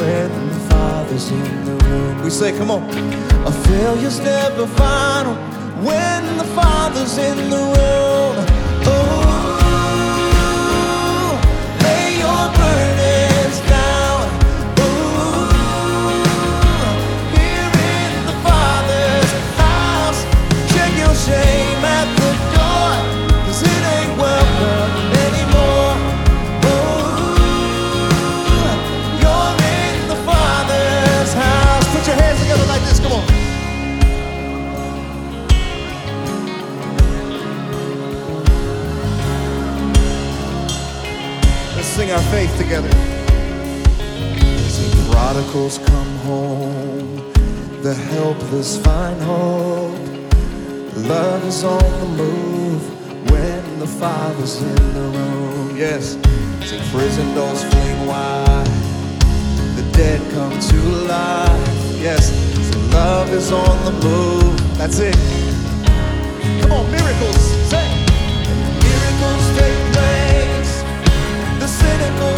when 0.00 0.48
the 0.48 0.60
Father's 0.70 1.30
in 1.30 1.64
the 1.66 1.84
room. 1.84 2.24
We 2.24 2.30
say, 2.30 2.56
come 2.56 2.70
on. 2.70 2.82
A 3.46 3.52
failure's 3.52 4.18
never 4.20 4.66
final 4.66 5.34
when 5.84 6.38
the 6.38 6.44
Father's 6.54 7.18
in 7.18 7.50
the 7.50 7.56
room. 7.56 8.05
shame 21.24 21.82
at 21.82 22.08
the 22.20 22.30
door, 22.52 22.92
it 23.48 23.82
ain't 23.96 24.12
welcome 24.20 24.90
anymore. 25.24 25.96
Ooh, 26.68 27.40
you're 29.22 29.54
in 29.72 30.08
the 30.12 30.18
Father's 30.28 31.32
house. 31.32 31.86
Put 31.94 32.06
your 32.06 32.16
hands 32.16 32.38
together 32.40 32.66
like 32.66 32.82
this, 32.82 33.00
come 33.00 33.12
on. 33.12 33.24
Let's 41.76 41.88
sing 41.88 42.10
our 42.12 42.22
faith 42.30 42.54
together. 42.58 42.90
As 44.66 44.76
the 44.90 45.10
prodigals 45.10 45.78
come 45.78 46.16
home, 46.28 47.32
the 47.82 47.94
helpless 47.94 48.78
find 48.84 49.20
hope 49.22 50.15
Love 51.08 51.44
is 51.46 51.62
on 51.62 52.00
the 52.00 52.22
move 52.24 53.30
when 53.30 53.78
the 53.78 53.86
Father's 53.86 54.60
in 54.60 54.74
the 54.92 55.02
room. 55.16 55.76
Yes. 55.76 56.18
See, 56.68 56.80
prison 56.90 57.32
doors 57.32 57.62
fling 57.62 58.06
wide, 58.06 58.66
the 59.76 59.88
dead 59.92 60.20
come 60.32 60.58
to 60.58 60.76
life. 61.06 62.00
Yes. 62.00 62.32
See, 62.32 62.90
love 62.90 63.30
is 63.30 63.52
on 63.52 63.84
the 63.84 63.92
move. 64.04 64.78
That's 64.78 64.98
it. 64.98 65.14
Come 66.60 66.72
on, 66.72 66.90
miracles. 66.90 67.44
Say. 67.70 67.86
Miracles 68.82 69.46
take 69.60 69.78
place. 69.94 70.82
The 71.60 71.68
cynical 71.68 72.34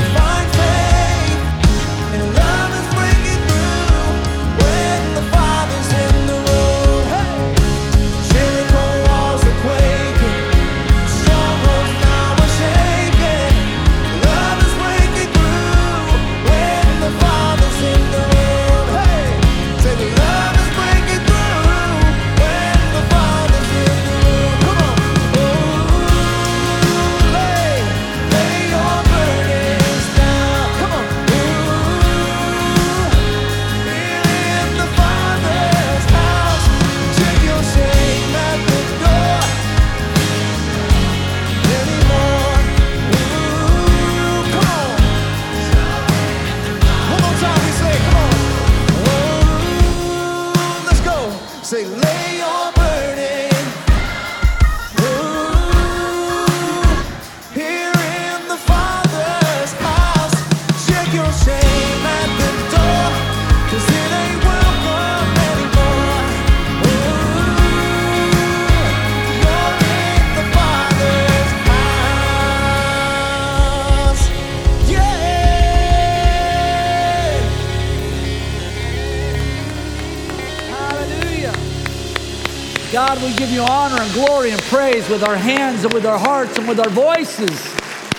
give 83.49 83.57
you 83.57 83.63
honor 83.63 84.03
and 84.03 84.13
glory 84.13 84.51
and 84.51 84.61
praise 84.65 85.09
with 85.09 85.23
our 85.23 85.37
hands 85.37 85.83
and 85.83 85.91
with 85.95 86.05
our 86.05 86.19
hearts 86.19 86.59
and 86.59 86.69
with 86.69 86.79
our 86.79 86.91
voices, 86.91 87.51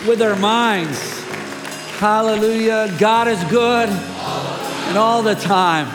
with 0.08 0.24
our 0.24 0.36
minds. 0.38 1.00
Hallelujah. 2.00 2.92
God 2.98 3.28
is 3.28 3.44
good 3.44 3.90
and 3.90 4.98
all 4.98 5.22
the 5.22 5.36
time. 5.36 5.88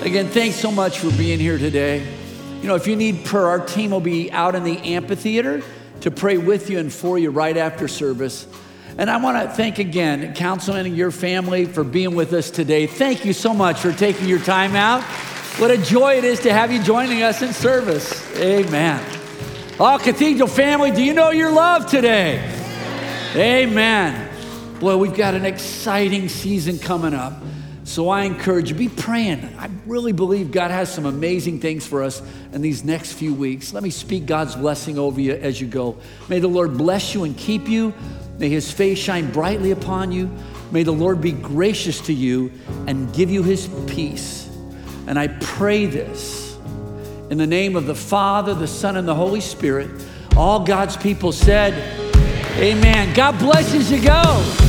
Again, 0.00 0.28
thanks 0.28 0.56
so 0.56 0.70
much 0.70 0.98
for 0.98 1.10
being 1.18 1.38
here 1.38 1.58
today. 1.58 2.06
You 2.62 2.68
know, 2.68 2.74
if 2.74 2.86
you 2.86 2.96
need 2.96 3.22
prayer, 3.26 3.48
our 3.48 3.60
team 3.60 3.90
will 3.90 4.00
be 4.00 4.32
out 4.32 4.54
in 4.54 4.64
the 4.64 4.78
amphitheater 4.78 5.62
to 6.00 6.10
pray 6.10 6.38
with 6.38 6.70
you 6.70 6.78
and 6.78 6.90
for 6.90 7.18
you 7.18 7.30
right 7.30 7.56
after 7.58 7.86
service. 7.86 8.46
And 8.96 9.10
I 9.10 9.18
want 9.18 9.42
to 9.42 9.54
thank 9.54 9.78
again, 9.78 10.32
Councilman 10.32 10.86
and 10.86 10.96
your 10.96 11.10
family, 11.10 11.66
for 11.66 11.84
being 11.84 12.14
with 12.14 12.32
us 12.32 12.50
today. 12.50 12.86
Thank 12.86 13.26
you 13.26 13.34
so 13.34 13.52
much 13.52 13.80
for 13.80 13.92
taking 13.92 14.26
your 14.26 14.38
time 14.38 14.74
out. 14.74 15.04
What 15.58 15.70
a 15.70 15.78
joy 15.78 16.18
it 16.18 16.24
is 16.24 16.40
to 16.40 16.52
have 16.52 16.70
you 16.70 16.82
joining 16.82 17.22
us 17.22 17.40
in 17.40 17.54
service. 17.54 18.30
Amen. 18.36 19.02
Oh, 19.80 19.98
Cathedral 19.98 20.48
family, 20.48 20.90
do 20.90 21.02
you 21.02 21.14
know 21.14 21.30
your 21.30 21.50
love 21.50 21.86
today? 21.86 22.44
Amen. 23.34 24.30
Boy, 24.78 24.98
we've 24.98 25.16
got 25.16 25.32
an 25.32 25.46
exciting 25.46 26.28
season 26.28 26.78
coming 26.78 27.14
up. 27.14 27.42
So 27.84 28.10
I 28.10 28.24
encourage 28.24 28.68
you, 28.68 28.74
be 28.74 28.90
praying. 28.90 29.46
I 29.58 29.70
really 29.86 30.12
believe 30.12 30.50
God 30.52 30.70
has 30.70 30.92
some 30.92 31.06
amazing 31.06 31.60
things 31.60 31.86
for 31.86 32.02
us 32.02 32.20
in 32.52 32.60
these 32.60 32.84
next 32.84 33.14
few 33.14 33.32
weeks. 33.32 33.72
Let 33.72 33.82
me 33.82 33.88
speak 33.88 34.26
God's 34.26 34.56
blessing 34.56 34.98
over 34.98 35.18
you 35.18 35.32
as 35.32 35.58
you 35.58 35.66
go. 35.66 35.96
May 36.28 36.38
the 36.38 36.48
Lord 36.48 36.76
bless 36.76 37.14
you 37.14 37.24
and 37.24 37.34
keep 37.34 37.66
you. 37.66 37.94
May 38.38 38.50
his 38.50 38.70
face 38.70 38.98
shine 38.98 39.32
brightly 39.32 39.70
upon 39.70 40.12
you. 40.12 40.30
May 40.70 40.82
the 40.82 40.92
Lord 40.92 41.22
be 41.22 41.32
gracious 41.32 41.98
to 42.02 42.12
you 42.12 42.52
and 42.86 43.10
give 43.14 43.30
you 43.30 43.42
his 43.42 43.70
peace. 43.86 44.45
And 45.06 45.18
I 45.18 45.28
pray 45.28 45.86
this 45.86 46.56
in 47.30 47.38
the 47.38 47.46
name 47.46 47.76
of 47.76 47.86
the 47.86 47.94
Father, 47.94 48.54
the 48.54 48.66
Son, 48.66 48.96
and 48.96 49.06
the 49.06 49.14
Holy 49.14 49.40
Spirit. 49.40 49.90
All 50.36 50.64
God's 50.64 50.96
people 50.96 51.32
said, 51.32 51.72
Amen. 52.58 53.14
God 53.14 53.38
bless 53.38 53.72
you 53.72 53.80
as 53.80 53.90
you 53.90 54.02
go. 54.02 54.65